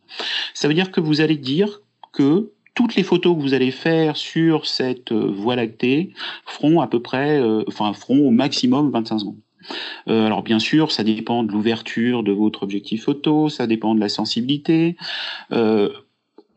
Ça 0.54 0.67
veut 0.67 0.74
dire 0.74 0.91
que 0.91 1.02
vous 1.02 1.22
allez 1.22 1.38
dire 1.38 1.82
que 2.12 2.52
toutes 2.76 2.95
les 2.95 3.04
photos 3.04 3.36
que 3.36 3.41
vous 3.41 3.54
allez 3.54 3.72
faire 3.72 4.15
sur 4.15 4.65
cette 4.65 5.12
euh, 5.12 5.30
voie 5.30 5.56
lactée 5.56 6.13
feront 6.45 6.80
à 6.80 6.88
peu 6.88 7.02
près, 7.02 7.38
euh, 7.39 7.63
enfin 7.67 7.91
feront 7.93 8.28
au 8.28 8.32
maximum 8.32 8.89
25 8.91 9.19
secondes. 9.19 9.41
Euh, 10.08 10.26
alors 10.26 10.43
bien 10.43 10.60
sûr, 10.60 10.91
ça 10.91 11.04
dépend 11.04 11.43
de 11.43 11.52
l'ouverture 11.52 12.24
de 12.24 12.32
votre 12.32 12.63
objectif 12.63 13.04
photo, 13.04 13.50
ça 13.50 13.67
dépend 13.67 13.95
de 13.95 14.00
la 14.00 14.08
sensibilité. 14.08 14.95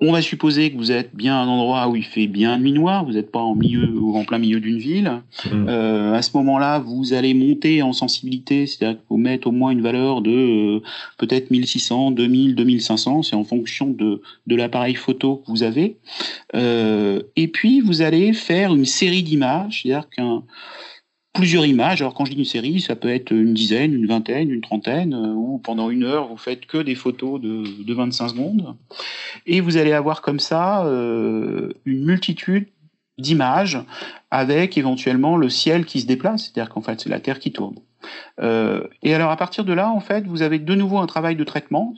On 0.04 0.10
va 0.10 0.20
supposer 0.20 0.72
que 0.72 0.76
vous 0.76 0.90
êtes 0.90 1.14
bien 1.14 1.36
à 1.36 1.44
un 1.44 1.46
endroit 1.46 1.86
où 1.86 1.94
il 1.94 2.04
fait 2.04 2.26
bien 2.26 2.58
nuit 2.58 2.72
noire, 2.72 3.04
vous 3.04 3.12
n'êtes 3.12 3.30
pas 3.30 3.38
en 3.38 3.54
milieu 3.54 3.88
ou 4.00 4.16
en 4.16 4.24
plein 4.24 4.38
milieu 4.38 4.58
d'une 4.58 4.78
ville. 4.78 5.22
Mm. 5.46 5.66
Euh, 5.68 6.14
à 6.14 6.22
ce 6.22 6.36
moment-là, 6.38 6.80
vous 6.80 7.12
allez 7.12 7.34
monter 7.34 7.82
en 7.82 7.92
sensibilité, 7.92 8.66
c'est-à-dire 8.66 8.98
qu'il 8.98 9.06
faut 9.06 9.16
mettre 9.16 9.46
au 9.46 9.52
moins 9.52 9.70
une 9.70 9.80
valeur 9.80 10.20
de 10.20 10.32
euh, 10.32 10.82
peut-être 11.18 11.52
1600, 11.52 12.10
2000, 12.10 12.56
2500, 12.56 13.22
c'est 13.22 13.36
en 13.36 13.44
fonction 13.44 13.86
de, 13.90 14.20
de 14.48 14.56
l'appareil 14.56 14.96
photo 14.96 15.36
que 15.36 15.52
vous 15.52 15.62
avez. 15.62 15.98
Euh, 16.56 17.22
et 17.36 17.46
puis, 17.46 17.80
vous 17.80 18.02
allez 18.02 18.32
faire 18.32 18.74
une 18.74 18.86
série 18.86 19.22
d'images, 19.22 19.82
c'est-à-dire 19.84 20.08
qu'un 20.10 20.42
plusieurs 21.32 21.66
images. 21.66 22.02
Alors 22.02 22.14
quand 22.14 22.24
je 22.24 22.32
dis 22.32 22.38
une 22.38 22.44
série, 22.44 22.80
ça 22.80 22.96
peut 22.96 23.08
être 23.08 23.30
une 23.30 23.54
dizaine, 23.54 23.94
une 23.94 24.06
vingtaine, 24.06 24.50
une 24.50 24.60
trentaine, 24.60 25.14
euh, 25.14 25.32
ou 25.32 25.58
pendant 25.58 25.90
une 25.90 26.04
heure, 26.04 26.28
vous 26.28 26.36
faites 26.36 26.66
que 26.66 26.78
des 26.78 26.94
photos 26.94 27.40
de, 27.40 27.82
de 27.82 27.94
25 27.94 28.28
secondes. 28.28 28.76
Et 29.46 29.60
vous 29.60 29.76
allez 29.76 29.92
avoir 29.92 30.22
comme 30.22 30.40
ça 30.40 30.84
euh, 30.84 31.72
une 31.84 32.04
multitude 32.04 32.68
d'images 33.18 33.78
avec 34.30 34.76
éventuellement 34.78 35.36
le 35.36 35.48
ciel 35.48 35.84
qui 35.84 36.00
se 36.00 36.06
déplace, 36.06 36.44
c'est-à-dire 36.44 36.72
qu'en 36.72 36.80
fait 36.80 37.00
c'est 37.00 37.10
la 37.10 37.20
Terre 37.20 37.38
qui 37.38 37.52
tourne. 37.52 37.76
Euh, 38.40 38.86
et 39.02 39.14
alors 39.14 39.30
à 39.30 39.36
partir 39.36 39.64
de 39.64 39.72
là, 39.72 39.90
en 39.90 40.00
fait, 40.00 40.26
vous 40.26 40.42
avez 40.42 40.58
de 40.58 40.74
nouveau 40.74 40.98
un 40.98 41.06
travail 41.06 41.36
de 41.36 41.44
traitement. 41.44 41.94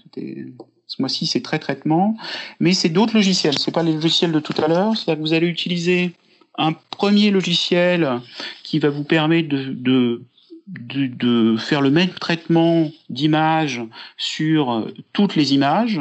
Ce 0.87 1.01
mois-ci, 1.01 1.27
c'est 1.27 1.41
très 1.41 1.59
traitement, 1.59 2.17
mais 2.61 2.73
c'est 2.73 2.91
d'autres 2.91 3.15
logiciels. 3.15 3.59
C'est 3.59 3.73
pas 3.73 3.83
les 3.83 3.95
logiciels 3.95 4.33
de 4.33 4.41
tout 4.41 4.55
à 4.63 4.69
l'heure. 4.69 4.97
C'est-à-dire 4.97 5.23
que 5.23 5.27
vous 5.27 5.33
allez 5.33 5.47
utiliser 5.47 6.13
un 6.57 6.73
premier 6.91 7.31
logiciel 7.31 8.21
qui 8.63 8.79
va 8.79 8.91
vous 8.91 9.05
permettre 9.05 9.49
de, 9.49 10.23
de, 10.67 11.07
de, 11.07 11.57
faire 11.59 11.83
le 11.83 11.91
même 11.91 12.09
traitement 12.09 12.91
d'image 13.11 13.83
sur 14.17 14.73
euh, 14.73 14.95
toutes 15.13 15.37
les 15.37 15.53
images. 15.53 16.01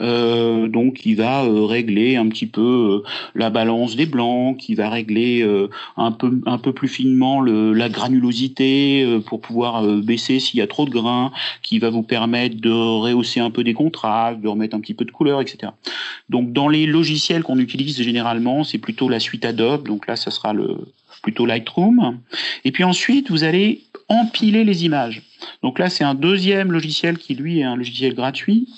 Euh, 0.00 0.66
donc, 0.66 1.06
il 1.06 1.14
va 1.14 1.44
euh, 1.44 1.64
régler 1.64 2.16
un 2.16 2.28
petit 2.28 2.46
peu 2.46 3.04
euh, 3.04 3.08
la 3.36 3.50
balance 3.50 3.94
des 3.94 4.06
blancs, 4.06 4.56
qui 4.56 4.74
va 4.74 4.88
régler 4.88 5.46
un 5.96 6.12
peu 6.12 6.40
un 6.46 6.58
peu 6.58 6.72
plus 6.72 6.88
finement 6.88 7.40
le, 7.40 7.72
la 7.72 7.88
granulosité 7.88 9.20
pour 9.26 9.40
pouvoir 9.40 9.82
baisser 9.82 10.40
s'il 10.40 10.58
y 10.58 10.62
a 10.62 10.66
trop 10.66 10.86
de 10.86 10.90
grains, 10.90 11.30
qui 11.62 11.78
va 11.78 11.90
vous 11.90 12.02
permettre 12.02 12.56
de 12.60 12.70
rehausser 12.70 13.40
un 13.40 13.50
peu 13.50 13.62
des 13.62 13.74
contrastes, 13.74 14.40
de 14.40 14.48
remettre 14.48 14.76
un 14.76 14.80
petit 14.80 14.94
peu 14.94 15.04
de 15.04 15.10
couleur, 15.10 15.40
etc. 15.40 15.72
Donc, 16.28 16.52
dans 16.52 16.68
les 16.68 16.86
logiciels 16.86 17.42
qu'on 17.42 17.58
utilise 17.58 18.02
généralement, 18.02 18.64
c'est 18.64 18.78
plutôt 18.78 19.08
la 19.08 19.20
suite 19.20 19.44
Adobe. 19.44 19.86
Donc 19.86 20.06
là, 20.06 20.16
ça 20.16 20.30
sera 20.30 20.52
le 20.52 20.78
plutôt 21.22 21.46
Lightroom. 21.46 22.18
Et 22.64 22.72
puis 22.72 22.84
ensuite, 22.84 23.30
vous 23.30 23.44
allez 23.44 23.82
empiler 24.10 24.64
les 24.64 24.84
images. 24.84 25.22
Donc 25.62 25.78
là, 25.78 25.88
c'est 25.88 26.04
un 26.04 26.14
deuxième 26.14 26.70
logiciel 26.70 27.16
qui, 27.16 27.34
lui, 27.34 27.60
est 27.60 27.64
un 27.64 27.76
logiciel 27.76 28.14
gratuit 28.14 28.68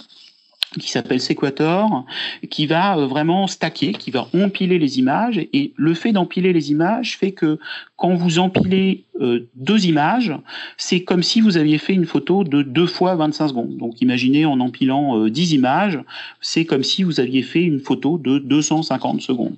qui 0.79 0.91
s'appelle 0.91 1.21
Sequator, 1.21 2.05
qui 2.51 2.67
va 2.67 2.97
euh, 2.97 3.07
vraiment 3.07 3.47
stacker, 3.47 3.93
qui 3.93 4.11
va 4.11 4.29
empiler 4.35 4.79
les 4.79 4.99
images. 4.99 5.39
Et 5.53 5.73
le 5.77 5.95
fait 5.95 6.13
d'empiler 6.13 6.53
les 6.53 6.71
images 6.71 7.19
fait 7.19 7.33
que 7.33 7.59
quand 7.97 8.15
vous 8.15 8.39
empilez 8.39 9.05
euh, 9.21 9.49
deux 9.55 9.87
images, 9.87 10.33
c'est 10.77 11.05
comme 11.05 11.23
si 11.23 11.41
vous 11.41 11.57
aviez 11.57 11.79
fait 11.79 11.95
une 11.95 12.07
photo 12.07 12.45
de 12.45 12.63
deux 12.63 12.87
fois 12.87 13.15
25 13.17 13.49
secondes. 13.49 13.77
Donc 13.77 14.01
imaginez 14.01 14.45
en 14.45 14.61
empilant 14.61 15.19
euh, 15.19 15.31
10 15.31 15.53
images, 15.53 16.01
c'est 16.41 16.65
comme 16.65 16.83
si 16.83 17.03
vous 17.03 17.21
aviez 17.21 17.43
fait 17.43 17.63
une 17.63 17.81
photo 17.81 18.19
de 18.19 18.39
250 18.39 19.21
secondes. 19.21 19.57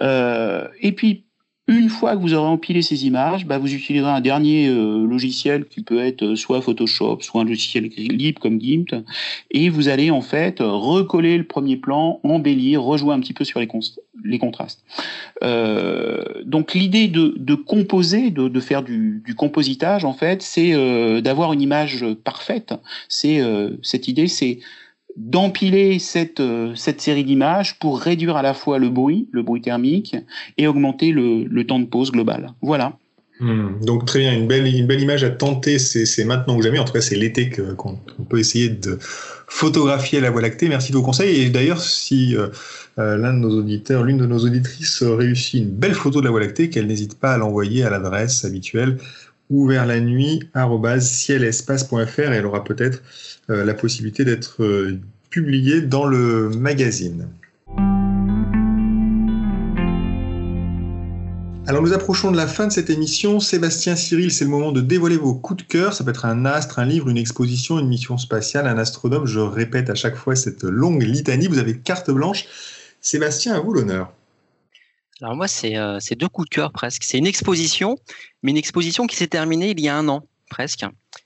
Euh, 0.00 0.66
et 0.80 0.92
puis 0.92 1.24
une 1.68 1.88
fois 1.88 2.16
que 2.16 2.20
vous 2.20 2.34
aurez 2.34 2.48
empilé 2.48 2.82
ces 2.82 3.06
images, 3.06 3.46
bah, 3.46 3.58
vous 3.58 3.72
utiliserez 3.72 4.10
un 4.10 4.20
dernier 4.20 4.68
euh, 4.68 5.06
logiciel 5.06 5.64
qui 5.64 5.82
peut 5.82 6.00
être 6.00 6.24
euh, 6.24 6.36
soit 6.36 6.60
Photoshop, 6.60 7.18
soit 7.20 7.42
un 7.42 7.44
logiciel 7.44 7.84
libre 7.84 8.40
comme 8.40 8.60
GIMP, 8.60 9.04
et 9.52 9.68
vous 9.68 9.88
allez 9.88 10.10
en 10.10 10.22
fait 10.22 10.58
recoller 10.58 11.38
le 11.38 11.44
premier 11.44 11.76
plan, 11.76 12.18
embellir, 12.24 12.82
rejouer 12.82 13.14
un 13.14 13.20
petit 13.20 13.32
peu 13.32 13.44
sur 13.44 13.60
les, 13.60 13.68
contrastes. 14.38 14.84
Euh, 15.44 16.24
donc 16.44 16.74
l'idée 16.74 17.06
de, 17.06 17.54
composer, 17.54 18.30
de, 18.30 18.60
faire 18.60 18.82
du, 18.82 19.22
du, 19.24 19.36
compositage, 19.36 20.04
en 20.04 20.14
fait, 20.14 20.42
c'est 20.42 20.74
euh, 20.74 21.20
d'avoir 21.20 21.52
une 21.52 21.62
image 21.62 22.04
parfaite. 22.24 22.74
C'est 23.08 23.40
cette 23.82 24.08
idée, 24.08 24.26
c'est 24.26 24.58
d'empiler 25.16 25.98
cette, 25.98 26.40
euh, 26.40 26.74
cette 26.74 27.00
série 27.00 27.24
d'images 27.24 27.78
pour 27.78 28.00
réduire 28.00 28.36
à 28.36 28.42
la 28.42 28.54
fois 28.54 28.78
le 28.78 28.88
bruit, 28.88 29.28
le 29.32 29.42
bruit 29.42 29.60
thermique, 29.60 30.16
et 30.58 30.66
augmenter 30.66 31.12
le, 31.12 31.44
le 31.44 31.66
temps 31.66 31.78
de 31.78 31.86
pause 31.86 32.12
global. 32.12 32.52
Voilà. 32.62 32.98
Hmm. 33.40 33.80
donc 33.84 34.04
très 34.04 34.20
bien, 34.20 34.32
une 34.32 34.46
belle, 34.46 34.66
une 34.66 34.86
belle 34.86 35.00
image 35.00 35.24
à 35.24 35.30
tenter, 35.30 35.80
c'est 35.80 36.24
maintenant 36.24 36.56
que 36.56 36.62
jamais, 36.62 36.78
en 36.78 36.84
tout 36.84 36.92
cas 36.92 37.00
c'est 37.00 37.16
l'été 37.16 37.50
qu'on 37.50 37.98
peut 38.28 38.38
essayer 38.38 38.68
de 38.68 38.98
photographier 39.00 40.20
la 40.20 40.30
Voie 40.30 40.42
lactée. 40.42 40.68
Merci 40.68 40.92
de 40.92 40.96
vos 40.96 41.02
conseils. 41.02 41.42
Et 41.42 41.50
d'ailleurs, 41.50 41.80
si 41.80 42.36
euh, 42.36 42.48
euh, 42.98 43.16
l'un 43.16 43.34
de 43.34 43.38
nos 43.38 43.58
auditeurs, 43.58 44.04
l'une 44.04 44.18
de 44.18 44.26
nos 44.26 44.38
auditrices 44.38 45.02
réussit 45.02 45.62
une 45.62 45.70
belle 45.70 45.94
photo 45.94 46.20
de 46.20 46.24
la 46.26 46.30
Voie 46.30 46.40
lactée, 46.40 46.70
qu'elle 46.70 46.86
n'hésite 46.86 47.18
pas 47.18 47.32
à 47.32 47.38
l'envoyer 47.38 47.82
à 47.82 47.90
l'adresse 47.90 48.44
habituelle 48.44 48.98
ouvert 49.50 49.86
la 49.86 50.00
nuit 50.00 50.48
cielespace.fr 51.00 52.18
et 52.18 52.36
elle 52.36 52.46
aura 52.46 52.64
peut-être 52.64 53.02
euh, 53.50 53.64
la 53.64 53.74
possibilité 53.74 54.24
d'être 54.24 54.62
euh, 54.62 54.98
publiée 55.30 55.80
dans 55.80 56.06
le 56.06 56.50
magazine. 56.50 57.28
Alors 61.72 61.80
nous 61.80 61.92
approchons 61.92 62.32
de 62.32 62.36
la 62.36 62.46
fin 62.46 62.66
de 62.66 62.72
cette 62.72 62.90
émission. 62.90 63.38
Sébastien 63.40 63.94
Cyril, 63.94 64.32
c'est 64.32 64.44
le 64.44 64.50
moment 64.50 64.72
de 64.72 64.80
dévoiler 64.80 65.16
vos 65.16 65.34
coups 65.34 65.62
de 65.62 65.68
cœur. 65.68 65.94
Ça 65.94 66.02
peut 66.02 66.10
être 66.10 66.26
un 66.26 66.44
astre, 66.44 66.80
un 66.80 66.84
livre, 66.84 67.08
une 67.08 67.16
exposition, 67.16 67.78
une 67.78 67.88
mission 67.88 68.18
spatiale, 68.18 68.66
un 68.66 68.78
astronome. 68.78 69.26
Je 69.26 69.38
répète 69.38 69.88
à 69.88 69.94
chaque 69.94 70.16
fois 70.16 70.34
cette 70.34 70.64
longue 70.64 71.02
litanie. 71.02 71.46
Vous 71.46 71.58
avez 71.58 71.78
carte 71.78 72.10
blanche. 72.10 72.46
Sébastien, 73.00 73.54
à 73.54 73.60
vous 73.60 73.72
l'honneur. 73.72 74.12
Alors 75.22 75.36
moi, 75.36 75.46
c'est 75.46 76.14
deux 76.16 76.28
coups 76.28 76.48
de 76.50 76.54
cœur 76.54 76.72
presque. 76.72 77.04
C'est 77.04 77.18
une 77.18 77.26
exposition, 77.26 77.96
mais 78.42 78.50
une 78.50 78.56
exposition 78.56 79.06
qui 79.06 79.14
s'est 79.16 79.28
terminée 79.28 79.70
il 79.70 79.80
y 79.80 79.88
a 79.88 79.96
un 79.96 80.08
an 80.08 80.26
presque. 80.50 80.84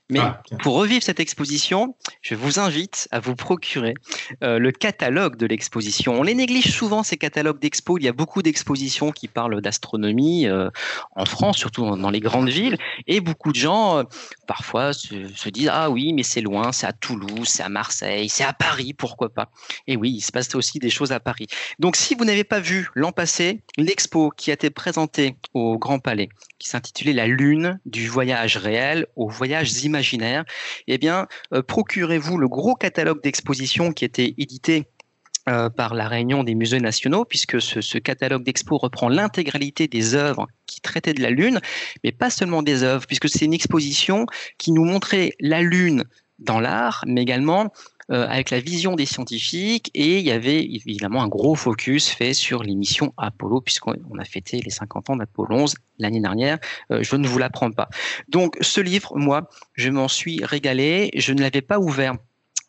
Mais 0.09 0.19
ah, 0.19 0.41
pour 0.59 0.75
revivre 0.75 1.03
cette 1.03 1.19
exposition, 1.19 1.95
je 2.21 2.35
vous 2.35 2.59
invite 2.59 3.09
à 3.11 3.19
vous 3.19 3.35
procurer 3.35 3.93
euh, 4.41 4.57
le 4.57 4.71
catalogue 4.71 5.35
de 5.35 5.45
l'exposition. 5.45 6.13
On 6.13 6.23
les 6.23 6.33
néglige 6.33 6.71
souvent, 6.71 7.03
ces 7.03 7.17
catalogues 7.17 7.59
d'expo. 7.59 7.97
Il 7.97 8.05
y 8.05 8.07
a 8.07 8.13
beaucoup 8.13 8.41
d'expositions 8.41 9.11
qui 9.11 9.27
parlent 9.27 9.61
d'astronomie 9.61 10.47
euh, 10.47 10.69
en 11.15 11.25
France, 11.25 11.57
surtout 11.57 11.83
dans, 11.97 12.09
les 12.09 12.21
grandes 12.21 12.47
villes. 12.47 12.77
Et 13.07 13.19
beaucoup 13.19 13.51
de 13.51 13.57
gens, 13.57 13.97
euh, 13.97 14.03
parfois, 14.47 14.93
se, 14.93 15.49
disent 15.49 15.69
Ah 15.73 15.89
oui, 15.89 16.13
mais 16.13 16.23
c'est 16.23 16.41
loin, 16.41 16.71
c'est 16.71 16.87
à 16.87 16.93
Toulouse, 16.93 17.47
c'est 17.47 17.63
à 17.63 17.69
Marseille, 17.69 18.29
c'est 18.29 18.45
à 18.45 18.53
Paris, 18.53 18.93
pourquoi 18.93 19.27
pas? 19.27 19.49
Et 19.87 19.97
oui, 19.97 20.11
il 20.11 20.21
se 20.21 20.31
passe 20.31 20.55
aussi 20.55 20.79
des 20.79 20.89
choses 20.89 21.11
à 21.11 21.19
Paris. 21.19 21.47
Donc, 21.79 21.97
si 21.97 22.15
vous 22.15 22.23
n'avez 22.23 22.45
pas 22.45 22.61
vu 22.61 22.89
l'an 22.95 23.11
passé 23.11 23.61
l'expo 23.75 24.31
qui 24.31 24.51
a 24.51 24.53
été 24.53 24.69
présentée 24.69 25.35
au 25.53 25.77
Grand 25.77 25.99
Palais, 25.99 26.29
qui 26.59 26.69
s'intitulait 26.69 27.13
La 27.13 27.27
Lune, 27.27 27.79
du 27.85 28.07
voyage 28.07 28.55
réel 28.55 29.05
au 29.17 29.27
voyage 29.27 29.71
imaginaire, 29.85 30.07
imaginaire, 30.07 30.45
eh 30.87 30.97
bien, 30.97 31.27
euh, 31.53 31.61
procurez-vous 31.61 32.37
le 32.37 32.47
gros 32.47 32.75
catalogue 32.75 33.21
d'expositions 33.21 33.91
qui 33.91 34.05
était 34.05 34.35
édité 34.37 34.85
euh, 35.49 35.69
par 35.69 35.93
la 35.93 36.07
Réunion 36.07 36.43
des 36.43 36.55
musées 36.55 36.79
nationaux, 36.79 37.25
puisque 37.25 37.61
ce, 37.61 37.97
catalogue 37.97 38.43
d'expo 38.43 38.77
reprend 38.77 39.09
l'intégralité 39.09 39.87
des 39.87 40.13
œuvres 40.13 40.47
qui 40.65 40.81
traitaient 40.81 41.13
de 41.13 41.21
la 41.21 41.29
Lune, 41.29 41.59
mais 42.03 42.11
pas 42.11 42.29
seulement 42.29 42.63
des 42.63 42.83
œuvres, 42.83 43.05
puisque 43.07 43.29
c'est 43.29 43.45
une 43.45 43.53
exposition 43.53 44.25
qui 44.57 44.71
nous 44.71 44.83
montrait 44.83 45.31
la 45.39 45.61
Lune 45.61 46.03
dans 46.39 46.59
l'art, 46.59 47.03
mais 47.07 47.21
également 47.21 47.71
avec 48.09 48.51
la 48.51 48.59
vision 48.59 48.95
des 48.95 49.05
scientifiques 49.05 49.91
et 49.93 50.19
il 50.19 50.25
y 50.25 50.31
avait 50.31 50.63
évidemment 50.63 51.21
un 51.21 51.27
gros 51.27 51.55
focus 51.55 52.09
fait 52.09 52.33
sur 52.33 52.63
l'émission 52.63 53.13
Apollo 53.17 53.61
puisqu'on 53.61 54.17
a 54.17 54.25
fêté 54.25 54.61
les 54.61 54.69
50 54.69 55.09
ans 55.09 55.15
d'Apollo 55.15 55.55
11 55.55 55.75
l'année 55.99 56.21
dernière. 56.21 56.57
Euh, 56.91 57.03
je 57.03 57.15
ne 57.15 57.27
vous 57.27 57.37
l'apprends 57.37 57.71
pas. 57.71 57.89
Donc 58.29 58.57
ce 58.61 58.81
livre, 58.81 59.13
moi, 59.15 59.49
je 59.73 59.89
m'en 59.89 60.07
suis 60.07 60.43
régalé. 60.43 61.11
Je 61.15 61.33
ne 61.33 61.41
l'avais 61.41 61.61
pas 61.61 61.79
ouvert 61.79 62.15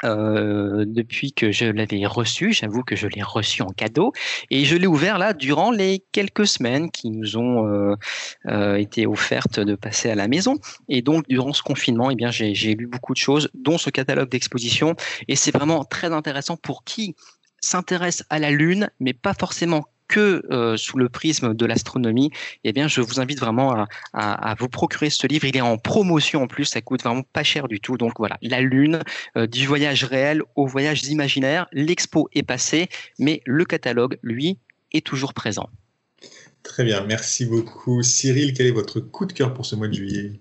euh, 0.04 0.84
depuis 0.86 1.32
que 1.32 1.50
je 1.50 1.66
l'avais 1.66 2.06
reçu. 2.06 2.52
J'avoue 2.52 2.82
que 2.82 2.96
je 2.96 3.08
l'ai 3.08 3.22
reçu 3.22 3.62
en 3.62 3.70
cadeau 3.70 4.12
et 4.50 4.64
je 4.64 4.76
l'ai 4.76 4.86
ouvert 4.86 5.18
là 5.18 5.32
durant 5.32 5.70
les 5.70 6.04
quelques 6.12 6.46
semaines 6.46 6.90
qui 6.90 7.10
nous 7.10 7.36
ont 7.36 7.66
euh, 7.66 7.94
euh, 8.46 8.76
été 8.76 9.06
offertes 9.06 9.58
de 9.58 9.74
passer 9.74 10.10
à 10.10 10.14
la 10.14 10.28
maison. 10.28 10.56
Et 10.88 11.02
donc 11.02 11.26
durant 11.28 11.52
ce 11.52 11.62
confinement, 11.62 12.10
eh 12.10 12.14
bien 12.14 12.30
j'ai 12.30 12.74
lu 12.74 12.86
beaucoup 12.86 13.12
de 13.12 13.18
choses, 13.18 13.50
dont 13.54 13.78
ce 13.78 13.90
catalogue 13.90 14.28
d'exposition. 14.28 14.94
Et 15.26 15.36
c'est 15.36 15.52
vraiment 15.52 15.84
très 15.84 16.12
intéressant 16.12 16.56
pour 16.56 16.84
qui 16.84 17.16
s'intéresse 17.60 18.22
à 18.30 18.38
la 18.38 18.50
Lune, 18.50 18.90
mais 19.00 19.14
pas 19.14 19.34
forcément 19.34 19.84
que 20.08 20.42
euh, 20.50 20.76
sous 20.76 20.98
le 20.98 21.08
prisme 21.08 21.54
de 21.54 21.66
l'astronomie, 21.66 22.30
eh 22.64 22.72
bien, 22.72 22.88
je 22.88 23.00
vous 23.00 23.20
invite 23.20 23.38
vraiment 23.38 23.86
à, 24.14 24.54
vous 24.58 24.68
procurer 24.68 25.10
ce 25.10 25.26
livre. 25.26 25.44
Il 25.44 25.56
est 25.56 25.60
en 25.60 25.78
promotion 25.78 26.42
en 26.42 26.46
plus, 26.46 26.64
ça 26.64 26.80
coûte 26.80 27.02
vraiment 27.02 27.22
pas 27.32 27.42
cher 27.42 27.68
du 27.68 27.80
tout. 27.80 27.96
Donc 27.96 28.14
voilà, 28.18 28.38
la 28.42 28.60
Lune, 28.60 29.02
euh, 29.36 29.46
du 29.46 29.66
voyage 29.66 30.04
réel 30.04 30.42
au 30.56 30.66
voyage 30.66 31.04
imaginaire. 31.04 31.66
L'expo 31.72 32.28
est 32.32 32.42
passée, 32.42 32.88
mais 33.18 33.42
le 33.46 33.64
catalogue, 33.64 34.18
lui, 34.22 34.58
est 34.92 35.04
toujours 35.06 35.34
présent. 35.34 35.68
Très 36.62 36.84
bien, 36.84 37.04
merci 37.04 37.46
beaucoup. 37.46 38.02
Cyril, 38.02 38.52
quel 38.52 38.66
est 38.66 38.72
votre 38.72 39.00
coup 39.00 39.26
de 39.26 39.32
cœur 39.32 39.54
pour 39.54 39.66
ce 39.66 39.76
mois 39.76 39.88
de 39.88 39.94
juillet? 39.94 40.40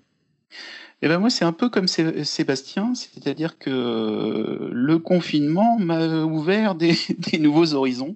Eh 1.03 1.07
ben 1.07 1.19
moi, 1.19 1.29
c'est 1.29 1.45
un 1.45 1.53
peu 1.53 1.69
comme 1.69 1.87
Sébastien, 1.87 2.95
c'est-à-dire 2.95 3.59
que 3.59 4.71
le 4.71 4.97
confinement 4.97 5.77
m'a 5.77 6.23
ouvert 6.23 6.73
des, 6.75 6.97
nouveaux 7.39 7.75
horizons. 7.75 8.15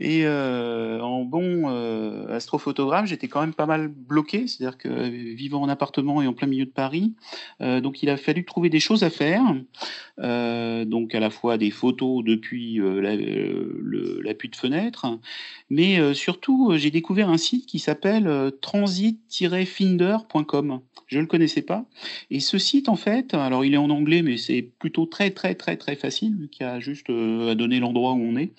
Et 0.00 0.26
euh, 0.26 1.00
en 1.00 1.22
bon 1.22 1.70
euh, 1.70 2.34
astrophotographe, 2.34 3.06
j'étais 3.06 3.28
quand 3.28 3.40
même 3.40 3.54
pas 3.54 3.66
mal 3.66 3.86
bloqué, 3.86 4.48
c'est-à-dire 4.48 4.78
que 4.78 4.88
vivant 5.08 5.62
en 5.62 5.68
appartement 5.68 6.20
et 6.20 6.26
en 6.26 6.32
plein 6.32 6.48
milieu 6.48 6.64
de 6.64 6.70
Paris, 6.70 7.14
euh, 7.60 7.80
donc 7.80 8.02
il 8.02 8.10
a 8.10 8.16
fallu 8.16 8.44
trouver 8.44 8.68
des 8.68 8.80
choses 8.80 9.04
à 9.04 9.10
faire. 9.10 9.44
donc 10.18 11.14
à 11.14 11.20
la 11.20 11.30
fois 11.30 11.56
des 11.56 11.70
photos 11.70 12.24
depuis 12.24 12.80
l'appui 14.24 14.48
de 14.48 14.56
fenêtre, 14.56 15.06
mais 15.70 16.14
surtout 16.14 16.72
j'ai 16.76 16.90
découvert 16.90 17.28
un 17.28 17.36
site 17.36 17.66
qui 17.66 17.78
s'appelle 17.78 18.50
transit-finder.com. 18.60 20.80
Je 21.06 21.16
ne 21.16 21.22
le 21.22 21.26
connaissais 21.26 21.62
pas. 21.62 21.86
Et 22.30 22.40
ce 22.40 22.58
site, 22.58 22.88
en 22.88 22.96
fait, 22.96 23.34
alors 23.34 23.64
il 23.64 23.74
est 23.74 23.78
en 23.78 23.90
anglais, 23.90 24.22
mais 24.22 24.36
c'est 24.36 24.62
plutôt 24.62 25.06
très, 25.06 25.30
très, 25.30 25.54
très, 25.54 25.76
très 25.76 25.96
facile, 25.96 26.36
vu 26.36 26.48
qu'il 26.48 26.66
y 26.66 26.68
a 26.68 26.80
juste 26.80 27.10
euh, 27.10 27.52
à 27.52 27.54
donner 27.54 27.80
l'endroit 27.80 28.12
où 28.12 28.20
on 28.20 28.36
est. 28.36 28.52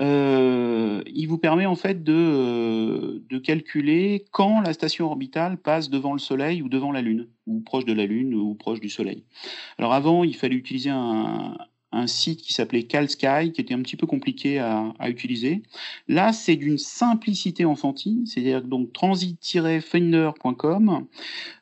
Euh, 0.00 1.02
il 1.06 1.26
vous 1.26 1.38
permet, 1.38 1.66
en 1.66 1.76
fait, 1.76 2.02
de, 2.02 2.12
euh, 2.14 3.18
de 3.28 3.38
calculer 3.38 4.24
quand 4.30 4.60
la 4.60 4.72
station 4.72 5.06
orbitale 5.06 5.56
passe 5.56 5.90
devant 5.90 6.12
le 6.12 6.18
Soleil 6.18 6.62
ou 6.62 6.68
devant 6.68 6.92
la 6.92 7.02
Lune, 7.02 7.28
ou 7.46 7.60
proche 7.60 7.84
de 7.84 7.92
la 7.92 8.06
Lune 8.06 8.34
ou 8.34 8.54
proche 8.54 8.80
du 8.80 8.88
Soleil. 8.88 9.24
Alors 9.78 9.92
avant, 9.92 10.24
il 10.24 10.34
fallait 10.34 10.56
utiliser 10.56 10.90
un, 10.90 11.56
un 11.94 12.06
site 12.06 12.42
qui 12.42 12.52
s'appelait 12.52 12.84
CalSky, 12.84 13.52
qui 13.52 13.60
était 13.60 13.74
un 13.74 13.82
petit 13.82 13.96
peu 13.96 14.06
compliqué 14.06 14.58
à, 14.58 14.92
utiliser. 15.06 15.62
Là, 16.08 16.32
c'est 16.32 16.56
d'une 16.56 16.78
simplicité 16.78 17.64
enfantine, 17.64 18.26
c'est-à-dire 18.26 18.62
donc 18.62 18.92
transit-finder.com. 18.92 21.06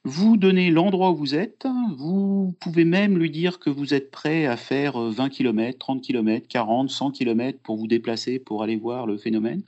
Vous 0.05 0.37
donnez 0.37 0.71
l'endroit 0.71 1.11
où 1.11 1.17
vous 1.17 1.35
êtes, 1.35 1.67
vous 1.97 2.55
pouvez 2.61 2.85
même 2.85 3.19
lui 3.19 3.31
dire 3.31 3.59
que 3.59 3.71
vous 3.71 3.95
êtes 3.95 4.11
prêt 4.11 4.47
à 4.47 4.57
faire 4.57 4.99
20 4.99 5.29
km, 5.29 5.79
30 5.79 6.03
km, 6.03 6.47
40, 6.49 6.91
100 6.91 7.11
km 7.13 7.59
pour 7.63 7.77
vous 7.77 7.87
déplacer, 7.87 8.39
pour 8.39 8.63
aller 8.63 8.77
voir 8.77 9.07
le 9.07 9.17
phénomène. 9.17 9.63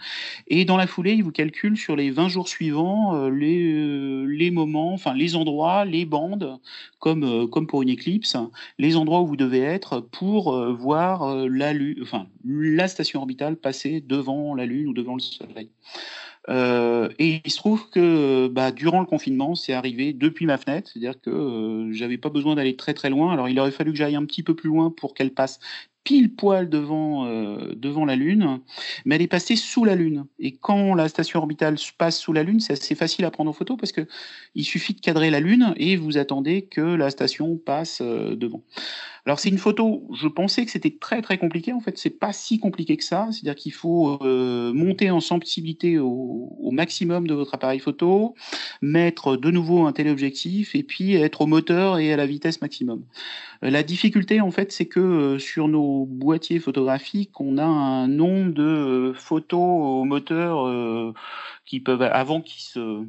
Et 0.48 0.64
dans 0.64 0.76
la 0.76 0.86
foulée, 0.86 1.14
il 1.14 1.22
vous 1.22 1.32
calcule 1.32 1.76
sur 1.76 1.96
les 1.96 2.10
20 2.10 2.28
jours 2.28 2.48
suivants 2.48 3.14
euh, 3.14 3.30
les, 3.30 3.72
euh, 3.72 4.24
les 4.24 4.50
moments, 4.50 4.92
enfin 4.92 5.14
les 5.14 5.36
endroits, 5.36 5.84
les 5.84 6.04
bandes, 6.04 6.58
comme, 6.98 7.24
euh, 7.24 7.46
comme 7.46 7.66
pour 7.66 7.82
une 7.82 7.88
éclipse, 7.88 8.36
les 8.78 8.96
endroits 8.96 9.20
où 9.20 9.26
vous 9.26 9.36
devez 9.36 9.60
être 9.60 10.00
pour 10.00 10.53
euh, 10.55 10.72
voir 10.72 11.22
euh, 11.22 11.48
la, 11.48 11.72
Lune, 11.72 11.98
enfin, 12.02 12.26
la 12.44 12.88
station 12.88 13.20
orbitale 13.20 13.57
passer 13.57 14.00
devant 14.00 14.55
la 14.55 14.66
Lune 14.66 14.88
ou 14.88 14.92
devant 14.92 15.14
le 15.14 15.20
Soleil. 15.20 15.70
Euh, 16.50 17.09
et 17.18 17.40
il 17.44 17.50
se 17.50 17.57
trouve 17.57 17.88
que 17.88 18.48
bah, 18.48 18.70
durant 18.70 19.00
le 19.00 19.07
confinement, 19.07 19.55
c'est 19.55 19.72
arrivé 19.72 20.12
depuis 20.12 20.44
ma 20.46 20.59
fenêtre, 20.59 20.90
c'est-à-dire 20.92 21.20
que 21.20 21.88
j'avais 21.92 22.18
pas 22.18 22.28
besoin 22.28 22.55
d'aller 22.55 22.76
très 22.76 22.92
très 22.92 23.11
loin. 23.11 23.32
Alors 23.32 23.48
il 23.48 23.59
aurait 23.59 23.70
fallu 23.70 23.92
que 23.92 23.98
j'aille 23.98 24.16
un 24.16 24.24
petit 24.24 24.42
peu 24.42 24.55
plus 24.55 24.68
loin 24.68 24.90
pour 24.90 25.14
qu'elle 25.14 25.32
passe 25.32 25.59
pile 26.02 26.34
poil 26.34 26.68
devant, 26.68 27.24
devant 27.74 28.05
la 28.05 28.14
Lune, 28.14 28.61
mais 29.07 29.14
elle 29.14 29.22
est 29.22 29.26
passée 29.26 29.57
sous 29.57 29.86
la 29.86 29.94
Lune. 29.94 30.26
Et 30.38 30.52
quand 30.52 30.94
la 30.94 31.09
station 31.09 31.38
orbitale 31.40 31.76
passe 31.96 32.20
sous 32.20 32.34
la 32.34 32.42
Lune, 32.42 32.61
c'est 32.61 32.74
assez 32.74 32.94
facile 32.94 33.24
à 33.24 33.30
prendre 33.30 33.48
en 33.48 33.55
photo 33.55 33.78
parce 33.78 33.92
que 33.92 34.07
il 34.55 34.64
suffit 34.64 34.92
de 34.92 35.00
cadrer 35.00 35.30
la 35.30 35.40
Lune 35.40 35.72
et 35.78 35.96
vous 35.96 36.18
attendez 36.18 36.66
que 36.66 36.82
la 36.82 37.09
station 37.09 37.57
passe 37.57 38.02
devant. 38.02 38.62
Alors 39.26 39.38
c'est 39.38 39.48
une 39.48 39.58
photo, 39.58 40.06
je 40.12 40.28
pensais 40.28 40.66
que 40.66 40.70
c'était 40.70 40.98
très 41.00 41.22
très 41.22 41.38
compliqué, 41.38 41.72
en 41.72 41.80
fait 41.80 41.96
c'est 41.96 42.10
pas 42.10 42.34
si 42.34 42.58
compliqué 42.58 42.98
que 42.98 43.04
ça, 43.04 43.28
c'est-à-dire 43.30 43.54
qu'il 43.54 43.72
faut 43.72 44.18
euh, 44.22 44.70
monter 44.74 45.10
en 45.10 45.20
sensibilité 45.20 45.98
au, 45.98 46.70
maximum 46.72 47.26
de 47.26 47.34
votre 47.34 47.54
appareil 47.54 47.78
photo, 47.78 48.34
mettre 48.82 49.36
de 49.36 49.50
nouveau 49.50 49.86
un 49.86 49.92
téléobjectif 49.92 50.74
et 50.74 50.82
puis 50.82 51.14
être 51.14 51.40
au 51.40 51.46
moteur 51.46 51.98
et 51.98 52.12
à 52.12 52.16
la 52.16 52.26
vitesse 52.26 52.60
maximum. 52.60 53.04
Euh, 53.62 53.70
la 53.70 53.82
difficulté 53.82 54.42
en 54.42 54.50
fait 54.50 54.72
c'est 54.72 54.86
que 54.86 55.00
euh, 55.00 55.38
sur 55.38 55.68
nos 55.68 56.04
boîtiers 56.04 56.58
photographiques 56.58 57.40
on 57.40 57.56
a 57.56 57.64
un 57.64 58.08
nombre 58.08 58.52
de 58.52 59.12
photos 59.16 59.60
au 59.60 60.04
moteur 60.04 61.14
qui 61.64 61.80
peuvent 61.80 62.02
avant 62.02 62.42
qu'ils 62.42 62.62
se 62.62 63.06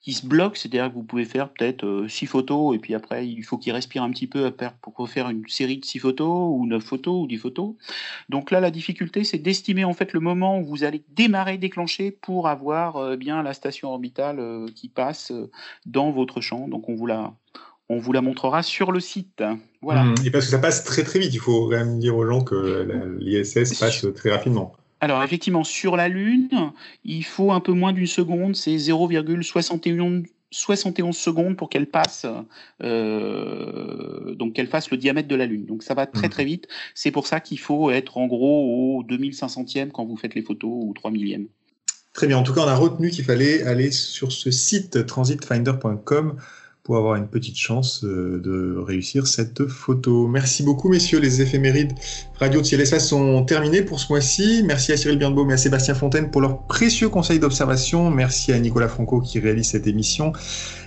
qui 0.00 0.14
se 0.14 0.26
bloque, 0.26 0.56
c'est-à-dire 0.56 0.88
que 0.88 0.94
vous 0.94 1.02
pouvez 1.02 1.26
faire 1.26 1.50
peut-être 1.50 1.84
euh, 1.84 2.08
six 2.08 2.26
photos 2.26 2.74
et 2.74 2.78
puis 2.78 2.94
après 2.94 3.26
il 3.26 3.42
faut 3.42 3.58
qu'il 3.58 3.72
respire 3.72 4.02
un 4.02 4.10
petit 4.10 4.26
peu 4.26 4.50
pour 4.80 5.08
faire 5.08 5.28
une 5.28 5.46
série 5.46 5.76
de 5.76 5.84
six 5.84 5.98
photos 5.98 6.50
ou 6.54 6.66
neuf 6.66 6.84
photos 6.84 7.22
ou 7.22 7.26
dix 7.26 7.36
photos. 7.36 7.74
Donc 8.30 8.50
là 8.50 8.60
la 8.60 8.70
difficulté 8.70 9.24
c'est 9.24 9.38
d'estimer 9.38 9.84
en 9.84 9.92
fait 9.92 10.12
le 10.14 10.20
moment 10.20 10.58
où 10.58 10.64
vous 10.64 10.84
allez 10.84 11.04
démarrer, 11.10 11.58
déclencher 11.58 12.10
pour 12.10 12.48
avoir 12.48 12.96
euh, 12.96 13.16
bien 13.16 13.42
la 13.42 13.52
station 13.52 13.90
orbitale 13.90 14.40
euh, 14.40 14.66
qui 14.74 14.88
passe 14.88 15.32
dans 15.84 16.10
votre 16.10 16.40
champ. 16.40 16.66
Donc 16.66 16.88
on 16.88 16.94
vous 16.94 17.06
la 17.06 17.34
on 17.90 17.98
vous 17.98 18.12
la 18.12 18.22
montrera 18.22 18.62
sur 18.62 18.92
le 18.92 19.00
site. 19.00 19.42
Voilà. 19.82 20.04
Mmh. 20.04 20.14
et 20.24 20.30
parce 20.30 20.46
que 20.46 20.52
ça 20.52 20.58
passe 20.60 20.84
très 20.84 21.02
très 21.02 21.18
vite, 21.18 21.34
il 21.34 21.40
faut 21.40 21.64
quand 21.64 21.76
même 21.76 21.98
dire 21.98 22.16
aux 22.16 22.24
gens 22.24 22.42
que 22.42 23.18
l'ISS 23.18 23.78
passe 23.78 24.06
très 24.14 24.30
rapidement. 24.30 24.72
Alors 25.00 25.22
effectivement, 25.22 25.64
sur 25.64 25.96
la 25.96 26.08
Lune, 26.08 26.72
il 27.04 27.24
faut 27.24 27.52
un 27.52 27.60
peu 27.60 27.72
moins 27.72 27.92
d'une 27.92 28.06
seconde, 28.06 28.54
c'est 28.54 28.76
0,71 28.76 30.24
71 30.50 31.16
secondes 31.16 31.56
pour 31.56 31.68
qu'elle 31.68 31.86
passe, 31.86 32.26
euh, 32.82 34.34
donc 34.34 34.54
qu'elle 34.54 34.66
fasse 34.66 34.90
le 34.90 34.96
diamètre 34.96 35.28
de 35.28 35.36
la 35.36 35.46
Lune. 35.46 35.64
Donc 35.64 35.82
ça 35.82 35.94
va 35.94 36.06
très 36.06 36.26
mmh. 36.26 36.30
très 36.30 36.44
vite. 36.44 36.68
C'est 36.94 37.10
pour 37.10 37.26
ça 37.26 37.40
qu'il 37.40 37.58
faut 37.58 37.90
être 37.90 38.18
en 38.18 38.26
gros 38.26 38.98
au 38.98 39.04
2500e 39.04 39.90
quand 39.90 40.04
vous 40.04 40.16
faites 40.16 40.34
les 40.34 40.42
photos 40.42 40.70
ou 40.72 40.92
3 40.94 41.10
millième. 41.10 41.46
Très 42.12 42.26
bien. 42.26 42.38
En 42.38 42.42
tout 42.42 42.52
cas, 42.52 42.62
on 42.62 42.68
a 42.68 42.74
retenu 42.74 43.10
qu'il 43.10 43.24
fallait 43.24 43.62
aller 43.62 43.92
sur 43.92 44.32
ce 44.32 44.50
site 44.50 45.06
transitfinder.com 45.06 46.36
pour 46.90 46.96
avoir 46.96 47.14
une 47.14 47.28
petite 47.28 47.56
chance 47.56 48.02
euh, 48.02 48.40
de 48.42 48.76
réussir 48.76 49.28
cette 49.28 49.68
photo. 49.68 50.26
Merci 50.26 50.64
beaucoup, 50.64 50.88
messieurs. 50.88 51.20
Les 51.20 51.40
éphémérides 51.40 51.92
radio 52.40 52.60
de 52.60 52.66
ciel 52.66 52.80
espace 52.80 53.06
sont 53.06 53.44
terminées 53.44 53.82
pour 53.82 54.00
ce 54.00 54.12
mois-ci. 54.12 54.64
Merci 54.66 54.90
à 54.90 54.96
Cyril 54.96 55.16
Birnbaum 55.16 55.48
et 55.52 55.54
à 55.54 55.56
Sébastien 55.56 55.94
Fontaine 55.94 56.32
pour 56.32 56.40
leurs 56.40 56.66
précieux 56.66 57.08
conseils 57.08 57.38
d'observation. 57.38 58.10
Merci 58.10 58.52
à 58.52 58.58
Nicolas 58.58 58.88
Franco 58.88 59.20
qui 59.20 59.38
réalise 59.38 59.68
cette 59.68 59.86
émission. 59.86 60.32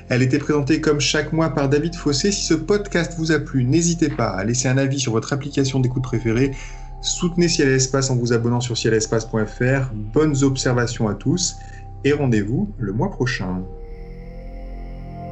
Elle 0.10 0.22
était 0.22 0.40
présentée 0.40 0.82
comme 0.82 1.00
chaque 1.00 1.32
mois 1.32 1.52
par 1.52 1.70
David 1.70 1.96
Fossé. 1.96 2.34
Si 2.34 2.48
ce 2.48 2.54
podcast 2.54 3.14
vous 3.18 3.32
a 3.32 3.40
plu, 3.40 3.64
n'hésitez 3.64 4.10
pas 4.10 4.28
à 4.28 4.44
laisser 4.44 4.68
un 4.68 4.78
avis 4.78 5.00
sur 5.00 5.14
votre 5.14 5.32
application 5.32 5.80
d'écoute 5.80 6.04
préférée. 6.04 6.52
Soutenez 7.00 7.48
Ciel 7.48 7.70
Espace 7.70 8.10
en 8.10 8.18
vous 8.18 8.34
abonnant 8.34 8.60
sur 8.60 8.78
cielespace.fr. 8.78 9.94
Bonnes 9.94 10.44
observations 10.44 11.08
à 11.08 11.14
tous 11.14 11.56
et 12.04 12.12
rendez-vous 12.12 12.74
le 12.78 12.92
mois 12.92 13.10
prochain. 13.10 13.64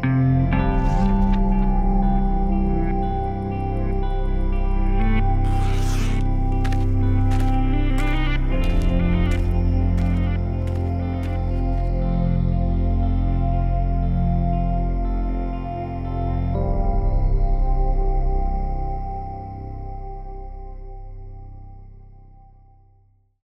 Música 0.03 0.70